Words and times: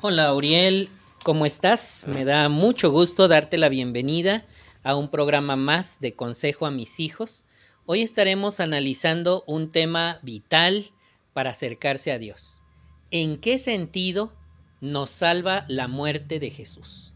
Hola 0.00 0.32
Uriel, 0.32 0.90
¿cómo 1.24 1.44
estás? 1.44 2.04
Me 2.06 2.24
da 2.24 2.48
mucho 2.48 2.92
gusto 2.92 3.26
darte 3.26 3.58
la 3.58 3.68
bienvenida 3.68 4.44
a 4.84 4.94
un 4.94 5.10
programa 5.10 5.56
más 5.56 5.98
de 5.98 6.14
Consejo 6.14 6.66
a 6.66 6.70
mis 6.70 7.00
hijos. 7.00 7.44
Hoy 7.84 8.02
estaremos 8.02 8.60
analizando 8.60 9.42
un 9.48 9.70
tema 9.70 10.20
vital 10.22 10.84
para 11.32 11.50
acercarse 11.50 12.12
a 12.12 12.20
Dios. 12.20 12.62
¿En 13.10 13.38
qué 13.38 13.58
sentido 13.58 14.32
nos 14.80 15.10
salva 15.10 15.64
la 15.66 15.88
muerte 15.88 16.38
de 16.38 16.50
Jesús? 16.50 17.12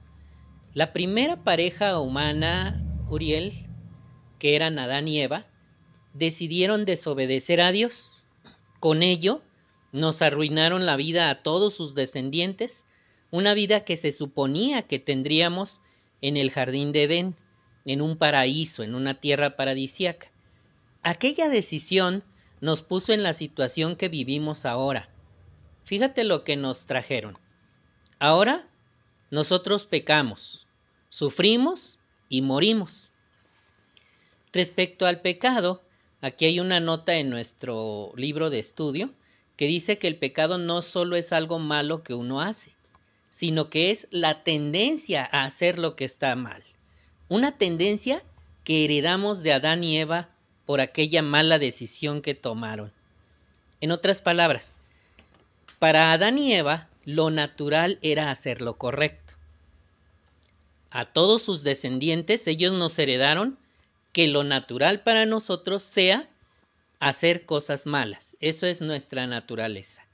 La 0.74 0.92
primera 0.92 1.44
pareja 1.44 2.00
humana, 2.00 2.82
Uriel, 3.08 3.52
que 4.40 4.56
eran 4.56 4.80
Adán 4.80 5.06
y 5.06 5.20
Eva, 5.20 5.46
decidieron 6.14 6.84
desobedecer 6.84 7.60
a 7.60 7.70
Dios. 7.70 8.24
Con 8.80 9.04
ello, 9.04 9.40
nos 9.92 10.22
arruinaron 10.22 10.86
la 10.86 10.96
vida 10.96 11.28
a 11.28 11.42
todos 11.42 11.74
sus 11.74 11.94
descendientes, 11.94 12.84
una 13.30 13.54
vida 13.54 13.84
que 13.84 13.96
se 13.96 14.10
suponía 14.10 14.82
que 14.82 14.98
tendríamos 14.98 15.82
en 16.22 16.36
el 16.36 16.50
jardín 16.50 16.92
de 16.92 17.04
Edén, 17.04 17.36
en 17.84 18.00
un 18.00 18.16
paraíso, 18.16 18.82
en 18.82 18.94
una 18.94 19.14
tierra 19.14 19.56
paradisiaca. 19.56 20.30
Aquella 21.02 21.48
decisión 21.48 22.24
nos 22.60 22.82
puso 22.82 23.12
en 23.12 23.22
la 23.22 23.34
situación 23.34 23.96
que 23.96 24.08
vivimos 24.08 24.64
ahora. 24.64 25.08
Fíjate 25.84 26.24
lo 26.24 26.44
que 26.44 26.56
nos 26.56 26.86
trajeron. 26.86 27.36
Ahora 28.18 28.68
nosotros 29.30 29.86
pecamos, 29.86 30.66
sufrimos 31.08 31.98
y 32.28 32.40
morimos. 32.40 33.10
Respecto 34.52 35.06
al 35.06 35.20
pecado, 35.20 35.82
aquí 36.20 36.44
hay 36.44 36.60
una 36.60 36.80
nota 36.80 37.16
en 37.16 37.30
nuestro 37.30 38.12
libro 38.16 38.48
de 38.48 38.58
estudio 38.58 39.12
que 39.62 39.68
dice 39.68 39.96
que 39.96 40.08
el 40.08 40.16
pecado 40.16 40.58
no 40.58 40.82
solo 40.82 41.14
es 41.14 41.32
algo 41.32 41.60
malo 41.60 42.02
que 42.02 42.14
uno 42.14 42.40
hace, 42.40 42.72
sino 43.30 43.70
que 43.70 43.92
es 43.92 44.08
la 44.10 44.42
tendencia 44.42 45.28
a 45.30 45.44
hacer 45.44 45.78
lo 45.78 45.94
que 45.94 46.04
está 46.04 46.34
mal. 46.34 46.64
Una 47.28 47.56
tendencia 47.56 48.24
que 48.64 48.84
heredamos 48.84 49.44
de 49.44 49.52
Adán 49.52 49.84
y 49.84 49.98
Eva 49.98 50.30
por 50.66 50.80
aquella 50.80 51.22
mala 51.22 51.60
decisión 51.60 52.22
que 52.22 52.34
tomaron. 52.34 52.90
En 53.80 53.92
otras 53.92 54.20
palabras, 54.20 54.78
para 55.78 56.12
Adán 56.12 56.38
y 56.38 56.54
Eva 56.54 56.88
lo 57.04 57.30
natural 57.30 58.00
era 58.02 58.32
hacer 58.32 58.62
lo 58.62 58.78
correcto. 58.78 59.34
A 60.90 61.04
todos 61.04 61.40
sus 61.40 61.62
descendientes 61.62 62.48
ellos 62.48 62.72
nos 62.72 62.98
heredaron 62.98 63.56
que 64.12 64.26
lo 64.26 64.42
natural 64.42 65.04
para 65.04 65.24
nosotros 65.24 65.84
sea 65.84 66.28
hacer 67.02 67.46
cosas 67.46 67.84
malas. 67.84 68.36
Eso 68.38 68.64
es 68.64 68.80
nuestra 68.80 69.26
naturaleza. 69.26 70.06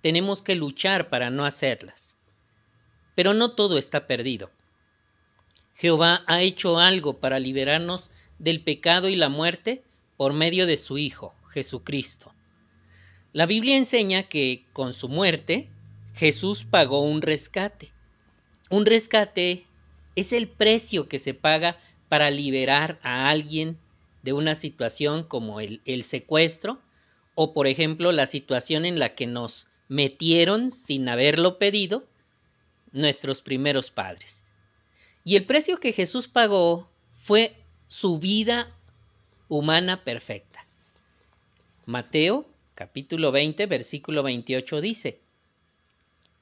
Tenemos 0.00 0.42
que 0.42 0.54
luchar 0.54 1.10
para 1.10 1.28
no 1.28 1.44
hacerlas. 1.44 2.18
Pero 3.16 3.34
no 3.34 3.56
todo 3.56 3.78
está 3.78 4.06
perdido. 4.06 4.52
Jehová 5.74 6.22
ha 6.28 6.40
hecho 6.42 6.78
algo 6.78 7.18
para 7.18 7.40
liberarnos 7.40 8.12
del 8.38 8.62
pecado 8.62 9.08
y 9.08 9.16
la 9.16 9.28
muerte 9.28 9.82
por 10.16 10.32
medio 10.32 10.66
de 10.66 10.76
su 10.76 10.98
Hijo, 10.98 11.34
Jesucristo. 11.48 12.32
La 13.32 13.46
Biblia 13.46 13.76
enseña 13.76 14.22
que 14.22 14.64
con 14.72 14.92
su 14.92 15.08
muerte 15.08 15.68
Jesús 16.14 16.62
pagó 16.62 17.00
un 17.00 17.22
rescate. 17.22 17.90
Un 18.68 18.86
rescate 18.86 19.66
es 20.14 20.32
el 20.32 20.46
precio 20.46 21.08
que 21.08 21.18
se 21.18 21.34
paga 21.34 21.76
para 22.08 22.30
liberar 22.30 23.00
a 23.02 23.30
alguien 23.30 23.80
de 24.22 24.32
una 24.32 24.54
situación 24.54 25.24
como 25.24 25.60
el, 25.60 25.80
el 25.84 26.02
secuestro 26.04 26.80
o 27.34 27.54
por 27.54 27.66
ejemplo 27.66 28.12
la 28.12 28.26
situación 28.26 28.84
en 28.84 28.98
la 28.98 29.14
que 29.14 29.26
nos 29.26 29.66
metieron 29.88 30.70
sin 30.70 31.08
haberlo 31.08 31.58
pedido 31.58 32.06
nuestros 32.92 33.42
primeros 33.42 33.90
padres. 33.90 34.52
Y 35.24 35.36
el 35.36 35.46
precio 35.46 35.78
que 35.78 35.92
Jesús 35.92 36.28
pagó 36.28 36.90
fue 37.16 37.56
su 37.88 38.18
vida 38.18 38.74
humana 39.48 40.04
perfecta. 40.04 40.66
Mateo 41.86 42.46
capítulo 42.74 43.32
20 43.32 43.66
versículo 43.66 44.22
28 44.22 44.80
dice, 44.80 45.20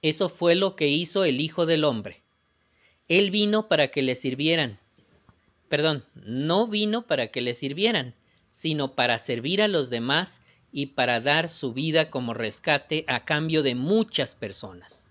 Eso 0.02 0.28
fue 0.28 0.54
lo 0.54 0.76
que 0.76 0.88
hizo 0.88 1.24
el 1.24 1.40
Hijo 1.40 1.66
del 1.66 1.84
Hombre. 1.84 2.22
Él 3.08 3.30
vino 3.30 3.68
para 3.68 3.88
que 3.88 4.02
le 4.02 4.14
sirvieran 4.14 4.78
perdón, 5.68 6.04
no 6.14 6.66
vino 6.66 7.06
para 7.06 7.28
que 7.28 7.40
le 7.40 7.54
sirvieran, 7.54 8.14
sino 8.52 8.94
para 8.94 9.18
servir 9.18 9.62
a 9.62 9.68
los 9.68 9.90
demás 9.90 10.40
y 10.72 10.86
para 10.86 11.20
dar 11.20 11.48
su 11.48 11.72
vida 11.72 12.10
como 12.10 12.34
rescate 12.34 13.04
a 13.06 13.24
cambio 13.24 13.62
de 13.62 13.74
muchas 13.74 14.34
personas. 14.34 15.06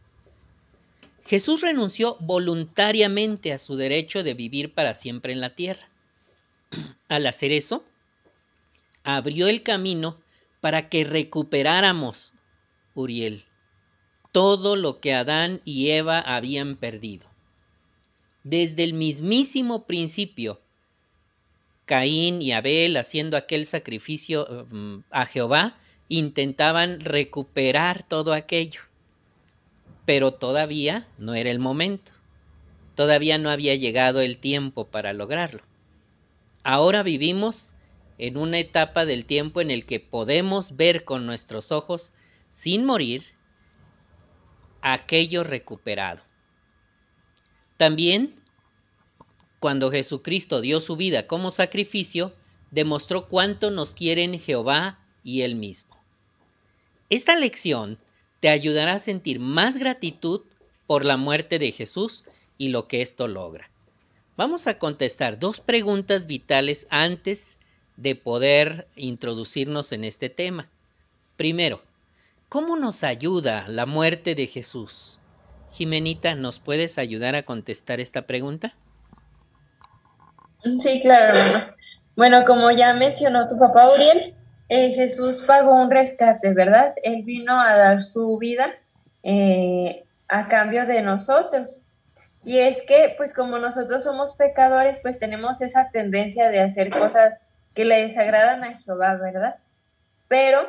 Jesús 1.25 1.61
renunció 1.61 2.17
voluntariamente 2.19 3.51
a 3.53 3.59
su 3.59 3.75
derecho 3.75 4.23
de 4.23 4.33
vivir 4.33 4.73
para 4.73 4.93
siempre 4.93 5.33
en 5.33 5.41
la 5.41 5.55
tierra. 5.55 5.89
Al 7.09 7.25
hacer 7.27 7.51
eso, 7.51 7.83
abrió 9.03 9.47
el 9.47 9.63
camino 9.63 10.17
para 10.61 10.89
que 10.89 11.03
recuperáramos, 11.03 12.33
Uriel, 12.95 13.45
todo 14.31 14.75
lo 14.75 14.99
que 14.99 15.13
Adán 15.13 15.61
y 15.65 15.91
Eva 15.91 16.19
habían 16.19 16.75
perdido 16.75 17.27
desde 18.49 18.83
el 18.83 18.93
mismísimo 18.93 19.85
principio. 19.85 20.61
Caín 21.85 22.41
y 22.41 22.53
Abel, 22.53 22.97
haciendo 22.97 23.37
aquel 23.37 23.65
sacrificio 23.65 24.67
mm, 24.69 24.99
a 25.09 25.25
Jehová, 25.25 25.77
intentaban 26.07 27.01
recuperar 27.01 28.07
todo 28.07 28.33
aquello. 28.33 28.81
Pero 30.05 30.33
todavía 30.33 31.07
no 31.17 31.33
era 31.33 31.51
el 31.51 31.59
momento. 31.59 32.13
Todavía 32.95 33.37
no 33.37 33.49
había 33.49 33.75
llegado 33.75 34.21
el 34.21 34.37
tiempo 34.37 34.87
para 34.87 35.13
lograrlo. 35.13 35.61
Ahora 36.63 37.03
vivimos 37.03 37.73
en 38.17 38.37
una 38.37 38.59
etapa 38.59 39.05
del 39.05 39.25
tiempo 39.25 39.61
en 39.61 39.71
el 39.71 39.85
que 39.85 39.99
podemos 39.99 40.75
ver 40.75 41.03
con 41.03 41.25
nuestros 41.25 41.71
ojos, 41.71 42.13
sin 42.51 42.85
morir, 42.85 43.23
aquello 44.81 45.43
recuperado. 45.43 46.26
También, 47.77 48.33
cuando 49.59 49.91
Jesucristo 49.91 50.61
dio 50.61 50.81
su 50.81 50.95
vida 50.95 51.27
como 51.27 51.51
sacrificio, 51.51 52.33
demostró 52.71 53.27
cuánto 53.27 53.71
nos 53.71 53.93
quieren 53.93 54.39
Jehová 54.39 54.99
y 55.23 55.41
Él 55.41 55.55
mismo. 55.55 55.95
Esta 57.09 57.35
lección 57.35 57.97
te 58.39 58.49
ayudará 58.49 58.93
a 58.93 58.99
sentir 58.99 59.39
más 59.39 59.77
gratitud 59.77 60.41
por 60.87 61.05
la 61.05 61.17
muerte 61.17 61.59
de 61.59 61.71
Jesús 61.71 62.25
y 62.57 62.69
lo 62.69 62.87
que 62.87 63.01
esto 63.01 63.27
logra. 63.27 63.69
Vamos 64.35 64.67
a 64.67 64.77
contestar 64.77 65.39
dos 65.39 65.59
preguntas 65.59 66.27
vitales 66.27 66.87
antes 66.89 67.57
de 67.95 68.15
poder 68.15 68.87
introducirnos 68.95 69.91
en 69.91 70.03
este 70.03 70.29
tema. 70.29 70.69
Primero, 71.35 71.81
¿cómo 72.49 72.77
nos 72.77 73.03
ayuda 73.03 73.67
la 73.67 73.85
muerte 73.85 74.35
de 74.35 74.47
Jesús? 74.47 75.19
Jimenita, 75.71 76.35
¿nos 76.35 76.59
puedes 76.59 76.97
ayudar 76.97 77.35
a 77.35 77.43
contestar 77.43 77.99
esta 77.99 78.23
pregunta? 78.23 78.73
Sí, 80.79 80.99
claro, 81.01 81.37
Bueno, 82.15 82.43
como 82.45 82.71
ya 82.71 82.93
mencionó 82.93 83.47
tu 83.47 83.57
papá 83.57 83.93
Uriel, 83.93 84.33
eh, 84.69 84.93
Jesús 84.93 85.43
pagó 85.45 85.73
un 85.81 85.91
rescate, 85.91 86.53
¿verdad? 86.53 86.93
Él 87.03 87.23
vino 87.23 87.59
a 87.59 87.75
dar 87.75 88.01
su 88.01 88.37
vida 88.37 88.73
eh, 89.23 90.03
a 90.27 90.47
cambio 90.47 90.85
de 90.85 91.01
nosotros. 91.01 91.79
Y 92.43 92.59
es 92.59 92.81
que, 92.81 93.13
pues 93.17 93.33
como 93.33 93.59
nosotros 93.59 94.03
somos 94.03 94.33
pecadores, 94.33 94.99
pues 95.01 95.19
tenemos 95.19 95.61
esa 95.61 95.89
tendencia 95.91 96.49
de 96.49 96.61
hacer 96.61 96.89
cosas 96.89 97.41
que 97.73 97.85
le 97.85 98.01
desagradan 98.01 98.63
a 98.63 98.77
Jehová, 98.77 99.15
¿verdad? 99.15 99.55
Pero 100.27 100.67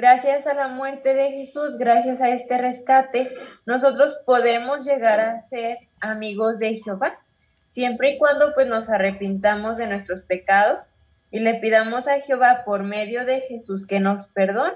Gracias 0.00 0.46
a 0.46 0.54
la 0.54 0.68
muerte 0.68 1.12
de 1.12 1.32
Jesús, 1.32 1.76
gracias 1.76 2.22
a 2.22 2.28
este 2.28 2.56
rescate, 2.56 3.34
nosotros 3.66 4.16
podemos 4.24 4.86
llegar 4.86 5.18
a 5.18 5.40
ser 5.40 5.78
amigos 5.98 6.60
de 6.60 6.76
Jehová, 6.76 7.18
siempre 7.66 8.10
y 8.10 8.18
cuando 8.18 8.54
pues 8.54 8.68
nos 8.68 8.90
arrepintamos 8.90 9.76
de 9.76 9.88
nuestros 9.88 10.22
pecados 10.22 10.90
y 11.32 11.40
le 11.40 11.54
pidamos 11.54 12.06
a 12.06 12.20
Jehová 12.20 12.62
por 12.64 12.84
medio 12.84 13.24
de 13.24 13.40
Jesús 13.40 13.88
que 13.88 13.98
nos 13.98 14.28
perdone. 14.28 14.74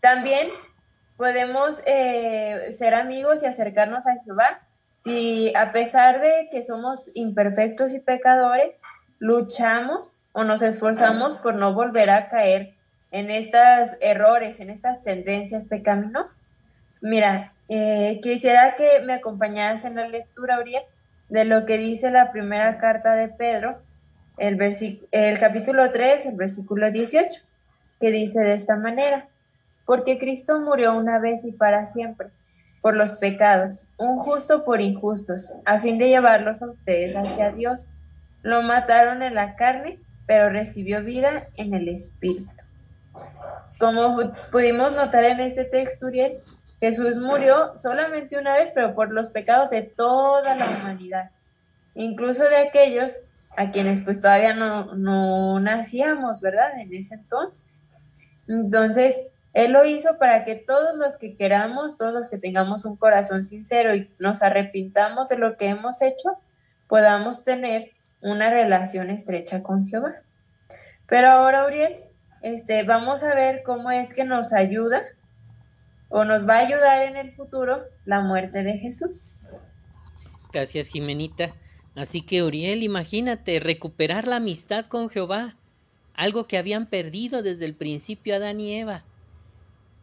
También 0.00 0.48
podemos 1.16 1.80
eh, 1.86 2.72
ser 2.72 2.94
amigos 2.94 3.44
y 3.44 3.46
acercarnos 3.46 4.08
a 4.08 4.20
Jehová 4.24 4.60
si 4.96 5.54
a 5.54 5.70
pesar 5.70 6.20
de 6.20 6.48
que 6.50 6.64
somos 6.64 7.12
imperfectos 7.14 7.94
y 7.94 8.00
pecadores, 8.00 8.82
luchamos 9.20 10.18
o 10.32 10.42
nos 10.42 10.62
esforzamos 10.62 11.36
por 11.36 11.54
no 11.54 11.74
volver 11.74 12.10
a 12.10 12.26
caer 12.28 12.73
en 13.14 13.30
estos 13.30 13.96
errores, 14.00 14.58
en 14.58 14.70
estas 14.70 15.04
tendencias 15.04 15.66
pecaminosas. 15.66 16.52
Mira, 17.00 17.52
eh, 17.68 18.18
quisiera 18.20 18.74
que 18.74 19.02
me 19.06 19.14
acompañaras 19.14 19.84
en 19.84 19.94
la 19.94 20.08
lectura, 20.08 20.58
Uriel, 20.58 20.82
de 21.28 21.44
lo 21.44 21.64
que 21.64 21.78
dice 21.78 22.10
la 22.10 22.32
primera 22.32 22.76
carta 22.78 23.14
de 23.14 23.28
Pedro, 23.28 23.80
el, 24.36 24.58
el 25.12 25.38
capítulo 25.38 25.92
3, 25.92 26.26
el 26.26 26.34
versículo 26.34 26.90
18, 26.90 27.40
que 28.00 28.10
dice 28.10 28.40
de 28.40 28.54
esta 28.54 28.74
manera, 28.74 29.28
porque 29.86 30.18
Cristo 30.18 30.58
murió 30.58 30.98
una 30.98 31.20
vez 31.20 31.44
y 31.44 31.52
para 31.52 31.86
siempre, 31.86 32.30
por 32.82 32.96
los 32.96 33.12
pecados, 33.12 33.86
un 33.96 34.18
justo 34.18 34.64
por 34.64 34.80
injustos, 34.80 35.52
a 35.66 35.78
fin 35.78 35.98
de 35.98 36.08
llevarlos 36.08 36.62
a 36.62 36.66
ustedes 36.68 37.14
hacia 37.14 37.52
Dios. 37.52 37.90
Lo 38.42 38.60
mataron 38.62 39.22
en 39.22 39.36
la 39.36 39.54
carne, 39.54 40.00
pero 40.26 40.50
recibió 40.50 41.04
vida 41.04 41.46
en 41.54 41.74
el 41.74 41.88
Espíritu. 41.88 42.63
Como 43.78 44.32
pudimos 44.50 44.92
notar 44.92 45.24
en 45.24 45.40
este 45.40 45.64
texto, 45.64 46.06
Uriel, 46.06 46.38
Jesús 46.80 47.16
murió 47.16 47.76
solamente 47.76 48.38
una 48.38 48.54
vez, 48.54 48.70
pero 48.70 48.94
por 48.94 49.12
los 49.12 49.30
pecados 49.30 49.70
de 49.70 49.82
toda 49.82 50.54
la 50.54 50.68
humanidad, 50.68 51.30
incluso 51.94 52.44
de 52.44 52.56
aquellos 52.58 53.20
a 53.56 53.70
quienes 53.70 54.00
pues 54.00 54.20
todavía 54.20 54.54
no, 54.54 54.94
no 54.94 55.60
nacíamos, 55.60 56.40
¿verdad? 56.40 56.78
En 56.78 56.92
ese 56.92 57.14
entonces. 57.14 57.82
Entonces, 58.48 59.28
Él 59.52 59.72
lo 59.72 59.84
hizo 59.84 60.18
para 60.18 60.44
que 60.44 60.56
todos 60.56 60.96
los 60.96 61.16
que 61.16 61.36
queramos, 61.36 61.96
todos 61.96 62.12
los 62.12 62.28
que 62.28 62.38
tengamos 62.38 62.84
un 62.84 62.96
corazón 62.96 63.42
sincero 63.42 63.94
y 63.94 64.10
nos 64.18 64.42
arrepintamos 64.42 65.28
de 65.28 65.38
lo 65.38 65.56
que 65.56 65.68
hemos 65.68 66.02
hecho, 66.02 66.36
podamos 66.88 67.44
tener 67.44 67.92
una 68.20 68.50
relación 68.50 69.10
estrecha 69.10 69.62
con 69.62 69.86
Jehová. 69.86 70.16
Pero 71.06 71.28
ahora, 71.28 71.66
Uriel, 71.66 72.04
este, 72.44 72.82
vamos 72.82 73.22
a 73.22 73.34
ver 73.34 73.62
cómo 73.64 73.90
es 73.90 74.12
que 74.12 74.24
nos 74.24 74.52
ayuda 74.52 75.02
o 76.10 76.24
nos 76.24 76.46
va 76.46 76.56
a 76.56 76.66
ayudar 76.66 77.00
en 77.04 77.16
el 77.16 77.32
futuro 77.32 77.84
la 78.04 78.20
muerte 78.20 78.62
de 78.62 78.76
Jesús. 78.76 79.30
Gracias, 80.52 80.88
Jimenita. 80.88 81.54
Así 81.96 82.20
que, 82.20 82.42
Uriel, 82.42 82.82
imagínate 82.82 83.60
recuperar 83.60 84.26
la 84.26 84.36
amistad 84.36 84.84
con 84.84 85.08
Jehová, 85.08 85.56
algo 86.12 86.46
que 86.46 86.58
habían 86.58 86.84
perdido 86.86 87.42
desde 87.42 87.64
el 87.64 87.76
principio 87.76 88.36
Adán 88.36 88.60
y 88.60 88.74
Eva. 88.74 89.04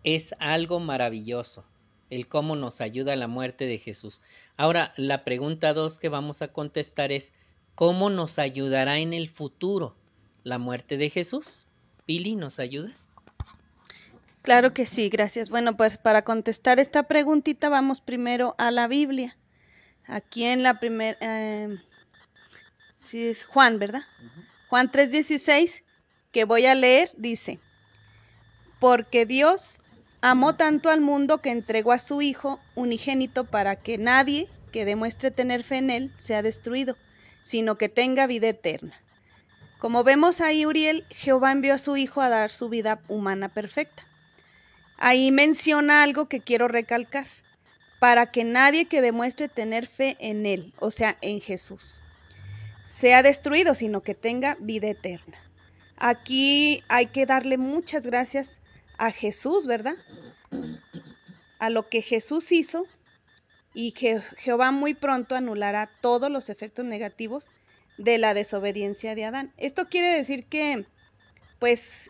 Es 0.03 0.33
algo 0.39 0.79
maravilloso 0.79 1.63
el 2.09 2.27
cómo 2.27 2.55
nos 2.55 2.81
ayuda 2.81 3.15
la 3.15 3.27
muerte 3.27 3.67
de 3.67 3.77
Jesús. 3.77 4.23
Ahora, 4.57 4.93
la 4.97 5.23
pregunta 5.23 5.75
dos 5.75 5.99
que 5.99 6.09
vamos 6.09 6.41
a 6.41 6.47
contestar 6.47 7.11
es, 7.11 7.33
¿cómo 7.75 8.09
nos 8.09 8.39
ayudará 8.39 8.97
en 8.97 9.13
el 9.13 9.29
futuro 9.29 9.95
la 10.43 10.57
muerte 10.57 10.97
de 10.97 11.11
Jesús? 11.11 11.67
Pili, 12.11 12.35
¿nos 12.35 12.59
ayudas? 12.59 13.07
Claro 14.41 14.73
que 14.73 14.85
sí, 14.85 15.07
gracias. 15.07 15.49
Bueno, 15.49 15.77
pues 15.77 15.97
para 15.97 16.23
contestar 16.23 16.77
esta 16.77 17.03
preguntita 17.03 17.69
vamos 17.69 18.01
primero 18.01 18.53
a 18.57 18.69
la 18.69 18.89
Biblia. 18.89 19.37
Aquí 20.07 20.43
en 20.43 20.61
la 20.61 20.77
primera, 20.81 21.17
eh, 21.21 21.77
sí 22.95 23.27
es 23.27 23.45
Juan, 23.45 23.79
¿verdad? 23.79 24.01
Juan 24.67 24.91
3:16, 24.91 25.85
que 26.33 26.43
voy 26.43 26.65
a 26.65 26.75
leer, 26.75 27.11
dice, 27.15 27.59
porque 28.81 29.25
Dios 29.25 29.79
amó 30.19 30.57
tanto 30.57 30.89
al 30.89 30.99
mundo 30.99 31.37
que 31.37 31.51
entregó 31.51 31.93
a 31.93 31.97
su 31.97 32.21
Hijo 32.21 32.59
unigénito 32.75 33.45
para 33.45 33.77
que 33.77 33.97
nadie 33.97 34.49
que 34.73 34.83
demuestre 34.83 35.31
tener 35.31 35.63
fe 35.63 35.77
en 35.77 35.89
Él 35.89 36.11
sea 36.17 36.41
destruido, 36.41 36.97
sino 37.41 37.77
que 37.77 37.87
tenga 37.87 38.27
vida 38.27 38.49
eterna. 38.49 39.01
Como 39.81 40.03
vemos 40.03 40.41
ahí, 40.41 40.67
Uriel, 40.67 41.07
Jehová 41.09 41.51
envió 41.51 41.73
a 41.73 41.79
su 41.79 41.97
Hijo 41.97 42.21
a 42.21 42.29
dar 42.29 42.51
su 42.51 42.69
vida 42.69 43.01
humana 43.07 43.49
perfecta. 43.49 44.07
Ahí 44.97 45.31
menciona 45.31 46.03
algo 46.03 46.29
que 46.29 46.39
quiero 46.39 46.67
recalcar, 46.67 47.25
para 47.99 48.31
que 48.31 48.43
nadie 48.43 48.85
que 48.85 49.01
demuestre 49.01 49.49
tener 49.49 49.87
fe 49.87 50.17
en 50.19 50.45
Él, 50.45 50.71
o 50.79 50.91
sea, 50.91 51.17
en 51.21 51.41
Jesús, 51.41 51.99
sea 52.83 53.23
destruido, 53.23 53.73
sino 53.73 54.01
que 54.01 54.13
tenga 54.13 54.55
vida 54.59 54.87
eterna. 54.87 55.39
Aquí 55.97 56.83
hay 56.87 57.07
que 57.07 57.25
darle 57.25 57.57
muchas 57.57 58.05
gracias 58.05 58.61
a 58.99 59.09
Jesús, 59.09 59.65
¿verdad? 59.65 59.95
A 61.57 61.71
lo 61.71 61.89
que 61.89 62.03
Jesús 62.03 62.51
hizo 62.51 62.85
y 63.73 63.93
que 63.93 64.21
Jehová 64.37 64.69
muy 64.69 64.93
pronto 64.93 65.33
anulará 65.33 65.89
todos 66.01 66.29
los 66.29 66.51
efectos 66.51 66.85
negativos 66.85 67.51
de 68.03 68.17
la 68.17 68.33
desobediencia 68.33 69.13
de 69.13 69.25
Adán. 69.25 69.53
Esto 69.57 69.87
quiere 69.87 70.07
decir 70.07 70.45
que, 70.45 70.85
pues, 71.59 72.09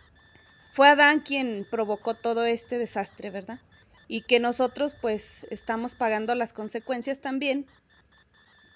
fue 0.73 0.87
Adán 0.87 1.19
quien 1.19 1.67
provocó 1.69 2.13
todo 2.13 2.45
este 2.45 2.77
desastre, 2.77 3.29
¿verdad? 3.29 3.59
Y 4.07 4.21
que 4.21 4.39
nosotros 4.39 4.95
pues 4.99 5.45
estamos 5.49 5.95
pagando 5.95 6.33
las 6.35 6.53
consecuencias 6.53 7.19
también 7.19 7.65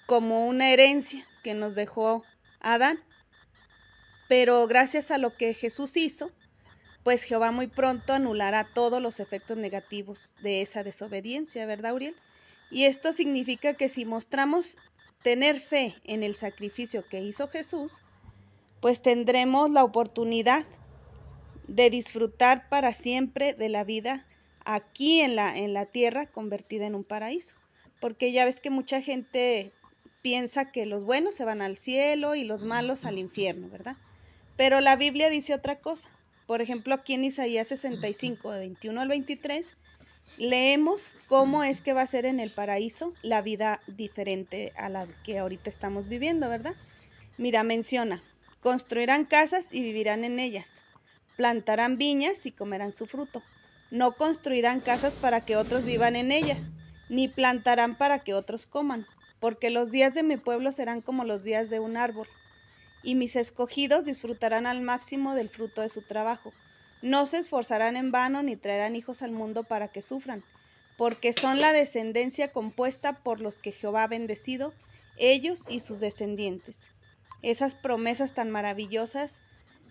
como 0.06 0.46
una 0.46 0.70
herencia 0.70 1.26
que 1.42 1.54
nos 1.54 1.74
dejó 1.74 2.24
Adán. 2.60 3.02
Pero 4.28 4.66
gracias 4.66 5.10
a 5.10 5.18
lo 5.18 5.36
que 5.36 5.54
Jesús 5.54 5.96
hizo, 5.96 6.30
pues 7.02 7.22
Jehová 7.22 7.50
muy 7.50 7.68
pronto 7.68 8.12
anulará 8.12 8.68
todos 8.74 9.00
los 9.00 9.20
efectos 9.20 9.56
negativos 9.56 10.34
de 10.42 10.62
esa 10.62 10.82
desobediencia, 10.84 11.64
¿verdad, 11.64 11.94
Uriel? 11.94 12.16
Y 12.70 12.84
esto 12.84 13.12
significa 13.12 13.74
que 13.74 13.88
si 13.88 14.04
mostramos 14.04 14.76
tener 15.26 15.58
fe 15.58 15.96
en 16.04 16.22
el 16.22 16.36
sacrificio 16.36 17.08
que 17.08 17.20
hizo 17.20 17.48
Jesús, 17.48 18.00
pues 18.80 19.02
tendremos 19.02 19.72
la 19.72 19.82
oportunidad 19.82 20.64
de 21.66 21.90
disfrutar 21.90 22.68
para 22.68 22.94
siempre 22.94 23.52
de 23.52 23.68
la 23.68 23.82
vida 23.82 24.24
aquí 24.64 25.20
en 25.22 25.34
la, 25.34 25.58
en 25.58 25.72
la 25.72 25.86
tierra 25.86 26.26
convertida 26.26 26.86
en 26.86 26.94
un 26.94 27.02
paraíso. 27.02 27.56
Porque 28.00 28.30
ya 28.30 28.44
ves 28.44 28.60
que 28.60 28.70
mucha 28.70 29.00
gente 29.00 29.72
piensa 30.22 30.70
que 30.70 30.86
los 30.86 31.02
buenos 31.02 31.34
se 31.34 31.44
van 31.44 31.60
al 31.60 31.76
cielo 31.76 32.36
y 32.36 32.44
los 32.44 32.62
malos 32.62 33.04
al 33.04 33.18
infierno, 33.18 33.68
¿verdad? 33.68 33.96
Pero 34.56 34.80
la 34.80 34.94
Biblia 34.94 35.28
dice 35.28 35.54
otra 35.54 35.80
cosa. 35.80 36.08
Por 36.46 36.62
ejemplo, 36.62 36.94
aquí 36.94 37.14
en 37.14 37.24
Isaías 37.24 37.66
65, 37.66 38.52
de 38.52 38.60
21 38.60 39.00
al 39.00 39.08
23, 39.08 39.76
leemos 40.36 41.16
cómo 41.28 41.64
es 41.64 41.82
que 41.82 41.92
va 41.92 42.02
a 42.02 42.06
ser 42.06 42.26
en 42.26 42.40
el 42.40 42.50
paraíso 42.50 43.14
la 43.22 43.42
vida 43.42 43.80
diferente 43.86 44.72
a 44.76 44.88
la 44.88 45.06
que 45.24 45.38
ahorita 45.38 45.70
estamos 45.70 46.08
viviendo, 46.08 46.48
¿verdad? 46.48 46.74
Mira, 47.38 47.62
menciona, 47.62 48.22
construirán 48.60 49.24
casas 49.24 49.72
y 49.72 49.82
vivirán 49.82 50.24
en 50.24 50.38
ellas 50.38 50.84
plantarán 51.36 51.98
viñas 51.98 52.46
y 52.46 52.52
comerán 52.52 52.92
su 52.92 53.06
fruto. 53.06 53.42
No 53.90 54.16
construirán 54.16 54.80
casas 54.80 55.16
para 55.16 55.42
que 55.42 55.56
otros 55.56 55.84
vivan 55.84 56.16
en 56.16 56.32
ellas, 56.32 56.72
ni 57.08 57.28
plantarán 57.28 57.96
para 57.96 58.24
que 58.24 58.34
otros 58.34 58.66
coman, 58.66 59.06
porque 59.38 59.70
los 59.70 59.92
días 59.92 60.14
de 60.14 60.22
mi 60.22 60.38
pueblo 60.38 60.72
serán 60.72 61.02
como 61.02 61.24
los 61.24 61.44
días 61.44 61.70
de 61.70 61.78
un 61.78 61.96
árbol, 61.96 62.26
y 63.04 63.14
mis 63.14 63.36
escogidos 63.36 64.04
disfrutarán 64.04 64.66
al 64.66 64.80
máximo 64.80 65.34
del 65.34 65.50
fruto 65.50 65.82
de 65.82 65.88
su 65.88 66.02
trabajo. 66.02 66.52
No 67.02 67.26
se 67.26 67.38
esforzarán 67.38 67.96
en 67.96 68.10
vano 68.10 68.42
ni 68.42 68.56
traerán 68.56 68.96
hijos 68.96 69.22
al 69.22 69.32
mundo 69.32 69.64
para 69.64 69.88
que 69.88 70.02
sufran, 70.02 70.42
porque 70.96 71.32
son 71.32 71.60
la 71.60 71.72
descendencia 71.72 72.52
compuesta 72.52 73.22
por 73.22 73.40
los 73.40 73.58
que 73.58 73.72
Jehová 73.72 74.04
ha 74.04 74.08
bendecido, 74.08 74.72
ellos 75.16 75.64
y 75.68 75.80
sus 75.80 76.00
descendientes. 76.00 76.90
Esas 77.42 77.74
promesas 77.74 78.34
tan 78.34 78.50
maravillosas 78.50 79.42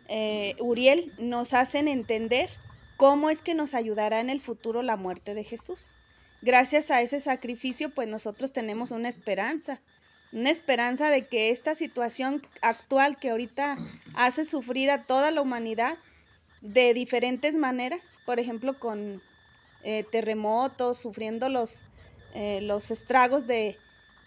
eh, 0.07 0.55
Uriel, 0.59 1.13
nos 1.17 1.53
hacen 1.53 1.87
entender 1.87 2.49
cómo 2.97 3.29
es 3.29 3.41
que 3.41 3.55
nos 3.55 3.73
ayudará 3.73 4.19
en 4.19 4.29
el 4.29 4.41
futuro 4.41 4.81
la 4.83 4.97
muerte 4.97 5.33
de 5.33 5.43
Jesús. 5.43 5.95
Gracias 6.41 6.91
a 6.91 7.01
ese 7.01 7.19
sacrificio, 7.19 7.89
pues 7.89 8.07
nosotros 8.07 8.53
tenemos 8.53 8.91
una 8.91 9.09
esperanza, 9.09 9.81
una 10.31 10.51
esperanza 10.51 11.09
de 11.09 11.27
que 11.27 11.49
esta 11.49 11.73
situación 11.73 12.45
actual 12.61 13.17
que 13.17 13.31
ahorita 13.31 13.77
hace 14.13 14.45
sufrir 14.45 14.91
a 14.91 15.03
toda 15.05 15.31
la 15.31 15.41
humanidad 15.41 15.97
de 16.61 16.93
diferentes 16.93 17.55
maneras, 17.55 18.17
por 18.25 18.39
ejemplo, 18.39 18.79
con 18.79 19.21
eh, 19.83 20.03
terremotos, 20.03 20.97
sufriendo 20.97 21.49
los, 21.49 21.83
eh, 22.33 22.59
los 22.61 22.91
estragos 22.91 23.47
de, 23.47 23.77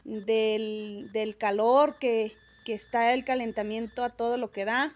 del, 0.05 1.37
calor, 1.39 1.99
que, 1.99 2.37
que 2.65 2.75
está 2.75 3.13
el 3.13 3.25
calentamiento 3.25 4.05
a 4.05 4.11
todo 4.11 4.37
lo 4.37 4.51
que 4.51 4.65
da, 4.65 4.95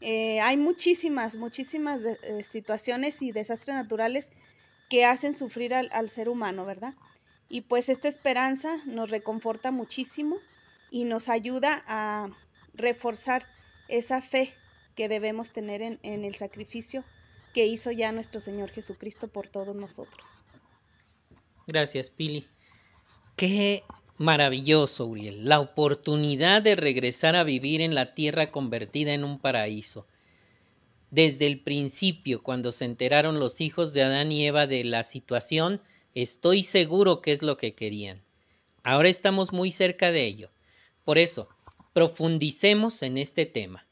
eh, 0.00 0.40
hay 0.40 0.56
muchísimas, 0.56 1.36
muchísimas 1.36 2.02
eh, 2.02 2.42
situaciones 2.42 3.22
y 3.22 3.32
desastres 3.32 3.74
naturales 3.74 4.30
que 4.90 5.04
hacen 5.04 5.32
sufrir 5.32 5.74
al, 5.74 6.08
ser 6.10 6.28
humano, 6.28 6.64
¿verdad? 6.64 6.94
Y 7.48 7.62
pues 7.62 7.88
esta 7.88 8.08
esperanza 8.08 8.76
nos 8.84 9.10
reconforta 9.10 9.70
muchísimo 9.70 10.36
y 10.90 11.04
nos 11.04 11.28
ayuda 11.28 11.82
a 11.86 12.28
reforzar 12.74 13.46
esa 13.88 14.20
fe 14.20 14.52
que 14.96 15.08
debemos 15.08 15.52
tener 15.52 15.82
en, 15.82 15.98
el 16.02 16.34
sacrificio 16.34 17.04
que 17.54 17.66
hizo 17.66 17.92
ya 17.92 18.10
nuestro 18.10 18.40
Señor 18.40 18.70
Jesucristo 18.70 19.28
por 19.28 19.46
todos 19.46 19.76
nosotros. 19.76 20.26
Gracias, 21.66 22.10
Pili. 22.10 22.48
Qué 23.36 23.84
Maravilloso, 24.18 25.04
Uriel, 25.06 25.46
la 25.46 25.60
oportunidad 25.60 26.62
de 26.62 26.74
regresar 26.74 27.36
a 27.36 27.44
vivir 27.44 27.82
en 27.82 27.94
la 27.94 28.14
tierra 28.14 28.50
convertida 28.50 29.12
en 29.12 29.24
un 29.24 29.38
paraíso. 29.38 30.06
Desde 31.10 31.46
el 31.46 31.60
principio, 31.60 32.42
cuando 32.42 32.72
se 32.72 32.86
enteraron 32.86 33.38
los 33.38 33.60
hijos 33.60 33.92
de 33.92 34.02
Adán 34.02 34.32
y 34.32 34.46
Eva 34.46 34.66
de 34.66 34.84
la 34.84 35.02
situación, 35.02 35.82
estoy 36.14 36.62
seguro 36.62 37.20
que 37.20 37.32
es 37.32 37.42
lo 37.42 37.58
que 37.58 37.74
querían. 37.74 38.22
Ahora 38.82 39.10
estamos 39.10 39.52
muy 39.52 39.70
cerca 39.70 40.10
de 40.12 40.24
ello. 40.24 40.50
Por 41.04 41.18
eso, 41.18 41.50
profundicemos 41.92 43.02
en 43.02 43.18
este 43.18 43.44
tema. 43.44 43.86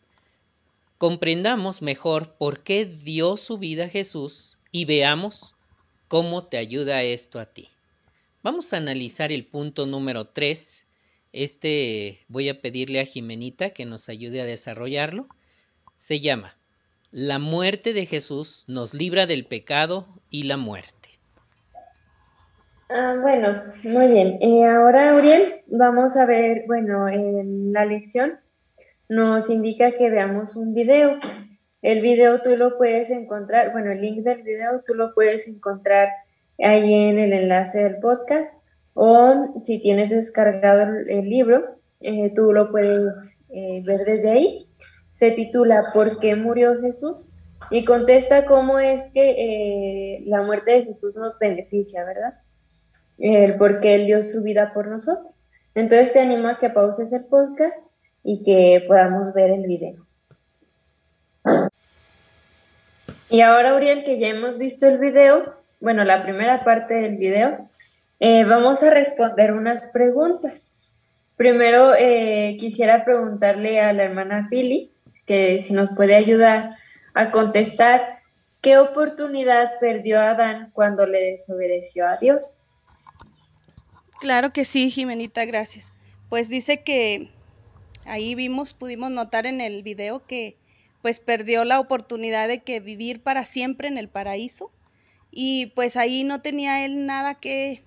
Comprendamos 0.99 1.83
mejor 1.83 2.37
por 2.37 2.63
qué 2.63 2.87
dio 2.87 3.37
su 3.37 3.59
vida 3.59 3.89
Jesús 3.89 4.59
y 4.71 4.85
veamos 4.85 5.55
cómo 6.07 6.47
te 6.47 6.57
ayuda 6.57 7.03
esto 7.03 7.41
a 7.41 7.47
ti. 7.47 7.69
Vamos 8.43 8.73
a 8.73 8.77
analizar 8.77 9.33
el 9.33 9.45
punto 9.45 9.87
número 9.87 10.27
3. 10.27 10.87
Este 11.33 12.21
voy 12.29 12.49
a 12.49 12.61
pedirle 12.61 13.01
a 13.01 13.05
Jimenita 13.05 13.71
que 13.71 13.87
nos 13.87 14.09
ayude 14.09 14.41
a 14.41 14.45
desarrollarlo. 14.45 15.27
Se 15.97 16.21
llama 16.21 16.57
La 17.11 17.41
muerte 17.41 17.93
de 17.93 18.07
Jesús 18.07 18.65
nos 18.69 18.95
libra 18.95 19.27
del 19.27 19.47
pecado 19.47 20.07
y 20.31 20.45
la 20.45 20.57
muerte. 20.57 21.09
Ah, 22.89 23.17
bueno, 23.21 23.65
muy 23.83 24.09
bien. 24.09 24.39
Eh, 24.41 24.65
ahora, 24.67 25.17
Uriel, 25.17 25.63
vamos 25.67 26.17
a 26.17 26.27
ver, 26.27 26.65
bueno, 26.69 27.09
en 27.09 27.73
la 27.73 27.85
lección 27.85 28.39
nos 29.09 29.51
indica 29.51 29.93
que 29.93 30.11
veamos 30.11 30.57
un 30.57 30.75
video. 30.75 31.19
El 31.83 32.01
video 32.01 32.41
tú 32.43 32.57
lo 32.57 32.79
puedes 32.79 33.11
encontrar, 33.11 33.73
bueno, 33.73 33.93
el 33.93 34.01
link 34.01 34.25
del 34.25 34.43
video 34.43 34.83
tú 34.87 34.95
lo 34.95 35.15
puedes 35.15 35.47
encontrar 35.47 36.09
ahí 36.59 36.93
en 36.93 37.19
el 37.19 37.33
enlace 37.33 37.79
del 37.79 37.99
podcast 37.99 38.53
o 38.95 39.53
si 39.65 39.81
tienes 39.81 40.11
descargado 40.11 40.83
el, 41.07 41.29
libro, 41.29 41.77
eh, 42.01 42.33
tú 42.35 42.53
lo 42.53 42.71
puedes 42.71 43.15
eh, 43.51 43.83
ver 43.85 44.05
desde 44.05 44.31
ahí. 44.31 44.67
Se 45.19 45.33
titula 45.33 45.91
¿Por 45.93 46.19
qué 46.21 46.37
murió 46.37 46.81
Jesús? 46.81 47.31
y 47.71 47.85
contesta 47.85 48.45
cómo 48.45 48.79
es 48.79 49.03
que 49.13 50.23
la 50.27 50.43
muerte 50.43 50.73
de 50.73 50.85
Jesús 50.85 51.15
nos 51.17 51.39
beneficia, 51.39 52.05
¿verdad? 52.05 52.35
el 53.19 53.57
por 53.57 53.81
qué 53.81 53.95
Él 53.95 54.07
dio 54.07 54.23
su 54.23 54.43
vida 54.43 54.73
por 54.75 54.89
nosotros. 54.89 55.33
Entonces 55.75 56.13
te 56.13 56.21
animo 56.21 56.49
a 56.49 56.59
que 56.59 56.71
pauses 56.71 57.13
el 57.13 57.27
podcast 57.27 57.77
y 58.25 58.43
que 58.43 58.85
podamos 58.89 59.33
ver 59.35 59.51
el 59.51 59.67
video. 59.67 60.05
Y 63.29 63.41
ahora, 63.43 63.75
Uriel, 63.75 64.05
que 64.05 64.19
ya 64.19 64.29
hemos 64.29 64.59
visto 64.59 64.87
el 64.87 64.99
video, 64.99 65.55
bueno, 65.81 66.05
la 66.05 66.23
primera 66.23 66.65
parte 66.65 66.95
del 66.95 67.17
video, 67.19 67.69
eh, 68.21 68.45
vamos 68.45 68.83
a 68.83 68.91
responder 68.91 69.53
unas 69.53 69.87
preguntas. 69.87 70.71
Primero, 71.37 71.95
eh, 71.95 72.57
quisiera 72.59 73.05
preguntarle 73.05 73.81
a 73.81 73.93
la 73.93 74.05
hermana 74.05 74.47
Pili 74.49 74.93
que 75.27 75.59
si 75.59 75.73
nos 75.73 75.95
puede 75.95 76.15
ayudar 76.15 76.77
a 77.13 77.31
contestar 77.31 78.21
qué 78.61 78.79
oportunidad 78.79 79.79
perdió 79.81 80.21
Adán 80.21 80.71
cuando 80.73 81.07
le 81.07 81.19
desobedeció 81.33 82.07
a 82.07 82.17
Dios. 82.17 82.61
Claro 84.21 84.53
que 84.53 84.65
sí, 84.65 84.91
Jimenita, 84.91 85.45
gracias. 85.45 85.93
Pues 86.31 86.49
dice 86.49 86.83
que 86.83 87.29
ahí 88.07 88.35
vimos, 88.35 88.75
pudimos 88.75 89.11
notar 89.11 89.47
en 89.47 89.61
el 89.61 89.83
video 89.83 90.27
que 90.27 90.57
pues 91.03 91.21
perdió 91.21 91.65
la 91.65 91.81
oportunidad 91.81 92.49
de 92.49 92.63
que 92.63 92.81
vivir 92.81 93.23
para 93.23 93.45
siempre 93.45 93.89
en 93.89 93.99
el 93.99 94.09
paraíso. 94.09 94.71
Y 95.31 95.67
pues 95.75 95.97
ahí 95.97 96.25
no 96.25 96.41
tenía 96.41 96.85
él 96.85 97.07
nada 97.07 97.35
que 97.35 97.83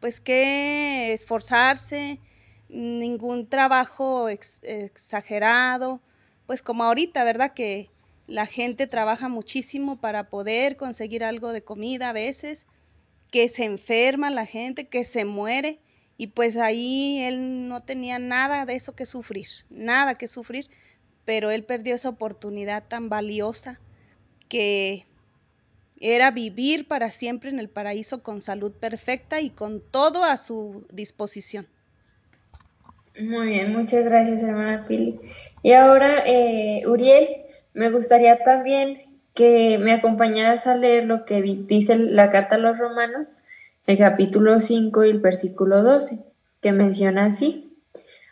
pues 0.00 0.20
que 0.20 1.12
esforzarse, 1.12 2.18
ningún 2.68 3.46
trabajo 3.46 4.28
exagerado, 4.28 6.00
pues 6.46 6.62
como 6.62 6.84
ahorita, 6.84 7.22
¿verdad? 7.22 7.52
Que 7.52 7.90
la 8.26 8.46
gente 8.46 8.86
trabaja 8.86 9.28
muchísimo 9.28 10.00
para 10.00 10.30
poder 10.30 10.76
conseguir 10.76 11.22
algo 11.22 11.52
de 11.52 11.62
comida 11.62 12.08
a 12.08 12.14
veces 12.14 12.66
que 13.30 13.48
se 13.48 13.64
enferma 13.64 14.30
la 14.30 14.46
gente, 14.46 14.88
que 14.88 15.04
se 15.04 15.24
muere, 15.24 15.78
y 16.20 16.26
pues 16.26 16.58
ahí 16.58 17.22
él 17.22 17.66
no 17.66 17.80
tenía 17.80 18.18
nada 18.18 18.66
de 18.66 18.74
eso 18.74 18.94
que 18.94 19.06
sufrir, 19.06 19.46
nada 19.70 20.16
que 20.16 20.28
sufrir, 20.28 20.66
pero 21.24 21.50
él 21.50 21.64
perdió 21.64 21.94
esa 21.94 22.10
oportunidad 22.10 22.84
tan 22.86 23.08
valiosa 23.08 23.80
que 24.50 25.06
era 25.98 26.30
vivir 26.30 26.86
para 26.86 27.08
siempre 27.08 27.48
en 27.48 27.58
el 27.58 27.70
paraíso 27.70 28.22
con 28.22 28.42
salud 28.42 28.70
perfecta 28.70 29.40
y 29.40 29.48
con 29.48 29.80
todo 29.80 30.22
a 30.22 30.36
su 30.36 30.84
disposición. 30.92 31.66
Muy 33.18 33.46
bien, 33.46 33.72
muchas 33.72 34.04
gracias 34.04 34.42
hermana 34.42 34.84
Pili. 34.86 35.18
Y 35.62 35.72
ahora, 35.72 36.22
eh, 36.26 36.82
Uriel, 36.86 37.28
me 37.72 37.90
gustaría 37.90 38.44
también 38.44 38.98
que 39.34 39.78
me 39.78 39.94
acompañaras 39.94 40.66
a 40.66 40.76
leer 40.76 41.04
lo 41.04 41.24
que 41.24 41.40
dice 41.40 41.96
la 41.96 42.28
carta 42.28 42.56
a 42.56 42.58
los 42.58 42.76
romanos, 42.76 43.42
el 43.90 43.98
capítulo 43.98 44.60
5 44.60 45.04
y 45.04 45.10
el 45.10 45.18
versículo 45.18 45.82
12, 45.82 46.24
que 46.60 46.72
menciona 46.72 47.26
así. 47.26 47.76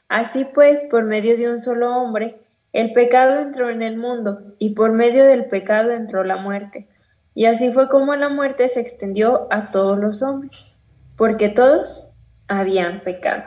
Así 0.09 0.47
pues, 0.55 0.85
por 0.85 1.05
medio 1.05 1.37
de 1.37 1.50
un 1.50 1.59
solo 1.59 1.97
hombre, 1.97 2.41
el 2.73 2.93
pecado 2.93 3.41
entró 3.41 3.69
en 3.69 3.83
el 3.83 3.97
mundo, 3.97 4.55
y 4.59 4.75
por 4.75 4.93
medio 4.93 5.25
del 5.25 5.47
pecado 5.47 5.91
entró 5.91 6.23
la 6.23 6.37
muerte. 6.37 6.87
Y 7.35 7.47
así 7.47 7.73
fue 7.73 7.88
como 7.88 8.15
la 8.15 8.29
muerte 8.29 8.69
se 8.69 8.81
extendió 8.81 9.49
a 9.50 9.71
todos 9.71 9.99
los 9.99 10.23
hombres, 10.23 10.77
porque 11.17 11.49
todos 11.49 12.12
habían 12.47 13.00
pecado. 13.00 13.43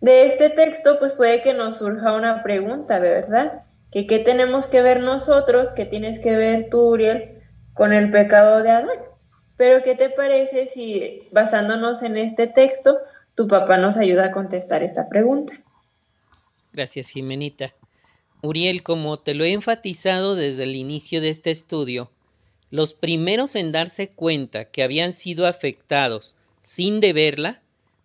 De 0.00 0.26
este 0.26 0.50
texto, 0.50 0.98
pues 0.98 1.14
puede 1.14 1.40
que 1.40 1.54
nos 1.54 1.78
surja 1.78 2.12
una 2.12 2.42
pregunta, 2.42 2.98
¿verdad? 2.98 3.64
que 3.90 4.06
qué 4.06 4.20
tenemos 4.20 4.68
que 4.68 4.82
ver 4.82 5.00
nosotros, 5.00 5.72
qué 5.74 5.84
tienes 5.84 6.20
que 6.20 6.36
ver 6.36 6.68
tú, 6.70 6.90
Uriel, 6.90 7.40
con 7.74 7.92
el 7.92 8.10
pecado 8.10 8.62
de 8.62 8.70
Adán. 8.70 9.09
Pero 9.60 9.82
¿qué 9.82 9.94
te 9.94 10.08
parece 10.08 10.68
si 10.68 11.28
basándonos 11.32 12.02
en 12.02 12.16
este 12.16 12.46
texto, 12.46 12.96
tu 13.34 13.46
papá 13.46 13.76
nos 13.76 13.98
ayuda 13.98 14.28
a 14.28 14.32
contestar 14.32 14.82
esta 14.82 15.10
pregunta? 15.10 15.52
Gracias, 16.72 17.10
Jimenita. 17.10 17.74
Uriel, 18.40 18.82
como 18.82 19.18
te 19.18 19.34
lo 19.34 19.44
he 19.44 19.52
enfatizado 19.52 20.34
desde 20.34 20.62
el 20.62 20.76
inicio 20.76 21.20
de 21.20 21.28
este 21.28 21.50
estudio, 21.50 22.10
los 22.70 22.94
primeros 22.94 23.54
en 23.54 23.70
darse 23.70 24.08
cuenta 24.08 24.64
que 24.64 24.82
habían 24.82 25.12
sido 25.12 25.46
afectados 25.46 26.36
sin 26.62 27.02
deberla 27.02 27.60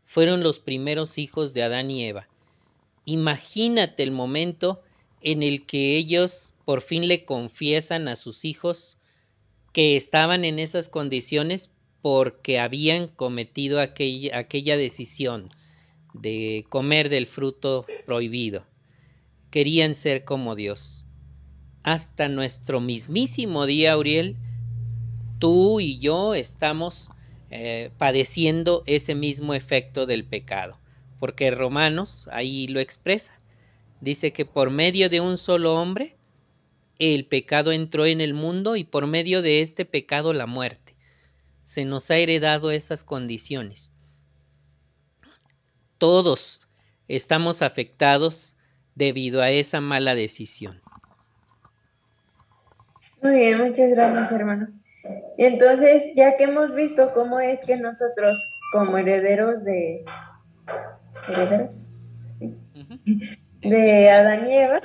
fueron 0.06 0.44
los 0.44 0.60
primeros 0.60 1.18
hijos 1.18 1.54
de 1.54 1.64
Adán 1.64 1.90
y 1.90 2.04
Eva. 2.04 2.28
Imagínate 3.06 4.04
el 4.04 4.12
momento 4.12 4.82
en 5.22 5.42
el 5.42 5.66
que 5.66 5.96
ellos 5.96 6.54
por 6.66 6.82
fin 6.82 7.08
le 7.08 7.24
confiesan 7.24 8.10
a 8.10 8.18
sus 8.18 8.44
hijos 8.44 8.98
que 9.76 9.98
estaban 9.98 10.46
en 10.46 10.58
esas 10.58 10.88
condiciones 10.88 11.70
porque 12.02 12.62
habían 12.62 13.10
cometido 13.10 13.82
aquella, 13.82 14.78
decisión 14.78 15.50
de 16.14 16.64
comer 16.70 17.10
del 17.10 17.28
fruto 17.28 17.86
prohibido. 18.06 18.66
Querían 19.52 19.94
ser 19.94 20.24
como 20.24 20.56
Dios. 20.56 21.06
Hasta 21.84 22.30
nuestro 22.30 22.80
mismísimo 22.80 23.66
día, 23.66 23.98
Uriel, 23.98 24.38
tú 25.40 25.82
y 25.82 26.00
yo 26.00 26.36
estamos 26.36 27.12
eh, 27.52 27.92
padeciendo 27.98 28.82
ese 28.86 29.14
mismo 29.14 29.54
efecto 29.54 30.06
del 30.06 30.24
pecado, 30.24 30.80
porque 31.20 31.52
Romanos 31.52 32.30
ahí 32.32 32.68
lo 32.68 32.80
expresa 32.80 33.42
dice 34.00 34.32
que 34.32 34.46
por 34.46 34.70
medio 34.70 35.10
de 35.10 35.20
un 35.20 35.38
solo 35.38 35.76
hombre 35.76 36.16
el 37.00 37.26
pecado 37.26 37.72
entró 37.72 38.06
en 38.06 38.22
el 38.22 38.34
mundo 38.34 38.76
y 38.76 38.84
por 38.84 39.08
medio 39.08 39.42
de 39.42 39.62
este 39.62 39.86
pecado 39.86 40.34
la 40.34 40.46
muerte. 40.46 40.96
Se 41.64 41.86
nos 41.86 42.10
ha 42.12 42.18
heredado 42.18 42.72
esas 42.72 43.04
condiciones. 43.04 43.92
Todos 45.98 46.62
estamos 47.08 47.62
afectados 47.62 48.56
debido 48.96 49.42
a 49.42 49.50
esa 49.50 49.82
mala 49.82 50.16
decisión. 50.16 50.82
Muy 53.22 53.36
bien, 53.36 53.58
muchas 53.58 53.90
gracias 53.92 54.32
hermano. 54.32 54.68
Entonces, 55.38 56.12
ya 56.16 56.36
que 56.36 56.46
hemos 56.46 56.74
visto 56.76 57.14
cómo 57.14 57.40
es 57.40 57.60
que 57.66 57.78
nosotros, 57.78 58.38
como 58.72 58.98
herederos 58.98 59.64
de... 59.64 60.04
¿Herederos? 61.28 61.88
Sí 62.28 62.56
de 63.70 64.10
Adán 64.10 64.46
y 64.48 64.54
Eva, 64.54 64.82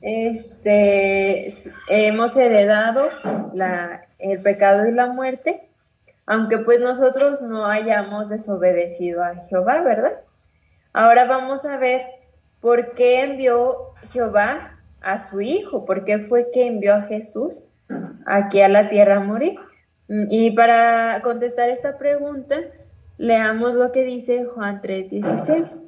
este, 0.00 1.52
hemos 1.88 2.36
heredado 2.36 3.02
el 4.18 4.42
pecado 4.42 4.86
y 4.86 4.92
la 4.92 5.06
muerte, 5.06 5.68
aunque 6.26 6.58
pues 6.58 6.80
nosotros 6.80 7.42
no 7.42 7.66
hayamos 7.66 8.28
desobedecido 8.28 9.22
a 9.22 9.34
Jehová, 9.34 9.82
¿verdad? 9.82 10.20
Ahora 10.92 11.24
vamos 11.24 11.64
a 11.64 11.76
ver 11.76 12.02
por 12.60 12.94
qué 12.94 13.22
envió 13.22 13.94
Jehová 14.12 14.78
a 15.00 15.28
su 15.28 15.40
Hijo, 15.40 15.84
por 15.84 16.04
qué 16.04 16.20
fue 16.20 16.50
que 16.52 16.66
envió 16.66 16.94
a 16.94 17.02
Jesús 17.02 17.68
aquí 18.26 18.60
a 18.60 18.68
la 18.68 18.88
tierra 18.88 19.16
a 19.16 19.20
morir. 19.20 19.58
Y 20.08 20.50
para 20.52 21.20
contestar 21.22 21.68
esta 21.68 21.98
pregunta, 21.98 22.56
leamos 23.18 23.74
lo 23.74 23.92
que 23.92 24.02
dice 24.02 24.44
Juan 24.46 24.80
3:16 24.80 25.82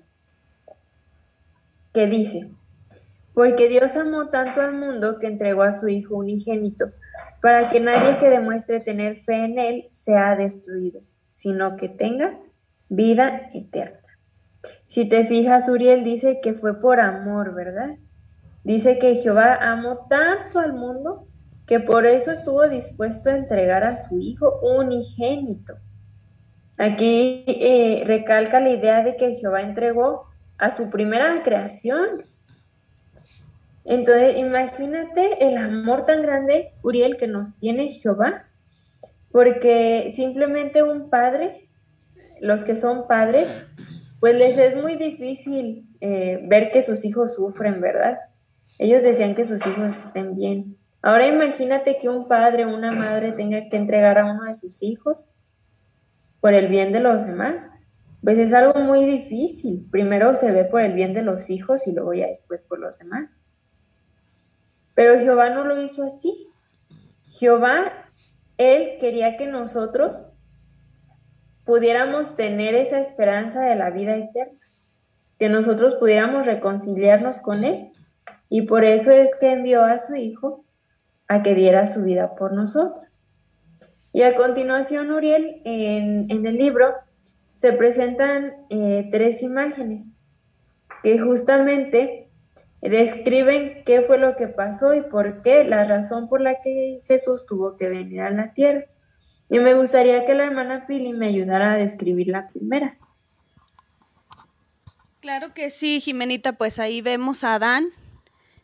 que 1.96 2.06
dice, 2.08 2.50
porque 3.36 3.68
Dios 3.68 3.94
amó 3.96 4.30
tanto 4.30 4.62
al 4.62 4.72
mundo 4.72 5.18
que 5.20 5.26
entregó 5.26 5.62
a 5.62 5.72
su 5.72 5.88
Hijo 5.88 6.16
unigénito, 6.16 6.86
para 7.42 7.68
que 7.68 7.80
nadie 7.80 8.16
que 8.16 8.30
demuestre 8.30 8.80
tener 8.80 9.20
fe 9.20 9.44
en 9.44 9.58
Él 9.58 9.88
sea 9.92 10.34
destruido, 10.36 11.02
sino 11.28 11.76
que 11.76 11.90
tenga 11.90 12.38
vida 12.88 13.50
eterna. 13.52 14.00
Si 14.86 15.06
te 15.06 15.26
fijas, 15.26 15.68
Uriel 15.68 16.02
dice 16.02 16.40
que 16.42 16.54
fue 16.54 16.80
por 16.80 16.98
amor, 16.98 17.54
¿verdad? 17.54 17.98
Dice 18.64 18.98
que 18.98 19.16
Jehová 19.16 19.54
amó 19.60 20.06
tanto 20.08 20.58
al 20.58 20.72
mundo 20.72 21.28
que 21.66 21.78
por 21.78 22.06
eso 22.06 22.30
estuvo 22.30 22.66
dispuesto 22.66 23.28
a 23.28 23.36
entregar 23.36 23.84
a 23.84 23.98
su 23.98 24.18
Hijo 24.18 24.60
unigénito. 24.62 25.74
Aquí 26.78 27.44
eh, 27.46 28.02
recalca 28.06 28.60
la 28.60 28.70
idea 28.70 29.04
de 29.04 29.18
que 29.18 29.34
Jehová 29.34 29.60
entregó 29.60 30.24
a 30.56 30.74
su 30.74 30.88
primera 30.88 31.42
creación. 31.42 32.24
Entonces, 33.86 34.36
imagínate 34.36 35.46
el 35.46 35.56
amor 35.56 36.06
tan 36.06 36.22
grande, 36.22 36.72
Uriel, 36.82 37.16
que 37.16 37.28
nos 37.28 37.56
tiene 37.56 37.88
Jehová, 37.88 38.46
porque 39.30 40.12
simplemente 40.16 40.82
un 40.82 41.08
padre, 41.08 41.68
los 42.40 42.64
que 42.64 42.74
son 42.74 43.06
padres, 43.06 43.62
pues 44.18 44.34
les 44.34 44.58
es 44.58 44.82
muy 44.82 44.96
difícil 44.96 45.88
eh, 46.00 46.44
ver 46.48 46.72
que 46.72 46.82
sus 46.82 47.04
hijos 47.04 47.36
sufren, 47.36 47.80
¿verdad? 47.80 48.18
Ellos 48.78 49.04
desean 49.04 49.36
que 49.36 49.44
sus 49.44 49.64
hijos 49.64 49.96
estén 50.04 50.34
bien. 50.34 50.76
Ahora 51.00 51.28
imagínate 51.28 51.96
que 51.96 52.08
un 52.08 52.26
padre 52.26 52.64
o 52.64 52.74
una 52.74 52.90
madre 52.90 53.32
tenga 53.32 53.68
que 53.68 53.76
entregar 53.76 54.18
a 54.18 54.24
uno 54.24 54.44
de 54.44 54.54
sus 54.56 54.82
hijos 54.82 55.30
por 56.40 56.54
el 56.54 56.66
bien 56.66 56.92
de 56.92 57.00
los 57.00 57.24
demás. 57.24 57.70
Pues 58.22 58.38
es 58.38 58.52
algo 58.52 58.80
muy 58.80 59.04
difícil. 59.04 59.86
Primero 59.92 60.34
se 60.34 60.50
ve 60.50 60.64
por 60.64 60.80
el 60.80 60.94
bien 60.94 61.14
de 61.14 61.22
los 61.22 61.48
hijos 61.50 61.86
y 61.86 61.92
luego 61.92 62.12
ya 62.14 62.26
después 62.26 62.62
por 62.62 62.80
los 62.80 62.98
demás. 62.98 63.38
Pero 64.96 65.18
Jehová 65.18 65.50
no 65.50 65.64
lo 65.64 65.80
hizo 65.80 66.02
así. 66.02 66.48
Jehová, 67.28 68.08
Él 68.56 68.96
quería 68.98 69.36
que 69.36 69.46
nosotros 69.46 70.32
pudiéramos 71.66 72.34
tener 72.34 72.74
esa 72.74 72.98
esperanza 72.98 73.60
de 73.60 73.76
la 73.76 73.90
vida 73.90 74.16
eterna, 74.16 74.58
que 75.38 75.50
nosotros 75.50 75.96
pudiéramos 75.96 76.46
reconciliarnos 76.46 77.40
con 77.40 77.64
Él. 77.64 77.92
Y 78.48 78.62
por 78.62 78.84
eso 78.84 79.10
es 79.10 79.36
que 79.36 79.52
envió 79.52 79.84
a 79.84 79.98
su 79.98 80.14
Hijo 80.14 80.64
a 81.28 81.42
que 81.42 81.54
diera 81.54 81.86
su 81.86 82.02
vida 82.02 82.34
por 82.34 82.54
nosotros. 82.54 83.22
Y 84.12 84.22
a 84.22 84.34
continuación, 84.34 85.10
Uriel, 85.10 85.60
en, 85.66 86.30
el 86.30 86.56
libro 86.56 86.94
se 87.56 87.74
presentan 87.74 88.64
eh, 88.70 89.08
tres 89.10 89.42
imágenes 89.42 90.12
que 91.02 91.18
justamente 91.18 92.25
describen 92.80 93.82
qué 93.84 94.02
fue 94.02 94.18
lo 94.18 94.36
que 94.36 94.48
pasó 94.48 94.94
y 94.94 95.02
por 95.02 95.42
qué, 95.42 95.64
la 95.64 95.84
razón 95.84 96.28
por 96.28 96.40
la 96.40 96.60
que 96.60 96.98
Jesús 97.06 97.46
tuvo 97.46 97.76
que 97.76 97.88
venir 97.88 98.20
a 98.20 98.30
la 98.30 98.52
tierra. 98.52 98.86
Y 99.48 99.58
me 99.58 99.74
gustaría 99.74 100.24
que 100.24 100.34
la 100.34 100.44
hermana 100.44 100.86
Pili 100.86 101.12
me 101.12 101.28
ayudara 101.28 101.72
a 101.72 101.76
describir 101.76 102.28
la 102.28 102.48
primera. 102.48 102.96
Claro 105.20 105.54
que 105.54 105.70
sí, 105.70 106.00
Jimenita, 106.00 106.52
pues 106.52 106.78
ahí 106.78 107.00
vemos 107.00 107.44
a 107.44 107.54
Adán, 107.54 107.88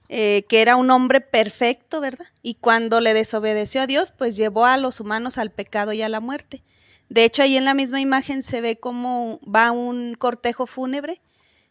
eh, 0.08 0.44
que 0.48 0.60
era 0.60 0.76
un 0.76 0.90
hombre 0.90 1.20
perfecto, 1.20 2.00
¿verdad? 2.00 2.26
Y 2.42 2.54
cuando 2.54 3.00
le 3.00 3.14
desobedeció 3.14 3.82
a 3.82 3.86
Dios, 3.86 4.12
pues 4.12 4.36
llevó 4.36 4.66
a 4.66 4.76
los 4.76 5.00
humanos 5.00 5.38
al 5.38 5.50
pecado 5.50 5.92
y 5.92 6.02
a 6.02 6.08
la 6.08 6.20
muerte. 6.20 6.62
De 7.08 7.24
hecho, 7.24 7.42
ahí 7.42 7.56
en 7.56 7.64
la 7.64 7.74
misma 7.74 8.00
imagen 8.00 8.42
se 8.42 8.60
ve 8.60 8.76
cómo 8.76 9.40
va 9.42 9.70
un 9.70 10.14
cortejo 10.14 10.66
fúnebre, 10.66 11.20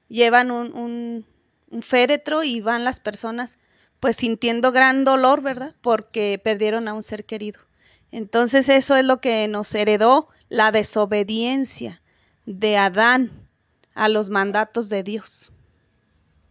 llevan 0.07 0.51
un, 0.51 0.73
un 0.73 1.25
féretro 1.81 2.43
y 2.43 2.61
van 2.61 2.83
las 2.83 2.99
personas 2.99 3.57
pues 3.99 4.15
sintiendo 4.15 4.71
gran 4.71 5.03
dolor, 5.05 5.41
¿verdad? 5.41 5.75
Porque 5.81 6.41
perdieron 6.43 6.87
a 6.87 6.93
un 6.93 7.03
ser 7.03 7.23
querido. 7.23 7.61
Entonces 8.11 8.67
eso 8.67 8.95
es 8.95 9.05
lo 9.05 9.21
que 9.21 9.47
nos 9.47 9.73
heredó 9.73 10.27
la 10.49 10.71
desobediencia 10.71 12.01
de 12.45 12.77
Adán 12.77 13.31
a 13.93 14.09
los 14.09 14.29
mandatos 14.29 14.89
de 14.89 15.03
Dios. 15.03 15.51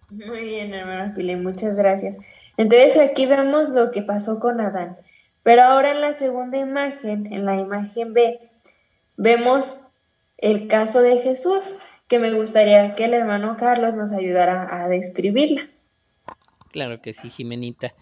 Muy 0.08 0.44
bien, 0.44 0.72
hermana 0.74 1.12
Pili, 1.14 1.36
muchas 1.36 1.76
gracias. 1.76 2.16
Entonces 2.56 2.96
aquí 2.98 3.26
vemos 3.26 3.68
lo 3.70 3.90
que 3.90 4.02
pasó 4.02 4.40
con 4.40 4.60
Adán. 4.60 4.96
Pero 5.42 5.62
ahora 5.62 5.92
en 5.92 6.00
la 6.00 6.12
segunda 6.12 6.58
imagen, 6.58 7.32
en 7.32 7.44
la 7.44 7.56
imagen 7.56 8.12
B, 8.12 8.38
vemos 9.16 9.86
el 10.38 10.68
caso 10.68 11.00
de 11.00 11.18
Jesús, 11.18 11.76
que 12.10 12.18
me 12.18 12.34
gustaría 12.34 12.96
que 12.96 13.04
el 13.04 13.14
hermano 13.14 13.56
Carlos 13.56 13.94
nos 13.94 14.12
ayudara 14.12 14.82
a 14.82 14.88
describirla. 14.88 15.70
Claro 16.72 17.00
que 17.00 17.12
sí, 17.12 17.30
Jimenita. 17.30 17.94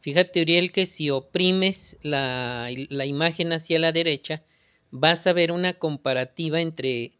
Fíjate, 0.00 0.42
Uriel, 0.42 0.70
que 0.70 0.84
si 0.84 1.08
oprimes 1.08 1.96
la, 2.02 2.68
la 2.90 3.06
imagen 3.06 3.54
hacia 3.54 3.78
la 3.78 3.90
derecha, 3.90 4.42
vas 4.90 5.26
a 5.26 5.32
ver 5.32 5.50
una 5.50 5.72
comparativa 5.72 6.60
entre 6.60 7.12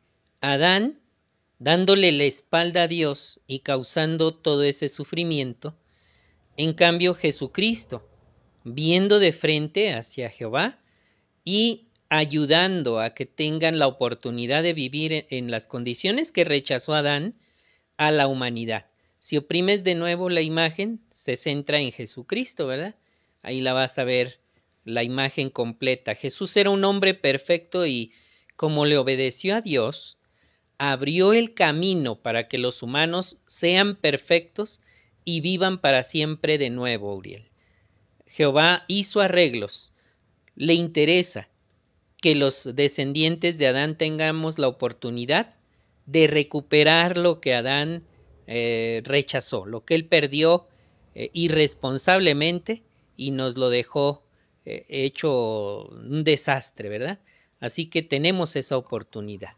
Adán 0.43 1.01
dándole 1.59 2.13
la 2.13 2.25
espalda 2.25 2.83
a 2.83 2.89
Dios 2.89 3.41
y 3.47 3.61
causando 3.61 4.35
todo 4.35 4.65
ese 4.65 4.91
sufrimiento. 4.91 5.75
En 6.59 6.75
cambio, 6.75 7.15
Jesucristo, 7.15 8.07
viendo 8.65 9.19
de 9.19 9.33
frente 9.33 9.95
hacia 9.95 10.29
Jehová 10.29 10.79
y 11.43 11.89
ayudando 12.17 13.01
a 13.01 13.11
que 13.11 13.27
tengan 13.27 13.81
la 13.81 13.89
oportunidad 13.89 14.63
de 14.63 14.73
vivir 14.73 15.27
en 15.31 15.51
las 15.51 15.67
condiciones 15.67 16.31
que 16.31 16.45
rechazó 16.45 16.95
Adán 16.95 17.35
a 17.97 18.13
la 18.13 18.29
humanidad. 18.29 18.87
Si 19.19 19.37
oprimes 19.37 19.83
de 19.83 19.97
nuevo 19.97 20.31
la 20.31 20.41
imagen, 20.41 21.01
se 21.11 21.37
centra 21.37 21.81
en 21.81 21.91
Jesucristo, 21.91 22.69
¿verdad? 22.69 22.95
Ahí 23.43 23.61
la 23.61 23.73
vas 23.73 23.99
a 23.99 24.05
ver 24.05 24.39
la 24.85 25.03
imagen 25.03 25.51
completa. 25.51 26.15
Jesús 26.15 26.57
era 26.57 26.71
un 26.71 26.85
hombre 26.85 27.15
perfecto 27.15 27.85
y 27.85 28.13
como 28.55 28.85
le 28.85 28.97
obedeció 28.97 29.57
a 29.57 29.61
Dios, 29.61 30.17
abrió 30.79 31.33
el 31.33 31.53
camino 31.53 32.23
para 32.23 32.47
que 32.47 32.59
los 32.59 32.85
humanos 32.85 33.39
sean 33.47 33.97
perfectos 33.97 34.81
y 35.25 35.41
vivan 35.41 35.79
para 35.79 36.05
siempre 36.05 36.59
de 36.59 36.71
nuevo, 36.71 37.13
Uriel. 37.17 37.51
Jehová 38.27 38.85
hizo 38.87 39.21
arreglos. 39.21 39.93
Le 40.55 40.75
interesa 40.75 41.49
que 42.25 42.35
los 42.35 42.75
descendientes 42.75 43.59
de 43.59 43.67
Adán 43.67 43.99
tengamos 43.99 44.59
la 44.59 44.67
oportunidad 44.67 45.57
de 46.07 46.27
recuperar 46.27 47.19
lo 47.19 47.39
que 47.39 47.55
Adán 47.55 48.03
eh, 48.47 49.03
rechazó, 49.05 49.67
lo 49.67 49.85
que 49.85 49.95
él 49.95 50.07
perdió 50.07 50.67
eh, 51.15 51.29
irresponsablemente 51.35 52.83
y 53.19 53.31
nos 53.33 53.59
lo 53.59 53.69
dejó 53.69 54.23
eh, 54.65 54.87
hecho 54.89 55.85
un 55.89 56.25
desastre, 56.25 56.89
¿verdad? 56.89 57.19
Así 57.61 57.91
que 57.91 58.01
tenemos 58.01 58.57
esa 58.57 58.79
oportunidad. 58.79 59.51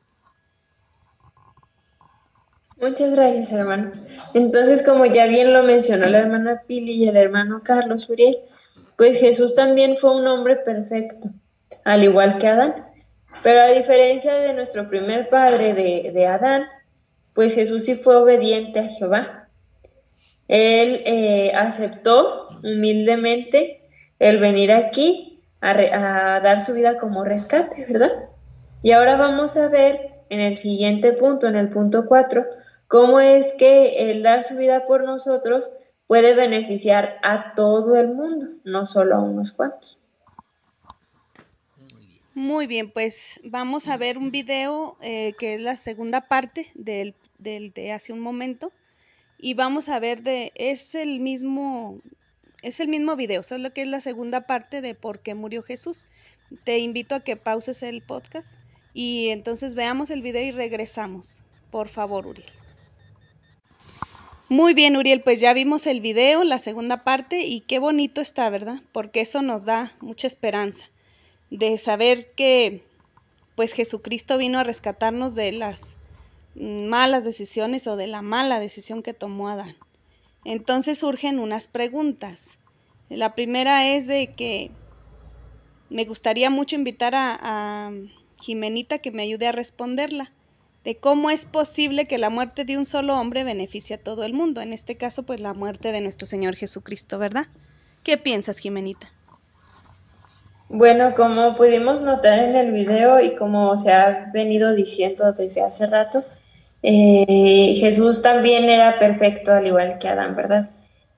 Muchas 2.79 3.15
gracias, 3.15 3.53
hermano. 3.53 3.93
Entonces, 4.35 4.83
como 4.83 5.07
ya 5.07 5.29
bien 5.29 5.53
lo 5.53 5.63
mencionó 5.63 6.09
la 6.09 6.19
hermana 6.19 6.63
Pili 6.67 7.05
y 7.05 7.07
el 7.07 7.17
hermano 7.17 7.63
Carlos 7.63 8.09
Uriel, 8.09 8.39
pues 8.99 9.19
Jesús 9.19 9.55
también 9.55 9.99
fue 9.99 10.17
un 10.17 10.27
hombre 10.27 10.57
perfecto, 10.57 11.31
al 11.85 12.05
igual 12.05 12.39
que 12.39 12.49
Adán. 12.49 12.87
Pero 13.43 13.61
a 13.61 13.67
diferencia 13.67 14.35
de 14.35 14.55
nuestro 14.55 14.89
primer 14.89 15.29
padre 15.29 15.75
de, 15.75 16.27
Adán, 16.27 16.67
pues 17.35 17.55
Jesús 17.55 17.85
sí 17.85 17.97
fue 17.97 18.17
obediente 18.17 18.81
a 18.81 18.89
Jehová. 18.89 19.49
Él 20.49 21.03
eh, 21.05 21.53
aceptó 21.55 22.49
humildemente 22.63 23.83
el 24.19 24.39
venir 24.39 24.73
aquí 24.73 25.41
a, 25.61 25.71
a 26.37 26.41
dar 26.41 26.61
su 26.61 26.73
vida 26.73 26.99
como 26.99 27.25
rescate, 27.25 27.85
¿verdad? 27.89 28.11
Y 28.83 28.93
ahora 28.93 29.17
vamos 29.17 29.57
a 29.57 29.69
ver 29.69 30.11
en 30.29 30.41
el 30.41 30.57
siguiente 30.57 31.13
punto, 31.13 31.47
en 31.47 31.57
el 31.57 31.69
punto 31.69 32.07
4, 32.07 32.45
cómo 32.89 33.21
es 33.21 33.53
que 33.59 34.11
el 34.11 34.23
dar 34.23 34.45
su 34.45 34.57
vida 34.57 34.85
por 34.87 35.05
nosotros 35.05 35.71
puede 36.07 36.35
beneficiar 36.35 37.19
a 37.23 37.55
todo 37.55 37.97
el 37.97 38.09
mundo, 38.09 38.47
no 38.65 38.85
solo 38.85 39.17
a 39.17 39.21
unos 39.21 39.51
cuantos. 39.53 39.99
Muy 42.37 42.67
bien, 42.67 42.91
pues 42.91 43.41
vamos 43.45 43.89
a 43.89 43.97
ver 43.97 44.19
un 44.19 44.31
video 44.31 44.99
eh, 45.01 45.33
que 45.39 45.55
es 45.55 45.61
la 45.63 45.75
segunda 45.75 46.29
parte 46.29 46.67
del, 46.75 47.15
del, 47.39 47.73
de 47.73 47.93
hace 47.93 48.13
un 48.13 48.21
momento 48.21 48.73
y 49.39 49.55
vamos 49.55 49.89
a 49.89 49.99
ver 49.99 50.23
de 50.23 50.53
es 50.55 50.95
el 50.95 51.21
mismo 51.21 51.99
es 52.61 52.79
el 52.81 52.89
mismo 52.89 53.17
video, 53.17 53.43
solo 53.43 53.73
que 53.73 53.81
es 53.81 53.89
la 53.89 54.01
segunda 54.01 54.43
parte 54.43 54.83
de 54.83 54.95
por 54.95 55.21
qué 55.21 55.35
murió 55.35 55.63
Jesús. 55.63 56.05
Te 56.63 56.79
invito 56.79 57.15
a 57.15 57.21
que 57.21 57.37
pauses 57.37 57.83
el 57.83 58.03
podcast 58.03 58.59
y 58.93 59.31
entonces 59.31 59.75
veamos 59.75 60.11
el 60.11 60.21
video 60.21 60.43
y 60.43 60.51
regresamos. 60.51 61.43
Por 61.71 61.89
favor, 61.89 62.27
Uriel. 62.27 62.53
Muy 64.51 64.75
bien, 64.75 64.99
Uriel, 64.99 65.23
pues 65.23 65.41
ya 65.41 65.55
vimos 65.55 65.87
el 65.87 66.03
video, 66.03 66.45
la 66.45 66.59
segunda 66.59 67.03
parte, 67.03 67.47
y 67.47 67.63
qué 67.63 67.79
bonito 67.79 68.21
está, 68.21 68.51
¿verdad? 68.51 68.83
Porque 68.93 69.23
eso 69.23 69.41
nos 69.41 69.65
da 69.65 69.95
mucha 70.03 70.27
esperanza 70.27 70.91
de 71.51 71.79
saber 71.79 72.33
que 72.33 72.83
pues 73.55 73.73
Jesucristo 73.73 74.37
vino 74.39 74.59
a 74.59 74.65
rescatarnos 74.65 75.35
de 75.35 75.53
las 75.53 75.97
malas 76.55 77.25
decisiones 77.25 77.87
o 77.87 77.97
de 77.97 78.07
la 78.07 78.23
mala 78.23 78.61
decisión 78.61 79.03
que 79.03 79.15
tomó 79.15 79.49
Adán. 79.49 79.77
Entonces 80.45 80.99
surgen 80.99 81.39
unas 81.39 81.67
preguntas. 81.67 82.59
La 83.09 83.35
primera 83.35 83.89
es 83.89 84.07
de 84.07 84.33
que 84.33 84.71
me 85.91 86.05
gustaría 86.05 86.51
mucho 86.51 86.77
invitar 86.77 87.15
a, 87.15 87.39
a 87.41 87.93
Jimenita 88.39 88.99
que 88.99 89.11
me 89.11 89.23
ayude 89.23 89.47
a 89.47 89.53
responderla 89.53 90.33
de 90.85 90.97
cómo 90.97 91.31
es 91.31 91.47
posible 91.47 92.07
que 92.07 92.17
la 92.17 92.31
muerte 92.31 92.65
de 92.65 92.79
un 92.79 92.85
solo 92.85 93.19
hombre 93.19 93.43
beneficie 93.43 93.97
a 93.97 94.03
todo 94.03 94.23
el 94.23 94.33
mundo, 94.33 94.61
en 94.61 94.73
este 94.73 94.97
caso 94.97 95.25
pues 95.25 95.41
la 95.41 95.53
muerte 95.53 95.91
de 95.91 96.01
nuestro 96.01 96.27
Señor 96.27 96.55
Jesucristo, 96.55 97.19
¿verdad? 97.19 97.49
¿Qué 98.05 98.17
piensas, 98.17 98.59
Jimenita? 98.59 99.11
Bueno, 100.69 101.15
como 101.15 101.55
pudimos 101.55 102.01
notar 102.01 102.41
en 102.41 102.57
el 102.57 102.73
video 102.73 103.21
y 103.21 103.37
como 103.37 103.77
se 103.77 103.93
ha 103.93 104.31
venido 104.33 104.75
diciendo 104.75 105.33
desde 105.33 105.63
hace 105.63 105.87
rato, 105.87 106.25
eh, 106.83 107.75
Jesús 107.79 108.21
también 108.21 108.65
era 108.65 108.99
perfecto 108.99 109.53
al 109.53 109.67
igual 109.67 109.99
que 109.99 110.09
Adán, 110.09 110.35
¿verdad? 110.35 110.71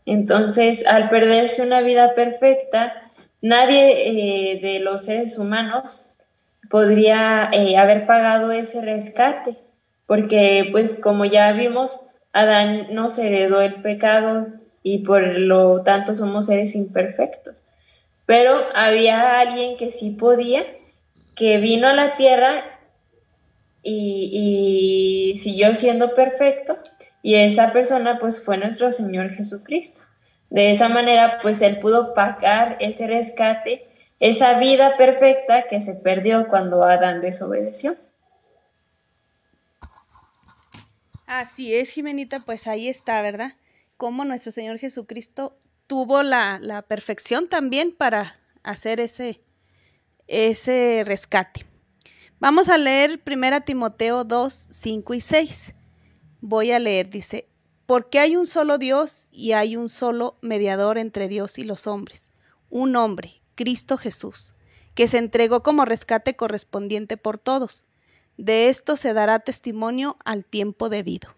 Entonces, 0.04 0.86
al 0.86 1.08
perderse 1.08 1.62
una 1.62 1.80
vida 1.80 2.14
perfecta, 2.14 3.10
nadie 3.40 4.54
eh, 4.54 4.60
de 4.60 4.80
los 4.80 5.04
seres 5.04 5.38
humanos 5.38 6.10
podría 6.70 7.48
eh, 7.52 7.78
haber 7.78 8.06
pagado 8.06 8.52
ese 8.52 8.82
rescate, 8.82 9.56
porque 10.06 10.68
pues 10.72 10.94
como 10.94 11.24
ya 11.24 11.52
vimos, 11.52 12.06
Adán 12.34 12.88
nos 12.94 13.18
heredó 13.18 13.62
el 13.62 13.80
pecado 13.80 14.48
y 14.82 15.04
por 15.04 15.22
lo 15.26 15.82
tanto 15.82 16.14
somos 16.14 16.46
seres 16.46 16.74
imperfectos. 16.74 17.67
Pero 18.28 18.60
había 18.74 19.40
alguien 19.40 19.78
que 19.78 19.90
sí 19.90 20.10
podía, 20.10 20.66
que 21.34 21.56
vino 21.56 21.88
a 21.88 21.94
la 21.94 22.14
tierra 22.16 22.62
y, 23.82 25.32
siguió 25.38 25.74
siendo 25.74 26.12
perfecto 26.12 26.76
y 27.22 27.36
esa 27.36 27.72
persona 27.72 28.18
pues 28.18 28.44
fue 28.44 28.58
nuestro 28.58 28.90
Señor 28.90 29.30
Jesucristo. 29.32 30.02
De 30.50 30.70
esa 30.70 30.90
manera 30.90 31.38
pues 31.40 31.62
Él 31.62 31.78
pudo 31.78 32.12
pagar 32.12 32.76
ese 32.80 33.06
rescate, 33.06 33.88
esa 34.20 34.58
vida 34.58 34.98
perfecta 34.98 35.62
que 35.62 35.80
se 35.80 35.94
perdió 35.94 36.48
cuando 36.48 36.84
Adán 36.84 37.22
desobedeció. 37.22 37.96
Así 41.26 41.74
es, 41.74 41.92
Jimenita, 41.92 42.40
pues 42.40 42.66
ahí 42.66 42.90
está, 42.90 43.22
¿verdad? 43.22 43.52
Cómo 43.96 44.26
nuestro 44.26 44.52
Señor 44.52 44.76
Jesucristo 44.78 45.56
tuvo 45.88 46.22
la, 46.22 46.84
perfección 46.86 47.48
también 47.48 47.90
para 47.90 48.38
hacer 48.62 49.00
ese, 49.00 49.42
ese 50.28 51.02
rescate. 51.04 51.66
Vamos 52.38 52.68
a 52.68 52.78
leer 52.78 53.20
1 53.26 53.62
Timoteo 53.64 54.22
2, 54.22 54.68
5 54.70 55.14
y 55.14 55.20
6. 55.20 55.74
Voy 56.40 56.70
a 56.70 56.78
leer, 56.78 57.10
dice, 57.10 57.48
porque 57.86 58.20
hay 58.20 58.36
un 58.36 58.46
solo 58.46 58.78
Dios 58.78 59.26
y 59.32 59.50
hay 59.54 59.76
un 59.76 59.88
solo 59.88 60.38
mediador 60.40 60.96
entre 60.96 61.26
Dios 61.26 61.58
y 61.58 61.64
los 61.64 61.88
hombres, 61.88 62.30
un 62.70 62.94
hombre, 62.94 63.42
Cristo 63.56 63.98
Jesús, 63.98 64.54
que 64.94 65.08
se 65.08 65.18
entregó 65.18 65.64
como 65.64 65.84
rescate 65.84 66.36
correspondiente 66.36 67.16
por 67.16 67.38
todos 67.38 67.84
de 68.38 68.68
esto 68.68 68.96
se 68.96 69.12
dará 69.12 69.40
testimonio 69.40 70.16
al 70.24 70.44
tiempo 70.44 70.88
debido. 70.88 71.34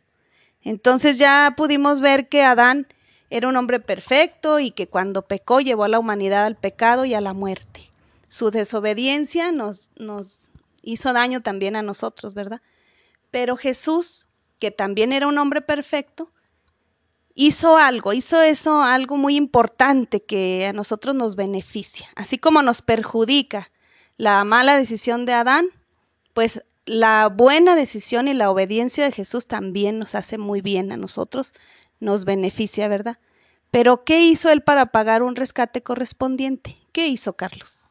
Entonces 0.62 1.18
ya 1.18 1.54
pudimos 1.56 2.00
ver 2.00 2.28
que 2.28 2.44
Adán 2.44 2.86
era 3.30 3.48
un 3.48 3.56
hombre 3.56 3.78
perfecto 3.78 4.58
y 4.58 4.72
que 4.72 4.88
cuando 4.88 5.22
pecó 5.22 5.60
llevó 5.60 5.84
a 5.84 5.88
la 5.88 6.00
humanidad 6.00 6.44
al 6.44 6.56
pecado 6.56 7.04
y 7.04 7.14
a 7.14 7.20
la 7.20 7.32
muerte. 7.32 7.88
Su 8.28 8.50
desobediencia 8.50 9.52
nos, 9.52 9.90
hizo 10.82 11.12
daño 11.12 11.40
también 11.40 11.76
a 11.76 11.82
nosotros, 11.82 12.34
¿verdad? 12.34 12.60
Pero 13.30 13.56
Jesús, 13.56 14.26
que 14.58 14.70
también 14.70 15.12
era 15.12 15.28
un 15.28 15.38
hombre 15.38 15.62
perfecto, 15.62 16.30
hizo 17.34 17.76
algo, 17.76 18.12
hizo 18.12 18.42
eso 18.42 18.82
algo 18.82 19.16
muy 19.16 19.36
importante 19.36 20.22
que 20.22 20.66
a 20.66 20.72
nosotros 20.72 21.14
nos 21.14 21.36
beneficia. 21.36 22.08
Así 22.16 22.38
como 22.38 22.62
nos 22.62 22.82
perjudica 22.82 23.70
la 24.16 24.44
mala 24.44 24.76
decisión 24.76 25.24
de 25.24 25.34
Adán, 25.34 25.66
pues 26.34 26.64
la 26.84 27.28
buena 27.28 27.76
decisión 27.76 28.26
y 28.26 28.34
la 28.34 28.50
obediencia 28.50 29.04
de 29.04 29.12
Jesús 29.12 29.46
también 29.46 29.98
nos 29.98 30.14
hace 30.16 30.38
muy 30.38 30.60
bien 30.60 30.90
a 30.90 30.96
nosotros, 30.96 31.54
nos 32.00 32.24
beneficia, 32.24 32.88
¿verdad? 32.88 33.18
Pero 33.70 34.04
¿qué 34.04 34.24
hizo 34.24 34.50
él 34.50 34.62
para 34.62 34.86
pagar 34.86 35.22
un 35.22 35.36
rescate 35.36 35.82
correspondiente? 35.82 36.76
¿Qué 36.92 37.06
hizo 37.06 37.34
Carlos? 37.36 37.84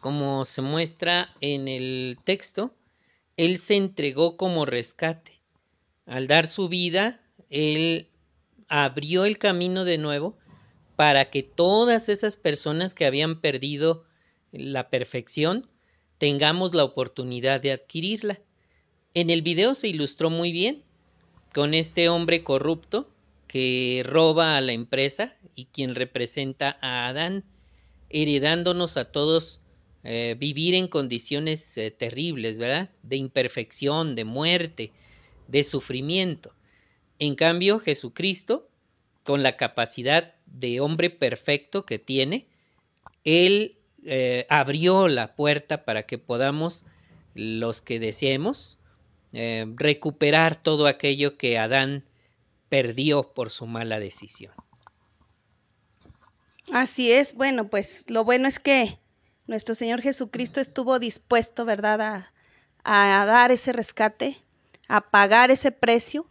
Como 0.00 0.44
se 0.44 0.62
muestra 0.62 1.30
en 1.40 1.68
el 1.68 2.18
texto, 2.24 2.74
él 3.36 3.58
se 3.58 3.76
entregó 3.76 4.36
como 4.36 4.66
rescate. 4.66 5.40
Al 6.06 6.26
dar 6.26 6.46
su 6.46 6.68
vida, 6.68 7.20
él 7.50 8.08
abrió 8.68 9.24
el 9.24 9.38
camino 9.38 9.84
de 9.84 9.98
nuevo 9.98 10.36
para 10.96 11.30
que 11.30 11.42
todas 11.42 12.08
esas 12.08 12.36
personas 12.36 12.94
que 12.94 13.06
habían 13.06 13.40
perdido 13.40 14.04
la 14.52 14.90
perfección 14.90 15.68
tengamos 16.18 16.74
la 16.74 16.84
oportunidad 16.84 17.60
de 17.60 17.72
adquirirla. 17.72 18.40
En 19.14 19.30
el 19.30 19.42
video 19.42 19.74
se 19.74 19.88
ilustró 19.88 20.30
muy 20.30 20.52
bien 20.52 20.84
con 21.54 21.74
este 21.74 22.08
hombre 22.08 22.42
corrupto 22.42 23.08
que 23.46 24.02
roba 24.06 24.56
a 24.56 24.60
la 24.60 24.72
empresa 24.72 25.36
y 25.54 25.66
quien 25.66 25.94
representa 25.94 26.78
a 26.80 27.06
Adán, 27.08 27.44
heredándonos 28.08 28.96
a 28.96 29.04
todos 29.04 29.60
eh, 30.04 30.34
vivir 30.38 30.74
en 30.74 30.88
condiciones 30.88 31.76
eh, 31.78 31.90
terribles, 31.90 32.58
¿verdad? 32.58 32.90
De 33.02 33.16
imperfección, 33.16 34.16
de 34.16 34.24
muerte, 34.24 34.92
de 35.46 35.62
sufrimiento. 35.62 36.54
En 37.18 37.36
cambio, 37.36 37.78
Jesucristo, 37.78 38.68
con 39.22 39.42
la 39.42 39.56
capacidad 39.56 40.34
de 40.46 40.80
hombre 40.80 41.10
perfecto 41.10 41.86
que 41.86 42.00
tiene, 42.00 42.46
Él 43.22 43.76
eh, 44.04 44.46
abrió 44.48 45.06
la 45.06 45.36
puerta 45.36 45.84
para 45.84 46.04
que 46.04 46.18
podamos, 46.18 46.84
los 47.34 47.80
que 47.80 48.00
deseemos, 48.00 48.78
eh, 49.32 49.66
recuperar 49.76 50.56
todo 50.56 50.86
aquello 50.86 51.36
que 51.36 51.58
Adán 51.58 52.04
perdió 52.68 53.32
por 53.34 53.50
su 53.50 53.66
mala 53.66 53.98
decisión. 54.00 54.52
Así 56.72 57.12
es, 57.12 57.34
bueno, 57.34 57.68
pues 57.68 58.04
lo 58.08 58.24
bueno 58.24 58.48
es 58.48 58.58
que 58.58 58.98
nuestro 59.46 59.74
Señor 59.74 60.00
Jesucristo 60.00 60.60
estuvo 60.60 60.98
dispuesto, 60.98 61.64
¿verdad?, 61.64 62.00
a, 62.00 62.32
a 62.84 63.26
dar 63.26 63.50
ese 63.50 63.72
rescate, 63.72 64.38
a 64.88 65.00
pagar 65.00 65.50
ese 65.50 65.72
precio, 65.72 66.26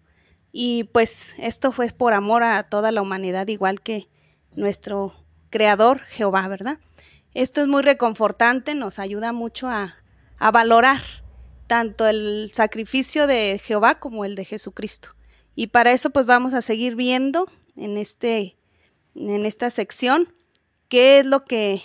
y 0.51 0.85
pues 0.85 1.35
esto 1.37 1.71
fue 1.71 1.89
por 1.89 2.13
amor 2.13 2.43
a 2.43 2.63
toda 2.63 2.91
la 2.91 3.01
humanidad, 3.01 3.47
igual 3.47 3.81
que 3.81 4.09
nuestro 4.55 5.13
Creador 5.49 5.99
Jehová, 6.01 6.47
¿verdad? 6.47 6.79
Esto 7.33 7.61
es 7.61 7.67
muy 7.67 7.81
reconfortante, 7.81 8.75
nos 8.75 8.99
ayuda 8.99 9.31
mucho 9.31 9.69
a, 9.69 9.95
valorar 10.51 11.01
tanto 11.71 12.05
el 12.05 12.51
sacrificio 12.53 13.27
de 13.27 13.57
Jehová 13.63 13.97
como 13.97 14.25
el 14.25 14.35
de 14.35 14.43
Jesucristo. 14.43 15.15
Y 15.55 15.67
para 15.67 15.93
eso 15.93 16.09
pues 16.09 16.25
vamos 16.25 16.53
a 16.53 16.61
seguir 16.61 16.97
viendo 16.97 17.45
en, 17.77 17.95
este, 17.95 18.57
en 19.15 19.45
esta 19.45 19.69
sección 19.69 20.33
qué 20.89 21.19
es 21.19 21.25
lo 21.25 21.45
que, 21.45 21.81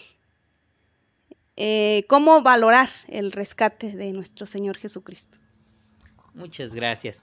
eh, 1.54 2.04
cómo 2.08 2.42
valorar 2.42 2.88
el 3.06 3.30
rescate 3.30 3.92
de 3.92 4.12
nuestro 4.12 4.44
Señor 4.44 4.76
Jesucristo. 4.76 5.38
Muchas 6.34 6.74
gracias. 6.74 7.22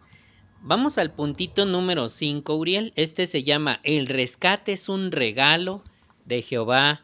Vamos 0.61 0.97
al 0.97 1.11
puntito 1.11 1.65
número 1.65 2.07
5, 2.07 2.55
Uriel. 2.55 2.93
Este 2.95 3.27
se 3.27 3.43
llama 3.43 3.81
El 3.83 4.07
rescate 4.07 4.71
es 4.71 4.87
un 4.87 5.11
regalo 5.11 5.83
de 6.23 6.41
Jehová 6.41 7.01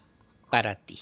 para 0.50 0.76
ti. 0.76 1.02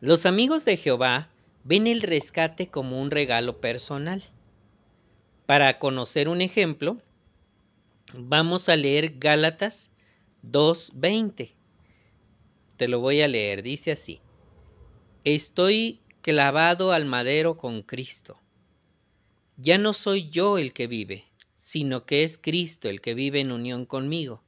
Los 0.00 0.24
amigos 0.24 0.64
de 0.64 0.78
Jehová 0.78 1.28
ven 1.64 1.86
el 1.86 2.02
rescate 2.02 2.68
como 2.68 3.00
un 3.00 3.10
regalo 3.10 3.60
personal. 3.60 4.22
Para 5.46 5.78
conocer 5.78 6.28
un 6.28 6.40
ejemplo, 6.40 6.98
vamos 8.14 8.68
a 8.68 8.76
leer 8.76 9.18
Gálatas 9.18 9.90
2.20. 10.44 11.52
Te 12.76 12.88
lo 12.88 13.00
voy 13.00 13.22
a 13.22 13.28
leer, 13.28 13.62
dice 13.62 13.92
así. 13.92 14.20
Estoy 15.24 16.00
clavado 16.20 16.92
al 16.92 17.04
madero 17.04 17.56
con 17.56 17.82
Cristo. 17.82 18.40
Ya 19.56 19.78
no 19.78 19.92
soy 19.92 20.30
yo 20.30 20.58
el 20.58 20.72
que 20.72 20.86
vive, 20.86 21.26
sino 21.52 22.06
que 22.06 22.24
es 22.24 22.38
Cristo 22.38 22.88
el 22.88 23.00
que 23.00 23.14
vive 23.14 23.40
en 23.40 23.52
unión 23.52 23.86
conmigo. 23.86 24.42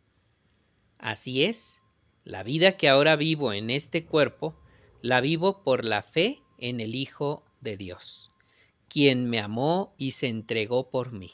Así 0.99 1.45
es, 1.45 1.79
la 2.25 2.43
vida 2.43 2.77
que 2.77 2.89
ahora 2.89 3.15
vivo 3.15 3.53
en 3.53 3.71
este 3.71 4.05
cuerpo, 4.07 4.59
la 5.03 5.21
vivo 5.21 5.63
por 5.63 5.85
la 5.85 6.03
fe 6.03 6.44
en 6.59 6.81
el 6.81 6.95
Hijo 6.95 7.43
de 7.61 7.77
Dios, 7.77 8.31
quien 8.89 9.29
me 9.29 9.41
amó 9.41 9.95
y 9.99 10.13
se 10.13 10.29
entregó 10.29 10.91
por 10.91 11.13
mí. 11.13 11.33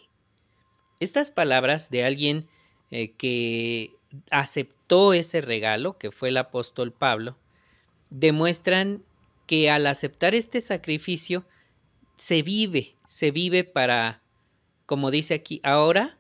Estas 1.01 1.31
palabras 1.31 1.91
de 1.91 2.05
alguien 2.05 2.49
eh, 2.91 3.13
que 3.13 3.95
aceptó 4.31 5.13
ese 5.13 5.41
regalo, 5.41 5.99
que 5.99 6.11
fue 6.11 6.31
el 6.31 6.37
apóstol 6.37 6.93
Pablo, 6.93 7.37
demuestran 8.11 9.05
que 9.47 9.71
al 9.71 9.87
aceptar 9.87 10.35
este 10.35 10.61
sacrificio 10.61 11.45
se 12.17 12.43
vive, 12.43 12.97
se 13.07 13.31
vive 13.31 13.65
para, 13.65 14.23
como 14.87 15.11
dice 15.11 15.35
aquí, 15.35 15.61
ahora 15.63 16.19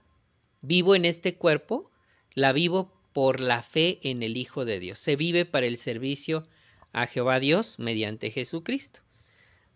vivo 0.63 0.95
en 0.95 1.05
este 1.05 1.35
cuerpo, 1.35 1.91
la 2.35 2.53
vivo 2.53 2.93
por 3.13 3.41
la 3.41 3.63
fe 3.63 3.99
en 4.03 4.23
el 4.23 4.37
Hijo 4.37 4.65
de 4.65 4.81
Dios, 4.81 4.99
se 4.99 5.17
vive 5.17 5.45
para 5.45 5.67
el 5.67 5.77
servicio 5.77 6.47
a 6.93 7.07
Jehová 7.07 7.41
Dios 7.41 7.79
mediante 7.79 8.31
Jesucristo. 8.31 9.01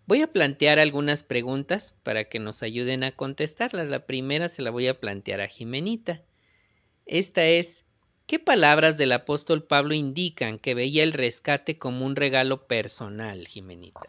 Voy 0.07 0.23
a 0.23 0.31
plantear 0.31 0.79
algunas 0.79 1.23
preguntas 1.23 1.95
para 2.03 2.25
que 2.25 2.39
nos 2.39 2.63
ayuden 2.63 3.05
a 3.05 3.13
contestarlas. 3.13 3.89
La 3.89 4.07
primera 4.07 4.49
se 4.49 4.63
la 4.63 4.71
voy 4.71 4.89
a 4.89 5.01
plantear 5.01 5.41
a 5.41 5.49
Jimenita. 5.49 6.23
Esta 7.07 7.45
es, 7.45 7.85
¿Qué 8.27 8.39
palabras 8.39 8.97
del 8.97 9.13
apóstol 9.13 9.65
Pablo 9.65 9.93
indican 9.93 10.59
que 10.59 10.75
veía 10.75 11.03
el 11.03 11.13
rescate 11.13 11.79
como 11.79 12.07
un 12.07 12.17
regalo 12.17 12.67
personal, 12.67 13.47
Jimenita? 13.47 14.01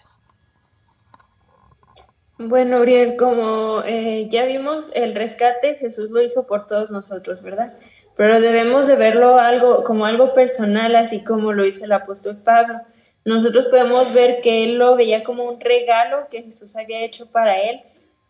Bueno, 2.37 2.79
Uriel, 2.79 3.17
como 3.17 3.81
eh, 3.85 4.29
ya 4.29 4.45
vimos, 4.45 4.89
el 4.93 5.15
rescate 5.15 5.75
Jesús 5.75 6.11
lo 6.11 6.21
hizo 6.21 6.47
por 6.47 6.65
todos 6.65 6.91
nosotros, 6.91 7.43
¿verdad? 7.43 7.73
Pero 8.15 8.39
debemos 8.39 8.87
de 8.87 8.95
verlo 8.95 9.37
algo 9.37 9.83
como 9.83 10.05
algo 10.05 10.31
personal, 10.31 10.95
así 10.95 11.21
como 11.21 11.51
lo 11.51 11.65
hizo 11.65 11.83
el 11.83 11.91
apóstol 11.91 12.37
Pablo. 12.37 12.79
Nosotros 13.25 13.67
podemos 13.67 14.13
ver 14.13 14.41
que 14.41 14.63
él 14.63 14.77
lo 14.77 14.95
veía 14.95 15.23
como 15.23 15.43
un 15.43 15.59
regalo 15.59 16.27
que 16.29 16.43
Jesús 16.43 16.75
había 16.75 17.03
hecho 17.03 17.31
para 17.31 17.59
él, 17.59 17.81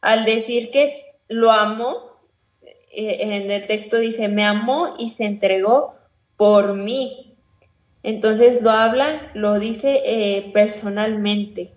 al 0.02 0.26
decir 0.26 0.72
que 0.72 0.90
lo 1.28 1.52
amó 1.52 2.16
eh, 2.98 3.18
en 3.20 3.52
el 3.52 3.68
texto 3.68 3.98
dice, 3.98 4.30
me 4.30 4.46
amó 4.46 4.96
y 4.98 5.10
se 5.10 5.26
entregó 5.26 5.96
por 6.38 6.76
mí. 6.76 7.34
Entonces 8.04 8.62
lo 8.62 8.72
habla, 8.72 9.32
lo 9.34 9.60
dice 9.60 10.02
eh, 10.06 10.52
personalmente, 10.54 11.72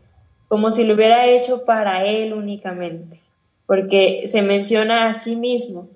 como 0.47 0.71
si 0.71 0.85
lo 0.85 0.95
hubiera 0.95 1.27
hecho 1.27 1.65
para 1.65 2.05
él 2.05 2.35
únicamente, 2.35 3.21
porque 3.67 4.29
se 4.29 4.43
menciona 4.43 5.09
a 5.09 5.15
sí 5.15 5.35
mismo. 5.35 5.89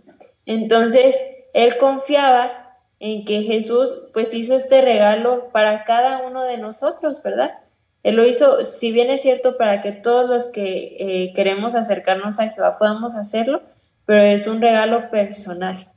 Entonces, 0.45 1.23
él 1.53 1.77
confiaba 1.79 2.62
en 3.03 3.25
que 3.25 3.43
Jesús 3.43 3.91
pues 4.15 4.33
hizo 4.33 4.55
este 4.55 4.81
regalo 4.81 5.51
para 5.53 5.83
cada 5.83 6.25
uno 6.25 6.45
de 6.45 6.57
nosotros, 6.57 7.21
¿verdad? 7.25 7.59
Él 8.05 8.15
lo 8.15 8.25
hizo, 8.25 8.62
si 8.62 8.93
bien 8.93 9.11
es 9.11 9.23
cierto, 9.23 9.57
para 9.57 9.81
que 9.81 9.91
todos 9.91 10.31
los 10.31 10.47
que 10.47 10.97
eh, 11.01 11.33
queremos 11.35 11.75
acercarnos 11.75 12.38
a 12.38 12.51
Jehová 12.51 12.79
podamos 12.79 13.17
hacerlo, 13.17 13.61
pero 14.07 14.23
es 14.23 14.47
un 14.47 14.61
regalo 14.61 15.11
personal. 15.11 15.93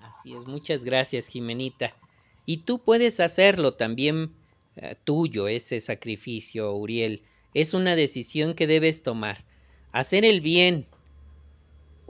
Así 0.00 0.32
es, 0.32 0.46
muchas 0.46 0.84
gracias 0.84 1.26
Jimenita. 1.26 1.92
Y 2.46 2.58
tú 2.58 2.78
puedes 2.78 3.18
hacerlo 3.18 3.74
también 3.74 4.30
eh, 4.76 4.94
tuyo, 5.02 5.48
ese 5.48 5.80
sacrificio, 5.80 6.72
Uriel. 6.72 7.22
Es 7.52 7.74
una 7.74 7.96
decisión 7.96 8.54
que 8.54 8.68
debes 8.68 9.02
tomar. 9.02 9.38
Hacer 9.90 10.24
el 10.24 10.40
bien 10.40 10.86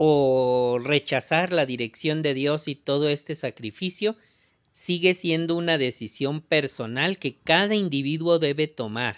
o 0.01 0.79
rechazar 0.81 1.51
la 1.51 1.65
dirección 1.65 2.21
de 2.21 2.33
Dios 2.33 2.69
y 2.69 2.75
todo 2.75 3.09
este 3.09 3.35
sacrificio 3.35 4.15
sigue 4.71 5.13
siendo 5.13 5.57
una 5.57 5.77
decisión 5.77 6.39
personal 6.39 7.19
que 7.19 7.35
cada 7.35 7.75
individuo 7.75 8.39
debe 8.39 8.67
tomar. 8.67 9.17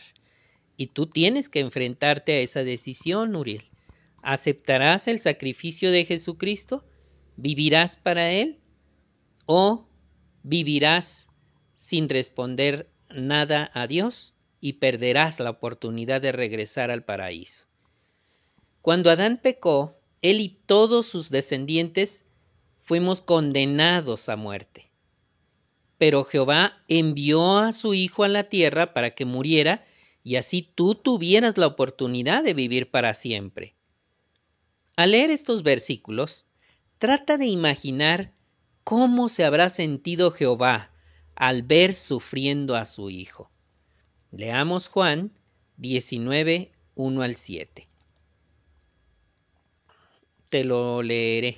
Y 0.77 0.87
tú 0.87 1.05
tienes 1.05 1.49
que 1.49 1.59
enfrentarte 1.59 2.33
a 2.33 2.39
esa 2.39 2.63
decisión, 2.63 3.35
Uriel. 3.35 3.63
¿Aceptarás 4.23 5.07
el 5.07 5.19
sacrificio 5.19 5.91
de 5.91 6.03
Jesucristo? 6.03 6.83
¿Vivirás 7.37 7.95
para 7.95 8.31
Él? 8.31 8.59
¿O 9.45 9.87
vivirás 10.41 11.29
sin 11.75 12.09
responder 12.09 12.89
nada 13.07 13.69
a 13.75 13.85
Dios 13.85 14.33
y 14.59 14.73
perderás 14.73 15.39
la 15.39 15.51
oportunidad 15.51 16.21
de 16.21 16.31
regresar 16.31 16.89
al 16.89 17.03
paraíso? 17.03 17.65
Cuando 18.81 19.11
Adán 19.11 19.37
pecó, 19.37 20.00
él 20.21 20.39
y 20.39 20.49
todos 20.65 21.05
sus 21.05 21.29
descendientes 21.29 22.25
fuimos 22.79 23.21
condenados 23.21 24.29
a 24.29 24.35
muerte. 24.35 24.91
Pero 25.97 26.25
Jehová 26.25 26.81
envió 26.87 27.57
a 27.57 27.73
su 27.73 27.93
Hijo 27.93 28.23
a 28.23 28.27
la 28.27 28.45
tierra 28.45 28.93
para 28.93 29.11
que 29.11 29.25
muriera 29.25 29.85
y 30.23 30.35
así 30.35 30.61
tú 30.61 30.95
tuvieras 30.95 31.57
la 31.57 31.67
oportunidad 31.67 32.43
de 32.43 32.53
vivir 32.53 32.89
para 32.89 33.13
siempre. 33.13 33.75
Al 34.95 35.11
leer 35.11 35.31
estos 35.31 35.63
versículos, 35.63 36.45
trata 36.97 37.37
de 37.37 37.47
imaginar 37.47 38.33
cómo 38.83 39.29
se 39.29 39.45
habrá 39.45 39.69
sentido 39.69 40.31
Jehová 40.31 40.91
al 41.35 41.63
ver 41.63 41.93
sufriendo 41.93 42.75
a 42.75 42.85
su 42.85 43.09
Hijo. 43.09 43.49
Leamos 44.31 44.87
Juan 44.87 45.31
19, 45.77 46.71
1 46.95 47.21
al 47.21 47.35
7. 47.35 47.90
Te 50.51 50.65
lo 50.65 51.01
leeré. 51.01 51.57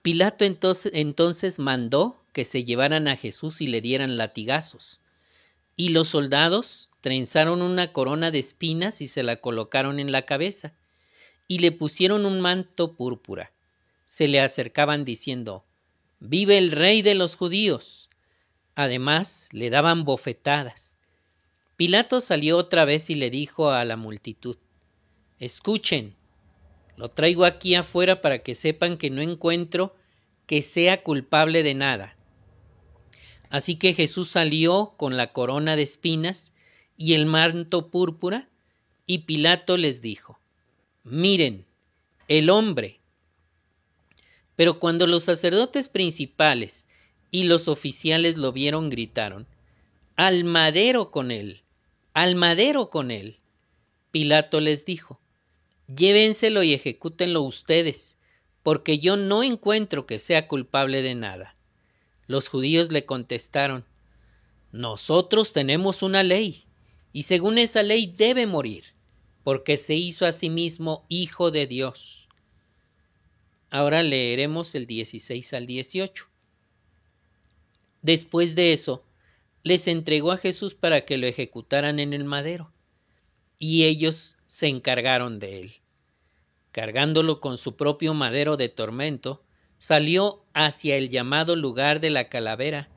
Pilato 0.00 0.46
entonces, 0.46 0.90
entonces 0.94 1.58
mandó 1.58 2.18
que 2.32 2.46
se 2.46 2.64
llevaran 2.64 3.08
a 3.08 3.16
Jesús 3.16 3.60
y 3.60 3.66
le 3.66 3.82
dieran 3.82 4.16
latigazos. 4.16 5.00
Y 5.76 5.90
los 5.90 6.08
soldados 6.08 6.88
trenzaron 7.02 7.60
una 7.60 7.92
corona 7.92 8.30
de 8.30 8.38
espinas 8.38 9.02
y 9.02 9.06
se 9.06 9.22
la 9.22 9.36
colocaron 9.36 10.00
en 10.00 10.12
la 10.12 10.22
cabeza, 10.22 10.72
y 11.46 11.58
le 11.58 11.72
pusieron 11.72 12.24
un 12.24 12.40
manto 12.40 12.94
púrpura. 12.94 13.52
Se 14.06 14.26
le 14.26 14.40
acercaban 14.40 15.04
diciendo, 15.04 15.62
Vive 16.20 16.56
el 16.56 16.72
rey 16.72 17.02
de 17.02 17.16
los 17.16 17.36
judíos. 17.36 18.08
Además, 18.76 19.50
le 19.52 19.68
daban 19.68 20.04
bofetadas. 20.04 20.96
Pilato 21.76 22.18
salió 22.22 22.56
otra 22.56 22.86
vez 22.86 23.10
y 23.10 23.14
le 23.14 23.28
dijo 23.28 23.70
a 23.70 23.84
la 23.84 23.98
multitud, 23.98 24.56
Escuchen, 25.38 26.16
lo 27.00 27.08
traigo 27.08 27.46
aquí 27.46 27.76
afuera 27.76 28.20
para 28.20 28.40
que 28.40 28.54
sepan 28.54 28.98
que 28.98 29.08
no 29.08 29.22
encuentro 29.22 29.96
que 30.46 30.60
sea 30.60 31.02
culpable 31.02 31.62
de 31.62 31.72
nada. 31.72 32.14
Así 33.48 33.76
que 33.76 33.94
Jesús 33.94 34.28
salió 34.28 34.92
con 34.98 35.16
la 35.16 35.32
corona 35.32 35.76
de 35.76 35.82
espinas 35.82 36.52
y 36.98 37.14
el 37.14 37.24
manto 37.24 37.88
púrpura, 37.88 38.50
y 39.06 39.20
Pilato 39.20 39.78
les 39.78 40.02
dijo, 40.02 40.38
miren, 41.02 41.64
el 42.28 42.50
hombre. 42.50 43.00
Pero 44.54 44.78
cuando 44.78 45.06
los 45.06 45.24
sacerdotes 45.24 45.88
principales 45.88 46.84
y 47.30 47.44
los 47.44 47.66
oficiales 47.66 48.36
lo 48.36 48.52
vieron, 48.52 48.90
gritaron, 48.90 49.46
al 50.16 50.44
madero 50.44 51.10
con 51.10 51.30
él, 51.30 51.62
al 52.12 52.34
madero 52.34 52.90
con 52.90 53.10
él. 53.10 53.38
Pilato 54.10 54.60
les 54.60 54.84
dijo, 54.84 55.18
llévenselo 55.96 56.62
y 56.62 56.74
ejecútenlo 56.74 57.42
ustedes, 57.42 58.16
porque 58.62 58.98
yo 58.98 59.16
no 59.16 59.42
encuentro 59.42 60.06
que 60.06 60.18
sea 60.18 60.48
culpable 60.48 61.02
de 61.02 61.14
nada. 61.14 61.56
Los 62.26 62.48
judíos 62.48 62.92
le 62.92 63.04
contestaron, 63.04 63.84
nosotros 64.72 65.52
tenemos 65.52 66.02
una 66.02 66.22
ley 66.22 66.64
y 67.12 67.22
según 67.22 67.58
esa 67.58 67.82
ley 67.82 68.06
debe 68.06 68.46
morir, 68.46 68.84
porque 69.42 69.76
se 69.76 69.94
hizo 69.94 70.26
a 70.26 70.32
sí 70.32 70.48
mismo 70.48 71.04
hijo 71.08 71.50
de 71.50 71.66
Dios. 71.66 72.28
Ahora 73.70 74.02
leeremos 74.02 74.74
el 74.74 74.86
16 74.86 75.52
al 75.54 75.66
18. 75.66 76.28
Después 78.02 78.54
de 78.54 78.72
eso, 78.72 79.04
les 79.62 79.88
entregó 79.88 80.32
a 80.32 80.38
Jesús 80.38 80.74
para 80.74 81.04
que 81.04 81.18
lo 81.18 81.26
ejecutaran 81.26 81.98
en 81.98 82.12
el 82.12 82.24
madero, 82.24 82.72
y 83.58 83.84
ellos 83.84 84.36
se 84.46 84.68
encargaron 84.68 85.38
de 85.38 85.60
él. 85.60 85.79
Cargándolo 86.72 87.40
con 87.40 87.58
su 87.58 87.76
propio 87.76 88.14
madero 88.14 88.56
de 88.56 88.68
tormento, 88.68 89.42
salió 89.78 90.44
hacia 90.54 90.96
el 90.96 91.08
llamado 91.08 91.56
lugar 91.56 92.00
de 92.00 92.10
la 92.10 92.28
calavera, 92.28 92.88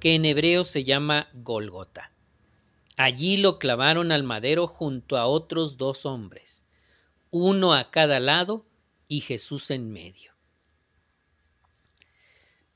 que 0.00 0.14
en 0.14 0.24
hebreo 0.24 0.64
se 0.64 0.84
llama 0.84 1.28
Golgota. 1.34 2.12
Allí 2.96 3.36
lo 3.36 3.58
clavaron 3.58 4.12
al 4.12 4.22
madero 4.22 4.66
junto 4.66 5.16
a 5.16 5.26
otros 5.26 5.76
dos 5.76 6.06
hombres, 6.06 6.64
uno 7.30 7.74
a 7.74 7.90
cada 7.90 8.20
lado 8.20 8.64
y 9.08 9.20
Jesús 9.20 9.70
en 9.70 9.90
medio. 9.90 10.32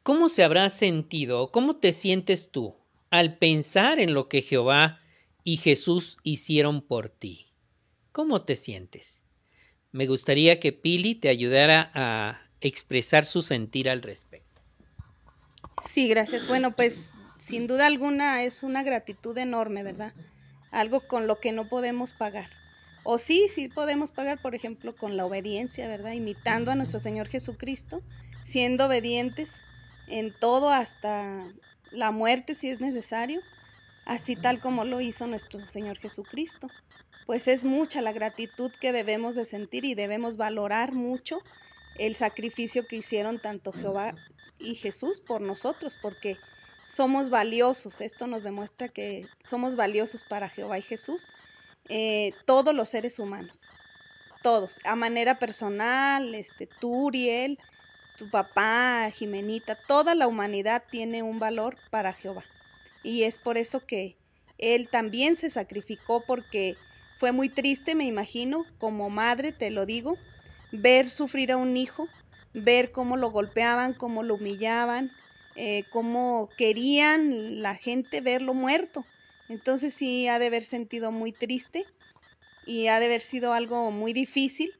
¿Cómo 0.03 0.29
se 0.29 0.43
habrá 0.43 0.69
sentido, 0.69 1.53
cómo 1.53 1.77
te 1.77 1.93
sientes 1.93 2.51
tú 2.51 2.77
al 3.11 3.38
pensar 3.38 4.01
en 4.01 4.15
lo 4.15 4.29
que 4.29 4.43
Jehová 4.43 5.01
y 5.45 5.59
Jesús 5.59 6.17
hicieron 6.25 6.83
por 6.83 7.09
ti? 7.09 7.47
¿Cómo 8.11 8.43
te 8.43 8.57
sientes? 8.57 9.22
Me 9.92 10.07
gustaría 10.07 10.59
que 10.59 10.72
Pili 10.72 11.14
te 11.14 11.28
ayudara 11.28 11.90
a 11.94 12.40
expresar 12.61 13.24
su 13.24 13.42
sentir 13.42 13.90
al 13.90 14.02
respecto. 14.02 14.61
Sí, 15.83 16.09
gracias. 16.09 16.46
Bueno, 16.46 16.74
pues 16.74 17.12
sin 17.38 17.66
duda 17.66 17.87
alguna 17.87 18.42
es 18.44 18.62
una 18.62 18.83
gratitud 18.83 19.37
enorme, 19.37 19.83
¿verdad? 19.83 20.12
Algo 20.70 21.07
con 21.07 21.26
lo 21.26 21.40
que 21.40 21.52
no 21.52 21.68
podemos 21.68 22.14
pagar. 22.14 22.48
O 23.05 23.18
sí, 23.18 23.46
sí 23.48 23.68
podemos 23.68 24.12
pagar, 24.12 24.40
por 24.40 24.55
ejemplo, 24.55 24.94
con 24.96 25.16
la 25.16 25.26
obediencia, 25.26 25.88
¿verdad? 25.88 26.12
Imitando 26.12 26.70
a 26.70 26.74
nuestro 26.74 27.00
Señor 27.00 27.28
Jesucristo, 27.28 28.00
siendo 28.42 28.87
obedientes 28.87 29.62
en 30.07 30.33
todo 30.33 30.70
hasta 30.70 31.44
la 31.90 32.12
muerte 32.12 32.55
si 32.55 32.68
es 32.68 32.81
necesario, 32.81 33.40
así 34.07 34.37
tal 34.37 34.61
como 34.61 34.85
lo 34.85 35.00
hizo 35.00 35.26
nuestro 35.26 35.66
Señor 35.66 35.98
Jesucristo. 35.98 36.68
Pues 37.27 37.49
es 37.49 37.65
mucha 37.65 38.01
la 38.01 38.13
gratitud 38.13 38.73
que 38.81 38.93
debemos 38.93 39.35
de 39.35 39.45
sentir 39.45 39.85
y 39.85 39.95
debemos 39.95 40.37
valorar 40.37 40.93
mucho 40.93 41.43
el 41.97 42.15
sacrificio 42.15 42.87
que 42.87 42.97
hicieron 42.97 43.39
tanto 43.39 43.73
Jehová 43.73 44.15
y 44.59 44.75
Jesús 44.75 45.21
por 45.21 45.41
nosotros, 45.41 45.99
porque 46.01 46.39
somos 46.85 47.31
valiosos. 47.31 48.01
Esto 48.01 48.27
nos 48.27 48.43
demuestra 48.43 48.89
que 48.89 49.29
somos 49.45 49.77
valiosos 49.77 50.25
para 50.25 50.49
Jehová 50.49 50.79
y 50.79 50.83
Jesús, 50.83 51.29
eh, 51.89 52.33
todos 52.47 52.75
los 52.75 52.89
seres 52.89 53.19
humanos, 53.19 53.71
todos, 54.43 54.79
a 54.85 54.97
manera 54.97 55.39
personal, 55.39 56.35
este, 56.35 56.67
tú, 56.67 57.11
tu 58.17 58.31
papá, 58.31 59.11
Jimenita, 59.13 59.75
toda 59.75 60.15
la 60.15 60.27
humanidad 60.27 60.85
tiene 60.91 61.23
un 61.23 61.39
valor 61.39 61.77
para 61.91 62.13
Jehová. 62.13 62.45
Y 63.03 63.25
es 63.25 63.39
por 63.39 63.59
eso 63.59 63.85
que 63.85 64.17
él 64.59 64.89
también 64.89 65.35
se 65.35 65.51
sacrificó 65.51 66.23
porque 66.25 66.77
fue 67.23 67.31
muy 67.31 67.49
triste, 67.49 67.95
me 67.95 68.05
imagino, 68.05 68.67
como 68.81 69.09
madre, 69.09 69.53
te 69.53 69.71
lo 69.71 69.87
digo, 69.87 70.17
ver 70.73 71.09
sufrir 71.09 71.53
a 71.53 71.57
un 71.57 71.77
hijo, 71.77 72.09
ver 72.53 72.91
cómo 72.91 73.17
lo 73.17 73.31
golpeaban, 73.31 73.95
cómo 73.95 74.25
lo 74.25 74.35
humillaban, 74.35 75.13
eh, 75.55 75.85
cómo 75.93 76.51
querían 76.59 77.63
la 77.63 77.77
gente 77.77 78.23
verlo 78.23 78.55
muerto. 78.55 79.05
Entonces 79.49 79.95
sí 79.95 80.27
ha 80.27 80.41
de 80.41 80.47
haber 80.47 80.65
sentido 80.65 81.13
muy 81.13 81.31
triste 81.31 81.87
y 82.67 82.89
ha 82.89 82.99
de 82.99 83.07
haber 83.07 83.21
sido 83.21 83.53
algo 83.53 83.93
muy 83.93 84.13
difícil, 84.13 84.73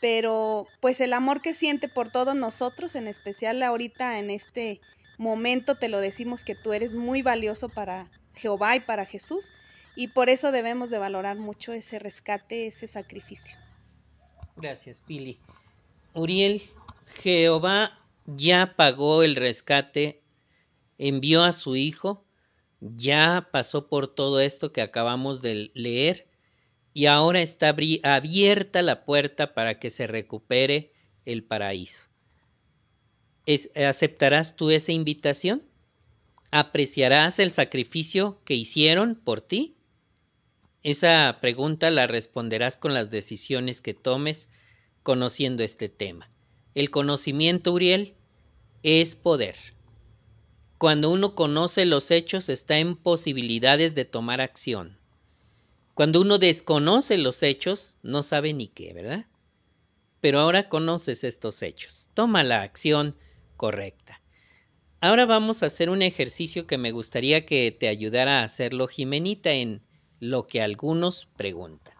pero 0.00 0.68
pues 0.78 1.00
el 1.00 1.12
amor 1.12 1.42
que 1.42 1.54
siente 1.54 1.88
por 1.88 2.12
todos 2.12 2.36
nosotros, 2.36 2.94
en 2.94 3.08
especial 3.08 3.60
ahorita 3.64 4.20
en 4.20 4.30
este 4.30 4.80
momento 5.18 5.76
te 5.76 5.88
lo 5.88 6.00
decimos 6.00 6.44
que 6.44 6.54
tú 6.54 6.72
eres 6.72 6.94
muy 6.94 7.22
valioso 7.22 7.68
para 7.68 8.12
Jehová 8.36 8.76
y 8.76 8.80
para 8.80 9.06
Jesús 9.06 9.50
y 9.96 10.08
por 10.08 10.28
eso 10.30 10.52
debemos 10.52 10.90
de 10.90 10.98
valorar 10.98 11.36
mucho 11.38 11.72
ese 11.72 11.98
rescate, 11.98 12.66
ese 12.66 12.86
sacrificio. 12.86 13.56
Gracias, 14.56 15.00
Pili. 15.00 15.38
Uriel, 16.14 16.62
Jehová 17.22 17.98
ya 18.26 18.74
pagó 18.76 19.22
el 19.22 19.36
rescate, 19.36 20.22
envió 20.98 21.42
a 21.42 21.52
su 21.52 21.76
hijo, 21.76 22.24
ya 22.80 23.48
pasó 23.52 23.88
por 23.88 24.08
todo 24.08 24.40
esto 24.40 24.72
que 24.72 24.82
acabamos 24.82 25.42
de 25.42 25.70
leer 25.74 26.26
y 26.92 27.06
ahora 27.06 27.40
está 27.42 27.74
abierta 28.02 28.82
la 28.82 29.04
puerta 29.04 29.54
para 29.54 29.78
que 29.78 29.90
se 29.90 30.06
recupere 30.06 30.92
el 31.24 31.44
paraíso. 31.44 32.04
¿Aceptarás 33.74 34.56
tú 34.56 34.70
esa 34.70 34.92
invitación? 34.92 35.62
¿Apreciarás 36.50 37.38
el 37.38 37.52
sacrificio 37.52 38.40
que 38.44 38.54
hicieron 38.54 39.14
por 39.14 39.40
ti? 39.40 39.76
Esa 40.82 41.38
pregunta 41.42 41.90
la 41.90 42.06
responderás 42.06 42.78
con 42.78 42.94
las 42.94 43.10
decisiones 43.10 43.82
que 43.82 43.92
tomes 43.92 44.48
conociendo 45.02 45.62
este 45.62 45.90
tema. 45.90 46.30
El 46.74 46.90
conocimiento, 46.90 47.72
Uriel, 47.72 48.14
es 48.82 49.14
poder. 49.14 49.56
Cuando 50.78 51.10
uno 51.10 51.34
conoce 51.34 51.84
los 51.84 52.10
hechos 52.10 52.48
está 52.48 52.78
en 52.78 52.96
posibilidades 52.96 53.94
de 53.94 54.06
tomar 54.06 54.40
acción. 54.40 54.96
Cuando 55.92 56.22
uno 56.22 56.38
desconoce 56.38 57.18
los 57.18 57.42
hechos, 57.42 57.98
no 58.02 58.22
sabe 58.22 58.54
ni 58.54 58.68
qué, 58.68 58.94
¿verdad? 58.94 59.26
Pero 60.22 60.40
ahora 60.40 60.70
conoces 60.70 61.24
estos 61.24 61.62
hechos. 61.62 62.08
Toma 62.14 62.42
la 62.42 62.62
acción 62.62 63.16
correcta. 63.58 64.22
Ahora 65.02 65.26
vamos 65.26 65.62
a 65.62 65.66
hacer 65.66 65.90
un 65.90 66.00
ejercicio 66.00 66.66
que 66.66 66.78
me 66.78 66.92
gustaría 66.92 67.44
que 67.44 67.70
te 67.70 67.88
ayudara 67.88 68.40
a 68.40 68.44
hacerlo, 68.44 68.86
Jimenita, 68.86 69.52
en 69.52 69.82
lo 70.20 70.46
que 70.46 70.62
algunos 70.62 71.28
preguntan. 71.36 71.94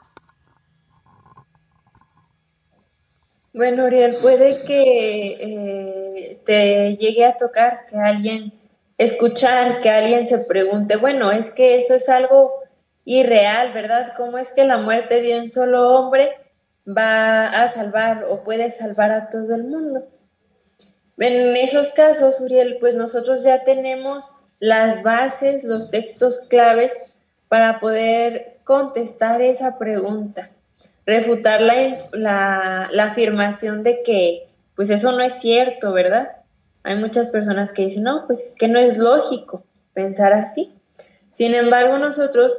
Bueno, 3.52 3.86
Uriel, 3.86 4.16
puede 4.18 4.62
que 4.62 5.32
eh, 5.40 6.40
te 6.46 6.96
llegue 6.96 7.24
a 7.24 7.36
tocar 7.36 7.84
que 7.86 7.96
alguien, 7.96 8.52
escuchar 8.96 9.80
que 9.80 9.90
alguien 9.90 10.26
se 10.26 10.38
pregunte, 10.38 10.96
bueno, 10.96 11.32
es 11.32 11.50
que 11.50 11.78
eso 11.78 11.94
es 11.94 12.08
algo 12.08 12.52
irreal, 13.04 13.72
¿verdad? 13.72 14.12
¿Cómo 14.16 14.38
es 14.38 14.52
que 14.52 14.64
la 14.64 14.78
muerte 14.78 15.20
de 15.20 15.40
un 15.40 15.48
solo 15.48 15.88
hombre 15.96 16.30
va 16.86 17.46
a 17.46 17.72
salvar 17.72 18.24
o 18.28 18.44
puede 18.44 18.70
salvar 18.70 19.10
a 19.10 19.30
todo 19.30 19.52
el 19.56 19.64
mundo? 19.64 20.06
En 21.18 21.56
esos 21.56 21.90
casos, 21.90 22.40
Uriel, 22.40 22.76
pues 22.78 22.94
nosotros 22.94 23.42
ya 23.42 23.64
tenemos 23.64 24.32
las 24.60 25.02
bases, 25.02 25.64
los 25.64 25.90
textos 25.90 26.46
claves 26.48 26.92
para 27.50 27.80
poder 27.80 28.60
contestar 28.64 29.42
esa 29.42 29.76
pregunta 29.78 30.50
refutar 31.10 31.60
la, 31.60 32.88
la, 32.92 33.04
afirmación 33.04 33.82
de 33.82 34.02
que 34.02 34.46
pues 34.76 34.90
eso 34.90 35.10
no 35.10 35.20
es 35.20 35.34
cierto, 35.40 35.92
¿verdad? 35.92 36.36
Hay 36.84 36.96
muchas 36.96 37.30
personas 37.30 37.72
que 37.72 37.86
dicen, 37.86 38.04
no, 38.04 38.26
pues 38.26 38.40
es 38.40 38.54
que 38.54 38.68
no 38.68 38.78
es 38.78 38.96
lógico 38.96 39.64
pensar 39.92 40.32
así. 40.32 40.72
Sin 41.30 41.52
embargo, 41.52 41.98
nosotros 41.98 42.56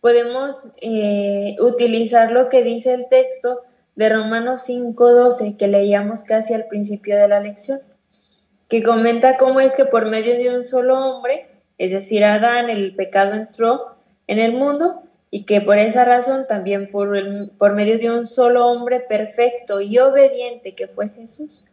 podemos 0.00 0.70
eh, 0.80 1.56
utilizar 1.60 2.30
lo 2.30 2.48
que 2.48 2.62
dice 2.62 2.94
el 2.94 3.08
texto 3.08 3.62
de 3.96 4.08
Romanos 4.08 4.68
5.12 4.68 5.56
que 5.56 5.66
leíamos 5.66 6.22
casi 6.22 6.54
al 6.54 6.66
principio 6.66 7.16
de 7.16 7.26
la 7.26 7.40
lección, 7.40 7.80
que 8.68 8.84
comenta 8.84 9.36
cómo 9.36 9.58
es 9.58 9.74
que 9.74 9.86
por 9.86 10.06
medio 10.06 10.38
de 10.38 10.56
un 10.56 10.62
solo 10.62 10.98
hombre, 10.98 11.48
es 11.78 11.90
decir, 11.90 12.24
Adán, 12.24 12.70
el 12.70 12.94
pecado 12.94 13.34
entró 13.34 13.97
en 14.28 14.38
el 14.38 14.52
mundo 14.52 15.02
y 15.30 15.44
que 15.44 15.60
por 15.60 15.78
esa 15.78 16.04
razón 16.04 16.46
también 16.48 16.90
por, 16.90 17.10
por 17.58 17.74
medio 17.74 17.98
de 17.98 18.10
un 18.10 18.26
solo 18.26 18.66
hombre 18.66 19.00
perfecto 19.00 19.80
y 19.80 19.98
obediente 19.98 20.74
que 20.74 20.86
fue 20.86 21.10
Jesús, 21.10 21.64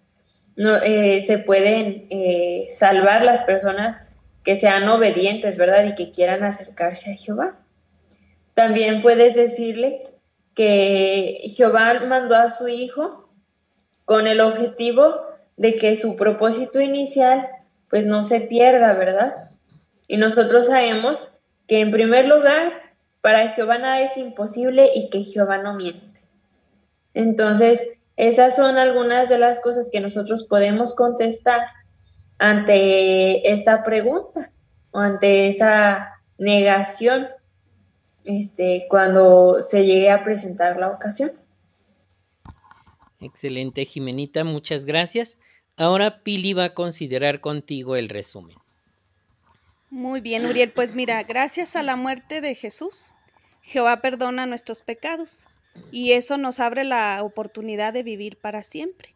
no, 0.55 0.77
eh, 0.77 1.23
se 1.27 1.37
pueden 1.37 2.07
eh, 2.09 2.67
salvar 2.69 3.23
las 3.23 3.43
personas 3.43 3.99
que 4.43 4.55
sean 4.55 4.87
obedientes, 4.87 5.57
¿verdad? 5.57 5.85
Y 5.85 5.95
que 5.95 6.11
quieran 6.11 6.43
acercarse 6.43 7.11
a 7.11 7.15
Jehová. 7.15 7.59
También 8.53 9.01
puedes 9.01 9.35
decirles 9.35 10.13
que 10.53 11.41
Jehová 11.55 11.99
mandó 12.07 12.35
a 12.35 12.49
su 12.49 12.67
Hijo 12.67 13.29
con 14.05 14.27
el 14.27 14.39
objetivo 14.39 15.15
de 15.57 15.75
que 15.75 15.95
su 15.97 16.15
propósito 16.15 16.79
inicial 16.79 17.47
pues 17.89 18.05
no 18.05 18.23
se 18.23 18.41
pierda, 18.41 18.93
¿verdad? 18.93 19.51
Y 20.07 20.17
nosotros 20.17 20.67
sabemos 20.67 21.27
que 21.67 21.81
en 21.81 21.91
primer 21.91 22.27
lugar 22.27 22.71
para 23.21 23.49
Jehová 23.49 23.77
nada 23.77 24.01
es 24.01 24.17
imposible 24.17 24.89
y 24.93 25.09
que 25.09 25.23
Jehová 25.23 25.57
no 25.57 25.73
miente. 25.73 26.21
Entonces, 27.13 27.81
esas 28.17 28.55
son 28.55 28.77
algunas 28.77 29.29
de 29.29 29.39
las 29.39 29.59
cosas 29.59 29.89
que 29.91 29.99
nosotros 29.99 30.45
podemos 30.47 30.93
contestar 30.93 31.61
ante 32.37 33.51
esta 33.51 33.83
pregunta 33.83 34.51
o 34.91 34.99
ante 34.99 35.47
esa 35.47 36.21
negación 36.37 37.27
este, 38.25 38.85
cuando 38.89 39.61
se 39.61 39.85
llegue 39.85 40.11
a 40.11 40.23
presentar 40.23 40.77
la 40.77 40.89
ocasión. 40.89 41.31
Excelente, 43.19 43.85
Jimenita, 43.85 44.43
muchas 44.43 44.85
gracias. 44.85 45.39
Ahora 45.77 46.23
Pili 46.23 46.53
va 46.53 46.65
a 46.65 46.73
considerar 46.73 47.41
contigo 47.41 47.95
el 47.95 48.09
resumen. 48.09 48.57
Muy 49.89 50.21
bien, 50.21 50.45
Uriel. 50.45 50.71
Pues 50.71 50.93
mira, 50.93 51.21
gracias 51.23 51.75
a 51.75 51.83
la 51.83 51.95
muerte 51.95 52.41
de 52.41 52.55
Jesús, 52.55 53.11
Jehová 53.61 54.01
perdona 54.01 54.45
nuestros 54.45 54.81
pecados 54.81 55.47
y 55.91 56.13
eso 56.13 56.37
nos 56.37 56.59
abre 56.59 56.83
la 56.83 57.19
oportunidad 57.23 57.93
de 57.93 58.03
vivir 58.03 58.37
para 58.37 58.63
siempre. 58.63 59.09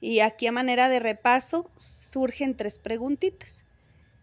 Y 0.00 0.20
aquí 0.20 0.46
a 0.46 0.52
manera 0.52 0.88
de 0.88 0.98
repaso 0.98 1.70
surgen 1.76 2.56
tres 2.56 2.78
preguntitas. 2.78 3.66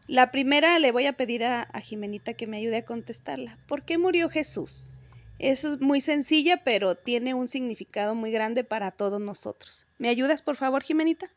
La 0.07 0.31
primera 0.31 0.79
le 0.79 0.91
voy 0.91 1.05
a 1.05 1.13
pedir 1.13 1.43
a, 1.43 1.67
Jimenita 1.81 2.33
que 2.33 2.47
me 2.47 2.57
ayude 2.57 2.77
a 2.77 2.85
contestarla. 2.85 3.57
¿Por 3.67 3.83
qué 3.83 3.97
murió 3.97 4.29
Jesús? 4.29 4.89
Es 5.37 5.79
muy 5.81 6.01
sencilla, 6.01 6.63
pero 6.63 6.95
tiene 6.95 7.33
un 7.33 7.47
significado 7.47 8.15
muy 8.15 8.31
grande 8.31 8.63
para 8.63 8.91
todos 8.91 9.19
nosotros. 9.19 9.85
¿Me 9.99 10.09
ayudas, 10.09 10.41
por 10.41 10.55
favor, 10.55 10.81
Jimenita? 10.81 11.29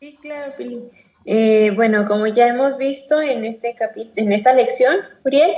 Sí, 0.00 0.18
claro, 0.20 0.52
Pili. 0.56 0.90
Eh, 1.24 1.72
bueno, 1.74 2.04
como 2.06 2.26
ya 2.26 2.48
hemos 2.48 2.76
visto 2.76 3.20
en, 3.22 3.44
este 3.44 3.74
en 4.16 4.32
esta 4.32 4.52
lección, 4.52 4.96
Uriel, 5.24 5.50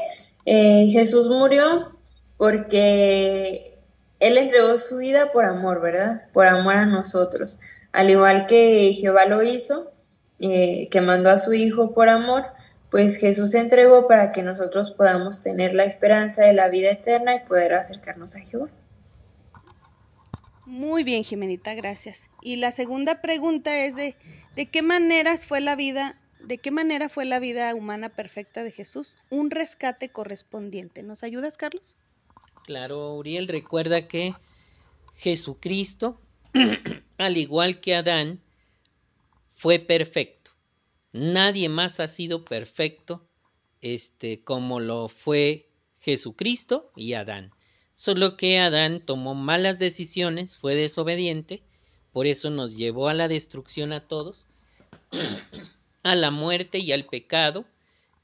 eh, 0.46 0.86
Jesús 0.92 1.26
murió 1.28 1.98
porque 2.36 3.74
Él 4.20 4.38
entregó 4.38 4.78
su 4.78 4.98
vida 4.98 5.32
por 5.32 5.44
amor, 5.44 5.80
¿verdad? 5.80 6.28
Por 6.32 6.46
amor 6.46 6.74
a 6.74 6.86
nosotros. 6.86 7.58
Al 7.92 8.10
igual 8.10 8.46
que 8.46 8.92
Jehová 8.94 9.26
lo 9.26 9.42
hizo, 9.42 9.90
eh, 10.38 10.88
que 10.90 11.00
mandó 11.00 11.30
a 11.30 11.38
su 11.38 11.52
Hijo 11.52 11.92
por 11.92 12.08
amor, 12.08 12.44
pues 12.90 13.16
Jesús 13.18 13.50
se 13.50 13.58
entregó 13.58 14.06
para 14.06 14.30
que 14.32 14.42
nosotros 14.42 14.92
podamos 14.92 15.42
tener 15.42 15.74
la 15.74 15.84
esperanza 15.84 16.42
de 16.44 16.52
la 16.52 16.68
vida 16.68 16.90
eterna 16.90 17.34
y 17.34 17.40
poder 17.40 17.74
acercarnos 17.74 18.36
a 18.36 18.40
Jehová. 18.40 18.68
Muy 20.68 21.02
bien, 21.02 21.24
Jimenita, 21.24 21.74
gracias. 21.74 22.28
Y 22.42 22.56
la 22.56 22.72
segunda 22.72 23.22
pregunta 23.22 23.86
es 23.86 23.96
de, 23.96 24.16
¿de 24.54 24.66
qué 24.66 24.82
maneras 24.82 25.46
fue 25.46 25.62
la 25.62 25.74
vida 25.76 26.20
¿De 26.40 26.58
qué 26.58 26.70
manera 26.70 27.08
fue 27.08 27.24
la 27.24 27.40
vida 27.40 27.74
humana 27.74 28.10
perfecta 28.10 28.62
de 28.62 28.70
Jesús 28.70 29.18
un 29.28 29.50
rescate 29.50 30.10
correspondiente? 30.10 31.02
¿Nos 31.02 31.22
ayudas, 31.24 31.56
Carlos? 31.56 31.96
Claro, 32.64 33.14
Uriel, 33.14 33.48
recuerda 33.48 34.06
que 34.06 34.34
Jesucristo, 35.16 36.20
al 37.18 37.36
igual 37.36 37.80
que 37.80 37.96
Adán, 37.96 38.40
fue 39.54 39.78
perfecto. 39.78 40.52
Nadie 41.12 41.68
más 41.68 41.98
ha 41.98 42.06
sido 42.06 42.44
perfecto 42.44 43.26
este, 43.80 44.44
como 44.44 44.80
lo 44.80 45.08
fue 45.08 45.68
Jesucristo 45.98 46.92
y 46.94 47.14
Adán. 47.14 47.50
Solo 47.98 48.36
que 48.36 48.60
Adán 48.60 49.00
tomó 49.00 49.34
malas 49.34 49.80
decisiones, 49.80 50.56
fue 50.56 50.76
desobediente, 50.76 51.62
por 52.12 52.28
eso 52.28 52.48
nos 52.48 52.76
llevó 52.76 53.08
a 53.08 53.12
la 53.12 53.26
destrucción 53.26 53.92
a 53.92 54.06
todos, 54.06 54.46
a 56.04 56.14
la 56.14 56.30
muerte 56.30 56.78
y 56.78 56.92
al 56.92 57.06
pecado, 57.06 57.64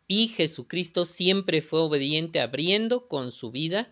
y 0.07 0.29
Jesucristo 0.29 1.05
siempre 1.05 1.61
fue 1.61 1.81
obediente 1.81 2.39
abriendo 2.39 3.09
con 3.09 3.33
su 3.33 3.51
vida 3.51 3.91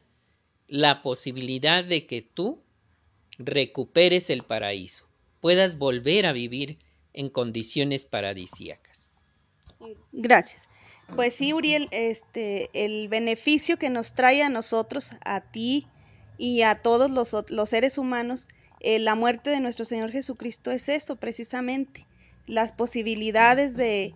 la 0.68 1.02
posibilidad 1.02 1.82
de 1.82 2.06
que 2.06 2.22
tú 2.22 2.62
recuperes 3.38 4.30
el 4.30 4.44
paraíso, 4.44 5.04
puedas 5.40 5.78
volver 5.78 6.26
a 6.26 6.32
vivir 6.32 6.78
en 7.12 7.28
condiciones 7.28 8.04
paradisíacas. 8.04 9.10
Gracias. 10.12 10.68
Pues 11.14 11.34
sí, 11.34 11.52
Uriel, 11.52 11.88
este, 11.90 12.70
el 12.72 13.08
beneficio 13.08 13.76
que 13.76 13.90
nos 13.90 14.14
trae 14.14 14.42
a 14.42 14.48
nosotros, 14.48 15.12
a 15.24 15.40
ti 15.40 15.86
y 16.38 16.62
a 16.62 16.76
todos 16.76 17.10
los, 17.10 17.36
los 17.50 17.68
seres 17.68 17.98
humanos, 17.98 18.48
eh, 18.80 18.98
la 18.98 19.14
muerte 19.14 19.50
de 19.50 19.60
nuestro 19.60 19.84
Señor 19.84 20.10
Jesucristo 20.10 20.70
es 20.70 20.88
eso, 20.88 21.16
precisamente, 21.16 22.06
las 22.46 22.72
posibilidades 22.72 23.76
de, 23.76 24.14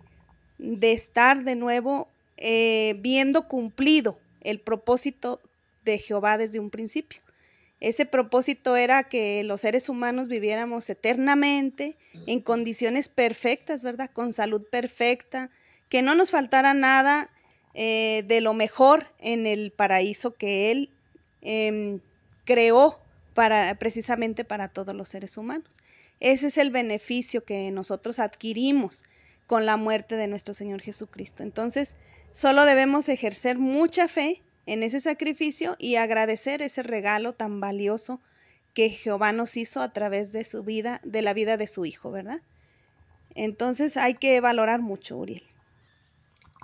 de 0.57 0.91
estar 0.91 1.43
de 1.43 1.55
nuevo 1.55 2.07
eh, 2.37 2.95
viendo 2.99 3.47
cumplido 3.47 4.19
el 4.41 4.59
propósito 4.59 5.39
de 5.85 5.99
Jehová 5.99 6.37
desde 6.37 6.59
un 6.59 6.69
principio. 6.69 7.21
Ese 7.79 8.07
propósito 8.07 8.75
era 8.75 9.03
que 9.03 9.43
los 9.43 9.61
seres 9.61 9.87
humanos 9.87 10.27
viviéramos 10.27 10.89
eternamente 10.89 11.95
en 12.25 12.41
condiciones 12.41 13.07
perfectas, 13.07 13.83
¿verdad? 13.83 14.09
Con 14.11 14.33
salud 14.33 14.63
perfecta, 14.69 15.51
que 15.89 16.01
no 16.01 16.15
nos 16.15 16.31
faltara 16.31 16.73
nada 16.73 17.29
eh, 17.73 18.23
de 18.27 18.41
lo 18.41 18.53
mejor 18.53 19.07
en 19.19 19.45
el 19.45 19.71
paraíso 19.71 20.35
que 20.35 20.71
Él 20.71 20.89
em, 21.41 21.99
creó 22.45 22.99
para, 23.33 23.75
precisamente 23.75 24.43
para 24.43 24.67
todos 24.67 24.95
los 24.95 25.09
seres 25.09 25.37
humanos. 25.37 25.75
Ese 26.19 26.47
es 26.47 26.57
el 26.57 26.71
beneficio 26.71 27.43
que 27.43 27.69
nosotros 27.71 28.19
adquirimos 28.19 29.03
con 29.45 29.65
la 29.65 29.77
muerte 29.77 30.15
de 30.17 30.27
nuestro 30.27 30.53
Señor 30.53 30.81
Jesucristo. 30.81 31.43
Entonces, 31.43 31.95
solo 32.31 32.65
debemos 32.65 33.07
ejercer 33.09 33.57
mucha 33.57 34.07
fe 34.07 34.41
en 34.65 34.83
ese 34.83 34.99
sacrificio 34.99 35.75
y 35.79 35.95
agradecer 35.95 36.61
ese 36.61 36.83
regalo 36.83 37.33
tan 37.33 37.59
valioso 37.59 38.19
que 38.73 38.89
Jehová 38.89 39.31
nos 39.31 39.55
hizo 39.55 39.81
a 39.81 39.93
través 39.93 40.31
de 40.31 40.43
su 40.43 40.63
vida, 40.63 40.99
de 41.03 41.21
la 41.21 41.33
vida 41.33 41.57
de 41.57 41.67
su 41.67 41.85
hijo, 41.85 42.11
¿verdad? 42.11 42.41
Entonces 43.35 43.97
hay 43.97 44.15
que 44.15 44.39
valorar 44.41 44.81
mucho, 44.81 45.17
Uriel. 45.17 45.43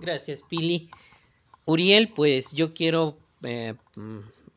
Gracias, 0.04 0.42
Pili. 0.42 0.90
Uriel, 1.64 2.10
pues 2.10 2.52
yo 2.52 2.74
quiero 2.74 3.18
eh, 3.42 3.76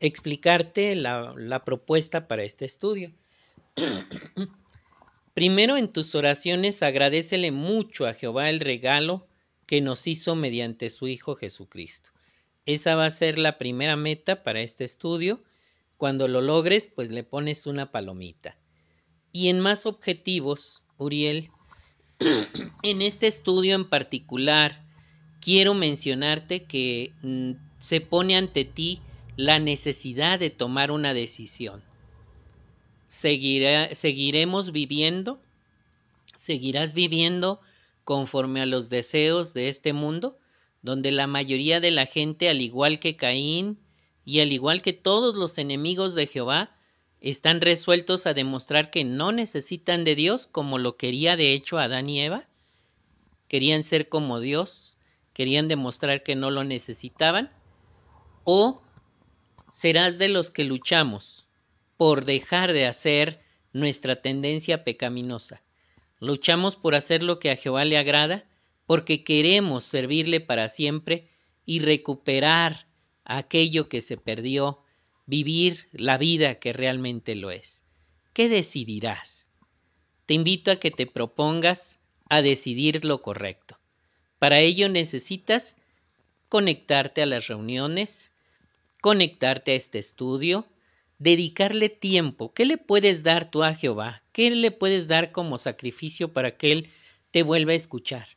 explicarte 0.01 0.93
la, 0.93 1.33
la 1.37 1.63
propuesta 1.63 2.27
para 2.27 2.43
este 2.43 2.65
estudio. 2.65 3.13
Primero 5.33 5.77
en 5.77 5.89
tus 5.89 6.15
oraciones 6.15 6.83
agradecele 6.83 7.51
mucho 7.51 8.07
a 8.07 8.13
Jehová 8.13 8.49
el 8.49 8.59
regalo 8.59 9.25
que 9.67 9.79
nos 9.79 10.05
hizo 10.07 10.35
mediante 10.35 10.89
su 10.89 11.07
Hijo 11.07 11.35
Jesucristo. 11.35 12.09
Esa 12.65 12.95
va 12.95 13.05
a 13.05 13.11
ser 13.11 13.39
la 13.39 13.57
primera 13.57 13.95
meta 13.95 14.43
para 14.43 14.59
este 14.59 14.83
estudio. 14.83 15.41
Cuando 15.95 16.27
lo 16.27 16.41
logres, 16.41 16.89
pues 16.93 17.09
le 17.09 17.23
pones 17.23 17.67
una 17.67 17.93
palomita. 17.93 18.57
Y 19.31 19.47
en 19.47 19.61
más 19.61 19.85
objetivos, 19.85 20.83
Uriel, 20.97 21.51
en 22.83 23.01
este 23.01 23.27
estudio 23.27 23.75
en 23.75 23.87
particular, 23.87 24.85
quiero 25.47 25.73
mencionarte 25.73 26.65
que 26.65 27.13
mm, 27.21 27.51
se 27.79 28.01
pone 28.01 28.35
ante 28.35 28.65
ti 28.65 28.99
la 29.37 29.59
necesidad 29.59 30.39
de 30.39 30.49
tomar 30.49 30.91
una 30.91 31.13
decisión. 31.13 31.81
seguiremos 33.07 34.73
viviendo, 34.73 35.39
seguirás 36.35 36.91
viviendo 36.91 37.61
conforme 38.03 38.59
a 38.59 38.65
los 38.65 38.89
deseos 38.89 39.53
de 39.53 39.69
este 39.69 39.93
mundo, 39.93 40.37
donde 40.81 41.11
la 41.11 41.27
mayoría 41.27 41.79
de 41.79 41.91
la 41.91 42.07
gente, 42.07 42.49
al 42.49 42.59
igual 42.59 42.99
que 42.99 43.15
Caín 43.15 43.79
y 44.25 44.41
al 44.41 44.51
igual 44.51 44.81
que 44.81 44.91
todos 44.91 45.35
los 45.35 45.57
enemigos 45.57 46.13
de 46.13 46.27
Jehová, 46.27 46.75
están 47.21 47.61
resueltos 47.61 48.27
a 48.27 48.33
demostrar 48.33 48.91
que 48.91 49.05
no 49.05 49.31
necesitan 49.31 50.03
de 50.03 50.15
Dios 50.15 50.45
como 50.45 50.77
lo 50.77 50.97
quería 50.97 51.37
de 51.37 51.53
hecho 51.53 51.77
Adán 51.77 52.09
y 52.09 52.19
Eva. 52.19 52.43
Querían 53.47 53.83
ser 53.83 54.09
como 54.09 54.41
Dios, 54.41 54.96
querían 55.37 55.67
demostrar 55.67 56.23
que 56.23 56.35
no 56.35 56.49
lo 56.49 56.63
necesitaban. 56.63 57.51
O 58.43 58.81
serás 59.71 60.17
de 60.17 60.29
los 60.29 60.49
que 60.49 60.63
luchamos 60.63 61.45
por 61.95 62.25
dejar 62.25 62.73
de 62.73 62.87
hacer 62.87 63.39
nuestra 63.71 64.23
tendencia 64.23 64.83
pecaminosa. 64.83 65.61
Luchamos 66.19 66.75
por 66.75 66.95
hacer 66.95 67.21
lo 67.21 67.37
que 67.37 67.51
a 67.51 67.55
Jehová 67.55 67.85
le 67.85 67.99
agrada 67.99 68.45
porque 68.87 69.23
queremos 69.23 69.83
servirle 69.83 70.39
para 70.39 70.69
siempre 70.69 71.29
y 71.65 71.81
recuperar 71.81 72.87
aquello 73.23 73.89
que 73.89 74.01
se 74.01 74.17
perdió, 74.17 74.81
vivir 75.27 75.87
la 75.91 76.17
vida 76.17 76.55
que 76.55 76.73
realmente 76.73 77.35
lo 77.35 77.51
es. 77.51 77.83
¿Qué 78.33 78.49
decidirás? 78.49 79.49
Te 80.25 80.33
invito 80.33 80.71
a 80.71 80.77
que 80.77 80.89
te 80.89 81.05
propongas 81.05 81.99
a 82.27 82.41
decidir 82.41 83.05
lo 83.05 83.21
correcto. 83.21 83.76
Para 84.39 84.59
ello 84.59 84.89
necesitas 84.89 85.75
conectarte 86.49 87.21
a 87.21 87.25
las 87.25 87.47
reuniones, 87.47 88.31
conectarte 89.01 89.71
a 89.71 89.75
este 89.75 89.99
estudio, 89.99 90.67
dedicarle 91.19 91.89
tiempo. 91.89 92.53
¿Qué 92.53 92.65
le 92.65 92.77
puedes 92.77 93.23
dar 93.23 93.49
tú 93.49 93.63
a 93.63 93.73
Jehová? 93.73 94.23
¿Qué 94.31 94.51
le 94.51 94.71
puedes 94.71 95.07
dar 95.07 95.31
como 95.31 95.57
sacrificio 95.57 96.33
para 96.33 96.57
que 96.57 96.71
Él 96.71 96.89
te 97.31 97.43
vuelva 97.43 97.71
a 97.71 97.75
escuchar? 97.75 98.27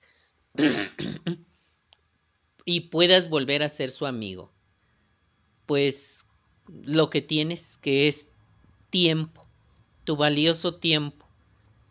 y 2.64 2.80
puedas 2.80 3.28
volver 3.28 3.62
a 3.62 3.68
ser 3.68 3.90
su 3.90 4.06
amigo. 4.06 4.50
Pues 5.66 6.26
lo 6.84 7.10
que 7.10 7.22
tienes 7.22 7.76
que 7.78 8.08
es 8.08 8.28
tiempo, 8.90 9.46
tu 10.04 10.16
valioso 10.16 10.74
tiempo, 10.76 11.26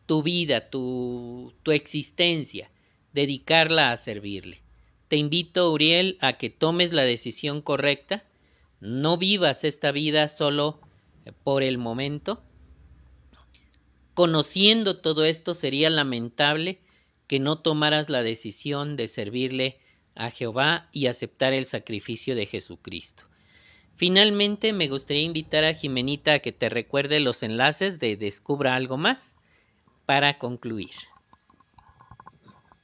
tu 0.06 0.24
vida, 0.24 0.70
tu, 0.70 1.54
tu 1.64 1.72
existencia, 1.72 2.72
dedicarla 3.20 3.92
a 3.92 3.98
servirle. 3.98 4.62
Te 5.10 5.18
invito, 5.18 5.72
Uriel, 5.74 6.18
a 6.22 6.34
que 6.38 6.50
tomes 6.50 6.94
la 6.94 7.04
decisión 7.04 7.62
correcta, 7.62 8.24
no 8.80 9.18
vivas 9.18 9.66
esta 9.66 9.92
vida 9.92 10.30
solo 10.30 10.80
por 11.44 11.62
el 11.62 11.78
momento. 11.78 12.42
Conociendo 14.14 14.98
todo 14.98 15.26
esto 15.26 15.54
sería 15.54 15.90
lamentable 15.90 16.80
que 17.28 17.40
no 17.40 17.60
tomaras 17.60 18.10
la 18.10 18.24
decisión 18.24 18.96
de 18.96 19.10
servirle 19.10 19.80
a 20.16 20.32
Jehová 20.32 20.88
y 20.94 21.08
aceptar 21.08 21.52
el 21.52 21.66
sacrificio 21.66 22.36
de 22.36 22.46
Jesucristo. 22.46 23.26
Finalmente, 23.98 24.72
me 24.72 24.88
gustaría 24.88 25.24
invitar 25.24 25.66
a 25.66 25.74
Jimenita 25.74 26.36
a 26.36 26.40
que 26.40 26.54
te 26.54 26.70
recuerde 26.70 27.20
los 27.20 27.44
enlaces 27.44 28.00
de 28.00 28.16
Descubra 28.16 28.76
algo 28.76 28.96
más 28.96 29.36
para 30.06 30.40
concluir. 30.40 31.09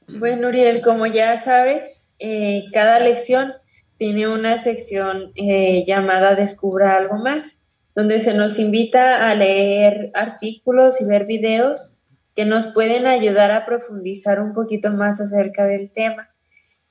Bueno, 0.08 0.48
Uriel, 0.48 0.82
como 0.82 1.06
ya 1.06 1.36
sabes, 1.42 2.00
eh, 2.20 2.66
cada 2.72 3.00
lección 3.00 3.54
tiene 3.98 4.28
una 4.28 4.58
sección 4.58 5.32
eh, 5.34 5.84
llamada 5.84 6.36
Descubra 6.36 6.96
algo 6.96 7.16
más, 7.16 7.58
donde 7.94 8.20
se 8.20 8.32
nos 8.32 8.58
invita 8.60 9.28
a 9.28 9.34
leer 9.34 10.10
artículos 10.14 11.00
y 11.00 11.06
ver 11.06 11.26
videos 11.26 11.92
que 12.36 12.44
nos 12.44 12.68
pueden 12.68 13.06
ayudar 13.06 13.50
a 13.50 13.66
profundizar 13.66 14.40
un 14.40 14.54
poquito 14.54 14.90
más 14.90 15.20
acerca 15.20 15.66
del 15.66 15.90
tema. 15.90 16.30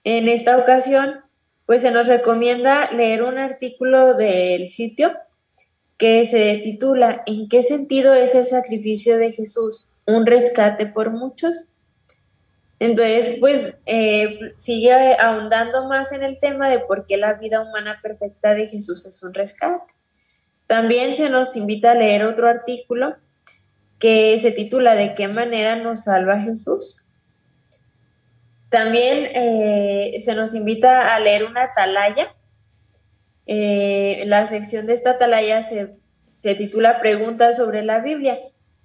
En 0.04 0.28
esta 0.28 0.58
ocasión, 0.58 1.22
pues 1.66 1.84
se 1.84 1.92
nos 1.92 2.08
recomienda 2.08 2.92
leer 2.92 3.24
un 3.24 3.38
artículo 3.38 4.16
del 4.16 4.68
sitio 4.68 5.12
que 5.98 6.26
se 6.26 6.60
titula 6.64 7.24
¿En 7.26 7.48
qué 7.48 7.64
sentido 7.64 8.14
es 8.14 8.36
el 8.36 8.46
sacrificio 8.46 9.18
de 9.18 9.32
Jesús? 9.32 9.88
¿Un 10.06 10.26
rescate 10.26 10.88
por 10.88 11.12
muchos? 11.12 11.70
Entonces, 12.80 13.38
pues 13.40 13.78
eh, 13.86 14.54
sigue 14.58 15.16
ahondando 15.18 15.88
más 15.88 16.12
en 16.12 16.24
el 16.24 16.40
tema 16.40 16.70
de 16.70 16.80
por 16.80 17.06
qué 17.06 17.18
la 17.18 17.34
vida 17.34 17.62
humana 17.62 18.00
perfecta 18.02 18.54
de 18.54 18.68
Jesús 18.68 19.06
es 19.06 19.24
un 19.24 19.34
rescate. 19.34 19.94
También 20.68 21.16
se 21.16 21.30
nos 21.30 21.56
invita 21.56 21.92
a 21.92 21.96
leer 21.96 22.24
otro 22.24 22.48
artículo 22.48 23.16
que 24.00 24.38
se 24.40 24.52
titula 24.52 24.96
¿De 24.96 25.16
qué 25.16 25.28
manera 25.28 25.78
nos 25.78 26.04
salva 26.04 26.40
Jesús? 26.40 27.06
También 28.70 29.30
eh, 29.34 30.20
se 30.20 30.36
nos 30.36 30.54
invita 30.54 31.16
a 31.16 31.20
leer 31.20 31.46
una 31.46 31.64
atalaya. 31.64 32.36
Eh, 33.46 34.24
la 34.26 34.48
sección 34.48 34.88
de 34.88 34.94
esta 34.94 35.12
atalaya 35.12 35.62
se, 35.62 35.96
se 36.34 36.56
titula 36.56 37.00
Preguntas 37.00 37.56
sobre 37.58 37.84
la 37.84 38.00
Biblia 38.00 38.38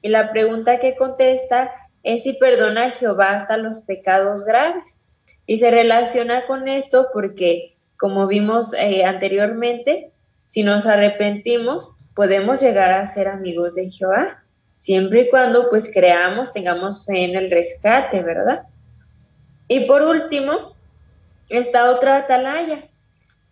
y 0.03 0.11
la 0.11 0.31
pregunta 0.31 0.79
que 0.79 0.95
contesta 0.95 1.73
es 2.03 2.23
si 2.23 2.35
perdona 2.35 2.87
a 2.87 2.91
Jehová 2.91 3.33
hasta 3.33 3.57
los 3.57 3.83
pecados 3.83 4.45
graves. 4.45 5.03
Y 5.47 5.59
se 5.59 5.71
relaciona 5.71 6.47
con 6.47 6.69
esto 6.69 7.09
porque, 7.13 7.75
como 7.99 8.27
vimos 8.27 8.73
eh, 8.75 9.05
anteriormente, 9.05 10.13
si 10.47 10.63
nos 10.63 10.87
arrepentimos, 10.87 11.95
podemos 12.15 12.61
llegar 12.61 12.91
a 12.93 13.07
ser 13.07 13.29
amigos 13.29 13.75
de 13.75 13.89
Jehová. 13.89 14.43
siempre 14.79 15.23
y 15.23 15.31
cuando 15.31 15.69
pues 15.69 15.91
creamos, 15.93 16.53
tengamos 16.53 17.05
fe 17.05 17.25
en 17.25 17.37
el 17.37 17.51
rescate, 17.51 18.23
¿verdad? 18.23 18.63
Y 19.69 19.87
por 19.87 20.03
último, 20.03 20.75
esta 21.49 21.91
otra 21.91 22.17
atalaya. 22.17 22.89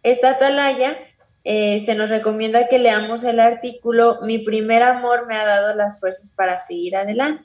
Esta 0.03 0.31
atalaya 0.31 0.97
eh, 1.45 1.81
se 1.81 1.95
nos 1.95 2.11
recomienda 2.11 2.69
que 2.69 2.79
leamos 2.79 3.25
el 3.25 3.41
artículo 3.41 4.19
Mi 4.23 4.39
primer 4.39 4.83
amor 4.83 5.27
me 5.27 5.37
ha 5.37 5.45
dado 5.45 5.75
las 5.75 6.01
fuerzas 6.01 6.33
para 6.33 6.59
seguir 6.59 6.97
adelante. 6.97 7.45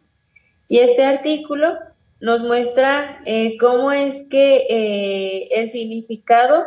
Y 0.67 0.79
este 0.79 1.03
artículo 1.03 1.77
nos 2.19 2.41
muestra 2.41 3.21
eh, 3.25 3.57
cómo 3.57 3.91
es 3.91 4.23
que 4.29 4.65
eh, 4.69 5.47
el 5.51 5.69
significado 5.69 6.63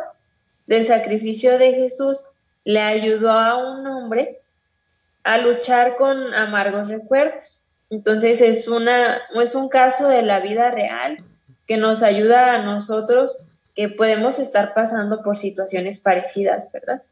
del 0.67 0.85
sacrificio 0.85 1.57
de 1.57 1.73
Jesús 1.73 2.25
le 2.63 2.81
ayudó 2.81 3.31
a 3.31 3.55
un 3.55 3.87
hombre 3.87 4.39
a 5.23 5.37
luchar 5.39 5.95
con 5.95 6.33
amargos 6.33 6.89
recuerdos. 6.89 7.63
Entonces 7.89 8.41
es, 8.41 8.67
una, 8.67 9.21
es 9.41 9.55
un 9.55 9.69
caso 9.69 10.07
de 10.07 10.21
la 10.21 10.41
vida 10.41 10.71
real 10.71 11.17
que 11.65 11.77
nos 11.77 12.03
ayuda 12.03 12.53
a 12.53 12.63
nosotros 12.63 13.43
que 13.75 13.89
podemos 13.89 14.39
estar 14.39 14.73
pasando 14.73 15.21
por 15.23 15.37
situaciones 15.37 15.99
parecidas, 15.99 16.71
¿verdad? 16.71 17.03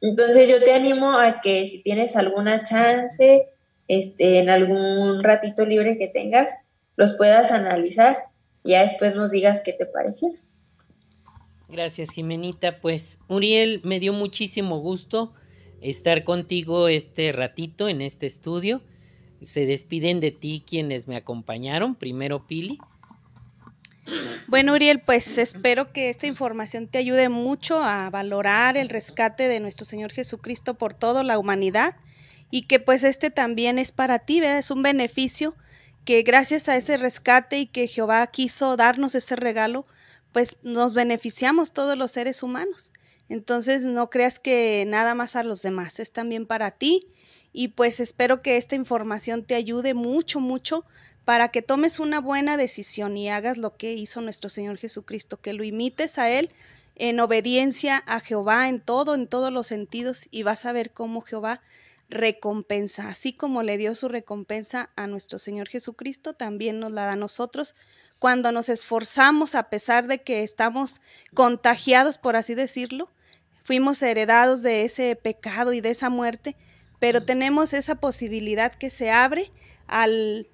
Entonces 0.00 0.48
yo 0.48 0.62
te 0.62 0.72
animo 0.72 1.18
a 1.18 1.40
que 1.40 1.66
si 1.66 1.82
tienes 1.82 2.16
alguna 2.16 2.62
chance, 2.62 3.48
este, 3.90 4.38
en 4.38 4.48
algún 4.48 5.24
ratito 5.24 5.66
libre 5.66 5.98
que 5.98 6.06
tengas, 6.06 6.54
los 6.94 7.14
puedas 7.14 7.50
analizar 7.50 8.16
y 8.62 8.70
ya 8.70 8.82
después 8.82 9.16
nos 9.16 9.32
digas 9.32 9.62
qué 9.64 9.72
te 9.72 9.84
pareció. 9.84 10.28
Gracias, 11.68 12.12
Jimenita. 12.12 12.80
Pues, 12.80 13.18
Uriel, 13.26 13.80
me 13.82 13.98
dio 13.98 14.12
muchísimo 14.12 14.78
gusto 14.78 15.32
estar 15.80 16.22
contigo 16.22 16.86
este 16.86 17.32
ratito 17.32 17.88
en 17.88 18.00
este 18.00 18.26
estudio. 18.26 18.80
Se 19.42 19.66
despiden 19.66 20.20
de 20.20 20.30
ti 20.30 20.62
quienes 20.64 21.08
me 21.08 21.16
acompañaron. 21.16 21.96
Primero, 21.96 22.46
Pili. 22.46 22.78
Bueno, 24.46 24.74
Uriel, 24.74 25.00
pues 25.00 25.36
espero 25.36 25.92
que 25.92 26.10
esta 26.10 26.28
información 26.28 26.86
te 26.86 26.98
ayude 26.98 27.28
mucho 27.28 27.82
a 27.82 28.08
valorar 28.10 28.76
el 28.76 28.88
rescate 28.88 29.48
de 29.48 29.58
nuestro 29.58 29.84
Señor 29.84 30.12
Jesucristo 30.12 30.74
por 30.74 30.94
toda 30.94 31.24
la 31.24 31.38
humanidad 31.40 31.96
y 32.50 32.62
que 32.62 32.80
pues 32.80 33.04
este 33.04 33.30
también 33.30 33.78
es 33.78 33.92
para 33.92 34.20
ti, 34.20 34.40
es 34.42 34.70
un 34.70 34.82
beneficio 34.82 35.54
que 36.04 36.22
gracias 36.22 36.68
a 36.68 36.76
ese 36.76 36.96
rescate 36.96 37.58
y 37.58 37.66
que 37.66 37.86
Jehová 37.86 38.26
quiso 38.26 38.76
darnos 38.76 39.14
ese 39.14 39.36
regalo, 39.36 39.86
pues 40.32 40.58
nos 40.62 40.94
beneficiamos 40.94 41.72
todos 41.72 41.96
los 41.96 42.10
seres 42.10 42.42
humanos. 42.42 42.92
Entonces 43.28 43.84
no 43.84 44.10
creas 44.10 44.38
que 44.38 44.84
nada 44.86 45.14
más 45.14 45.36
a 45.36 45.44
los 45.44 45.62
demás, 45.62 46.00
es 46.00 46.10
también 46.12 46.46
para 46.46 46.72
ti 46.72 47.06
y 47.52 47.68
pues 47.68 48.00
espero 48.00 48.42
que 48.42 48.56
esta 48.56 48.74
información 48.74 49.44
te 49.44 49.54
ayude 49.54 49.94
mucho, 49.94 50.40
mucho 50.40 50.84
para 51.24 51.48
que 51.48 51.62
tomes 51.62 52.00
una 52.00 52.20
buena 52.20 52.56
decisión 52.56 53.16
y 53.16 53.28
hagas 53.28 53.56
lo 53.56 53.76
que 53.76 53.94
hizo 53.94 54.20
nuestro 54.20 54.50
Señor 54.50 54.78
Jesucristo, 54.78 55.40
que 55.40 55.52
lo 55.52 55.62
imites 55.62 56.18
a 56.18 56.30
Él 56.30 56.50
en 56.96 57.20
obediencia 57.20 58.02
a 58.06 58.20
Jehová 58.20 58.68
en 58.68 58.80
todo, 58.80 59.14
en 59.14 59.26
todos 59.26 59.52
los 59.52 59.66
sentidos 59.66 60.26
y 60.30 60.42
vas 60.42 60.66
a 60.66 60.72
ver 60.72 60.90
cómo 60.90 61.20
Jehová 61.20 61.62
recompensa, 62.10 63.08
así 63.08 63.32
como 63.32 63.62
le 63.62 63.78
dio 63.78 63.94
su 63.94 64.08
recompensa 64.08 64.90
a 64.96 65.06
nuestro 65.06 65.38
Señor 65.38 65.68
Jesucristo, 65.68 66.34
también 66.34 66.80
nos 66.80 66.90
la 66.92 67.06
da 67.06 67.12
a 67.12 67.16
nosotros. 67.16 67.74
Cuando 68.18 68.52
nos 68.52 68.68
esforzamos 68.68 69.54
a 69.54 69.70
pesar 69.70 70.06
de 70.06 70.22
que 70.22 70.42
estamos 70.42 71.00
contagiados, 71.34 72.18
por 72.18 72.36
así 72.36 72.54
decirlo, 72.54 73.08
fuimos 73.62 74.02
heredados 74.02 74.62
de 74.62 74.84
ese 74.84 75.16
pecado 75.16 75.72
y 75.72 75.80
de 75.80 75.90
esa 75.90 76.10
muerte, 76.10 76.56
pero 76.98 77.24
tenemos 77.24 77.72
esa 77.72 77.94
posibilidad 77.94 78.74
que 78.74 78.90
se 78.90 79.10
abre 79.10 79.50
al, 79.86 80.48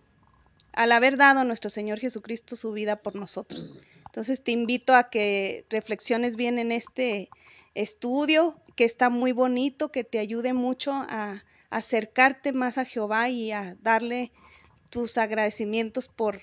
al 0.72 0.92
haber 0.92 1.16
dado 1.16 1.40
a 1.40 1.44
nuestro 1.44 1.70
Señor 1.70 1.98
Jesucristo 1.98 2.54
su 2.54 2.72
vida 2.72 2.96
por 2.96 3.16
nosotros. 3.16 3.72
Entonces 4.04 4.42
te 4.42 4.52
invito 4.52 4.94
a 4.94 5.10
que 5.10 5.64
reflexiones 5.70 6.36
bien 6.36 6.58
en 6.58 6.70
este 6.70 7.30
estudio, 7.76 8.56
que 8.74 8.84
está 8.84 9.10
muy 9.10 9.32
bonito, 9.32 9.92
que 9.92 10.02
te 10.04 10.18
ayude 10.18 10.52
mucho 10.52 10.92
a, 10.92 11.42
acercarte 11.68 12.52
más 12.52 12.78
a 12.78 12.84
Jehová 12.84 13.28
y 13.28 13.50
a 13.50 13.76
darle 13.82 14.30
tus 14.88 15.18
agradecimientos 15.18 16.08
por, 16.08 16.40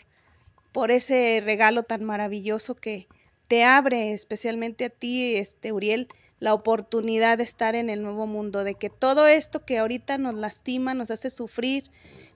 por 0.73 0.91
ese 0.91 1.41
regalo 1.43 1.83
tan 1.83 2.03
maravilloso 2.03 2.75
que 2.75 3.07
te 3.47 3.63
abre, 3.63 4.13
especialmente 4.13 4.85
a 4.85 4.89
ti, 4.89 5.35
este 5.37 5.71
Uriel, 5.71 6.07
la 6.39 6.53
oportunidad 6.53 7.37
de 7.37 7.45
estar 7.45 7.73
en 7.73 7.89
el 7.89 8.03
nuevo 8.03 8.27
mundo, 8.27 8.63
de 8.65 8.75
que 8.75 8.89
todo 8.89 9.27
esto 9.27 9.65
que 9.65 9.79
ahorita 9.79 10.17
nos 10.17 10.33
lastima, 10.33 10.93
nos 10.93 11.09
hace 11.09 11.29
sufrir, 11.29 11.85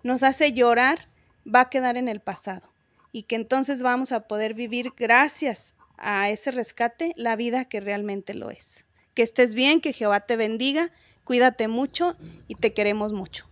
nos 0.01 0.23
hace 0.23 0.53
llorar, 0.53 1.09
va 1.45 1.61
a 1.61 1.69
quedar 1.69 1.97
en 1.97 2.07
el 2.07 2.21
pasado 2.21 2.71
y 3.11 3.23
que 3.23 3.35
entonces 3.35 3.83
vamos 3.83 4.11
a 4.11 4.21
poder 4.21 4.53
vivir 4.53 4.93
gracias 4.95 5.75
a 5.97 6.29
ese 6.29 6.51
rescate 6.51 7.13
la 7.15 7.35
vida 7.35 7.65
que 7.65 7.79
realmente 7.79 8.33
lo 8.33 8.49
es. 8.49 8.86
Que 9.17 9.23
estés 9.23 9.55
bien, 9.55 9.81
que 9.81 9.93
Jehová 9.93 10.19
te 10.19 10.35
bendiga, 10.35 10.91
cuídate 11.23 11.67
mucho 11.67 12.15
y 12.47 12.53
te 12.53 12.73
queremos 12.73 13.13
mucho. 13.13 13.47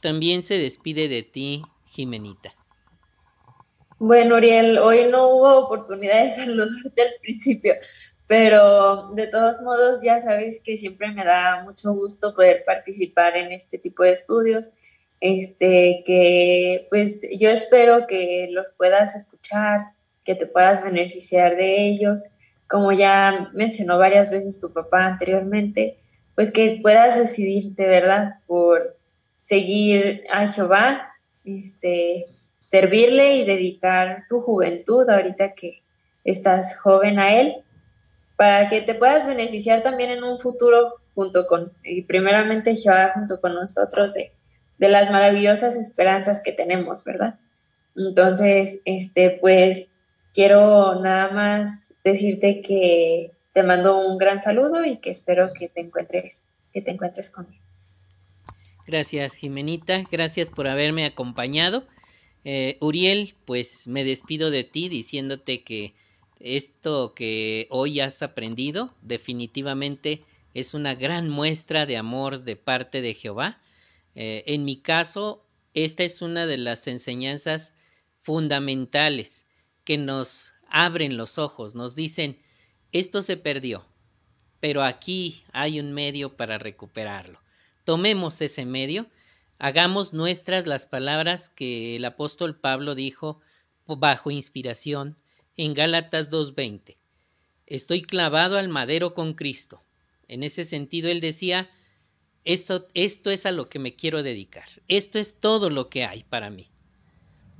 También 0.00 0.44
se 0.44 0.58
despide 0.58 1.08
de 1.08 1.24
ti, 1.24 1.62
Jimenita. 1.86 2.54
Bueno, 3.98 4.36
Uriel, 4.36 4.78
hoy 4.78 5.10
no 5.10 5.26
hubo 5.26 5.58
oportunidad 5.58 6.22
de 6.22 6.30
saludarte 6.36 7.02
al 7.02 7.14
principio, 7.20 7.74
pero 8.28 9.10
de 9.14 9.26
todos 9.26 9.60
modos 9.62 10.04
ya 10.04 10.22
sabes 10.22 10.60
que 10.60 10.76
siempre 10.76 11.10
me 11.10 11.24
da 11.24 11.64
mucho 11.64 11.92
gusto 11.94 12.32
poder 12.32 12.62
participar 12.64 13.36
en 13.36 13.50
este 13.50 13.78
tipo 13.78 14.04
de 14.04 14.12
estudios, 14.12 14.70
este 15.18 16.04
que 16.06 16.86
pues 16.90 17.22
yo 17.40 17.48
espero 17.48 18.06
que 18.06 18.46
los 18.52 18.70
puedas 18.78 19.16
escuchar, 19.16 19.80
que 20.24 20.36
te 20.36 20.46
puedas 20.46 20.84
beneficiar 20.84 21.56
de 21.56 21.88
ellos, 21.88 22.30
como 22.68 22.92
ya 22.92 23.50
mencionó 23.52 23.98
varias 23.98 24.30
veces 24.30 24.60
tu 24.60 24.72
papá 24.72 25.06
anteriormente, 25.06 25.98
pues 26.34 26.50
que 26.50 26.80
puedas 26.82 27.18
decidirte, 27.18 27.86
¿verdad?, 27.86 28.34
por 28.46 28.96
seguir 29.40 30.24
a 30.32 30.46
Jehová, 30.46 31.12
este, 31.44 32.26
servirle 32.64 33.36
y 33.36 33.44
dedicar 33.44 34.24
tu 34.28 34.40
juventud 34.40 35.08
ahorita 35.08 35.52
que 35.52 35.82
estás 36.24 36.78
joven 36.78 37.18
a 37.18 37.38
Él 37.38 37.56
para 38.36 38.68
que 38.68 38.82
te 38.82 38.94
puedas 38.94 39.26
beneficiar 39.26 39.82
también 39.82 40.10
en 40.10 40.24
un 40.24 40.38
futuro 40.38 40.94
junto 41.14 41.46
con, 41.46 41.72
y 41.84 42.02
primeramente 42.02 42.74
Jehová 42.74 43.12
junto 43.14 43.40
con 43.40 43.54
nosotros 43.54 44.14
de, 44.14 44.32
de 44.78 44.88
las 44.88 45.10
maravillosas 45.10 45.76
esperanzas 45.76 46.40
que 46.40 46.52
tenemos, 46.52 47.04
¿verdad? 47.04 47.38
Entonces, 47.94 48.80
este, 48.84 49.38
pues 49.40 49.86
quiero 50.34 51.00
nada 51.00 51.30
más 51.30 51.94
decirte 52.04 52.60
que 52.60 53.30
te 53.54 53.62
mando 53.62 54.06
un 54.06 54.18
gran 54.18 54.42
saludo 54.42 54.84
y 54.84 54.98
que 54.98 55.10
espero 55.10 55.52
que 55.58 55.68
te 55.68 55.80
encuentres, 55.80 56.44
que 56.72 56.82
te 56.82 56.90
encuentres 56.90 57.30
conmigo. 57.30 57.62
Gracias, 58.86 59.36
Jimenita. 59.36 60.04
Gracias 60.10 60.50
por 60.50 60.66
haberme 60.66 61.06
acompañado. 61.06 61.86
Eh, 62.44 62.76
Uriel, 62.80 63.34
pues 63.46 63.88
me 63.88 64.04
despido 64.04 64.50
de 64.50 64.64
ti 64.64 64.90
diciéndote 64.90 65.62
que 65.62 65.94
esto 66.40 67.14
que 67.14 67.66
hoy 67.70 68.00
has 68.00 68.22
aprendido 68.22 68.92
definitivamente 69.00 70.22
es 70.52 70.74
una 70.74 70.94
gran 70.94 71.30
muestra 71.30 71.86
de 71.86 71.96
amor 71.96 72.42
de 72.42 72.56
parte 72.56 73.00
de 73.00 73.14
Jehová. 73.14 73.62
Eh, 74.14 74.42
en 74.46 74.64
mi 74.64 74.76
caso, 74.76 75.42
esta 75.72 76.02
es 76.02 76.20
una 76.20 76.46
de 76.46 76.58
las 76.58 76.86
enseñanzas 76.86 77.72
fundamentales 78.20 79.43
que 79.84 79.98
nos 79.98 80.52
abren 80.68 81.16
los 81.16 81.38
ojos, 81.38 81.74
nos 81.74 81.94
dicen, 81.94 82.40
esto 82.92 83.22
se 83.22 83.36
perdió, 83.36 83.86
pero 84.60 84.82
aquí 84.82 85.44
hay 85.52 85.80
un 85.80 85.92
medio 85.92 86.36
para 86.36 86.58
recuperarlo. 86.58 87.40
Tomemos 87.84 88.40
ese 88.40 88.64
medio, 88.64 89.06
hagamos 89.58 90.12
nuestras 90.12 90.66
las 90.66 90.86
palabras 90.86 91.50
que 91.50 91.96
el 91.96 92.04
apóstol 92.04 92.56
Pablo 92.56 92.94
dijo 92.94 93.40
bajo 93.86 94.30
inspiración 94.30 95.16
en 95.56 95.74
Gálatas 95.74 96.30
2.20. 96.30 96.96
Estoy 97.66 98.02
clavado 98.02 98.58
al 98.58 98.68
madero 98.68 99.14
con 99.14 99.34
Cristo. 99.34 99.82
En 100.28 100.42
ese 100.42 100.64
sentido, 100.64 101.10
él 101.10 101.20
decía, 101.20 101.70
esto, 102.44 102.88
esto 102.94 103.30
es 103.30 103.46
a 103.46 103.52
lo 103.52 103.68
que 103.68 103.78
me 103.78 103.94
quiero 103.94 104.22
dedicar. 104.22 104.68
Esto 104.88 105.18
es 105.18 105.40
todo 105.40 105.70
lo 105.70 105.88
que 105.88 106.04
hay 106.04 106.24
para 106.24 106.50
mí. 106.50 106.70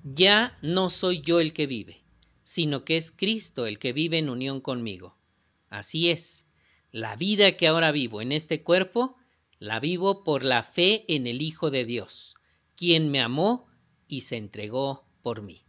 Ya 0.02 0.58
no 0.60 0.90
soy 0.90 1.22
yo 1.22 1.40
el 1.40 1.52
que 1.54 1.66
vive, 1.66 2.03
sino 2.44 2.84
que 2.84 2.96
es 2.96 3.10
Cristo 3.10 3.66
el 3.66 3.78
que 3.78 3.92
vive 3.92 4.18
en 4.18 4.28
unión 4.28 4.60
conmigo. 4.60 5.16
Así 5.70 6.10
es, 6.10 6.46
la 6.92 7.16
vida 7.16 7.56
que 7.56 7.66
ahora 7.66 7.90
vivo 7.90 8.22
en 8.22 8.30
este 8.30 8.62
cuerpo, 8.62 9.16
la 9.58 9.80
vivo 9.80 10.22
por 10.22 10.44
la 10.44 10.62
fe 10.62 11.04
en 11.08 11.26
el 11.26 11.42
Hijo 11.42 11.70
de 11.70 11.84
Dios, 11.84 12.36
quien 12.76 13.10
me 13.10 13.20
amó 13.20 13.66
y 14.06 14.20
se 14.20 14.36
entregó 14.36 15.04
por 15.22 15.42
mí. 15.42 15.64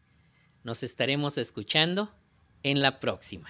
Nos 0.63 0.83
estaremos 0.83 1.37
escuchando 1.37 2.13
en 2.61 2.81
la 2.81 2.99
próxima. 2.99 3.49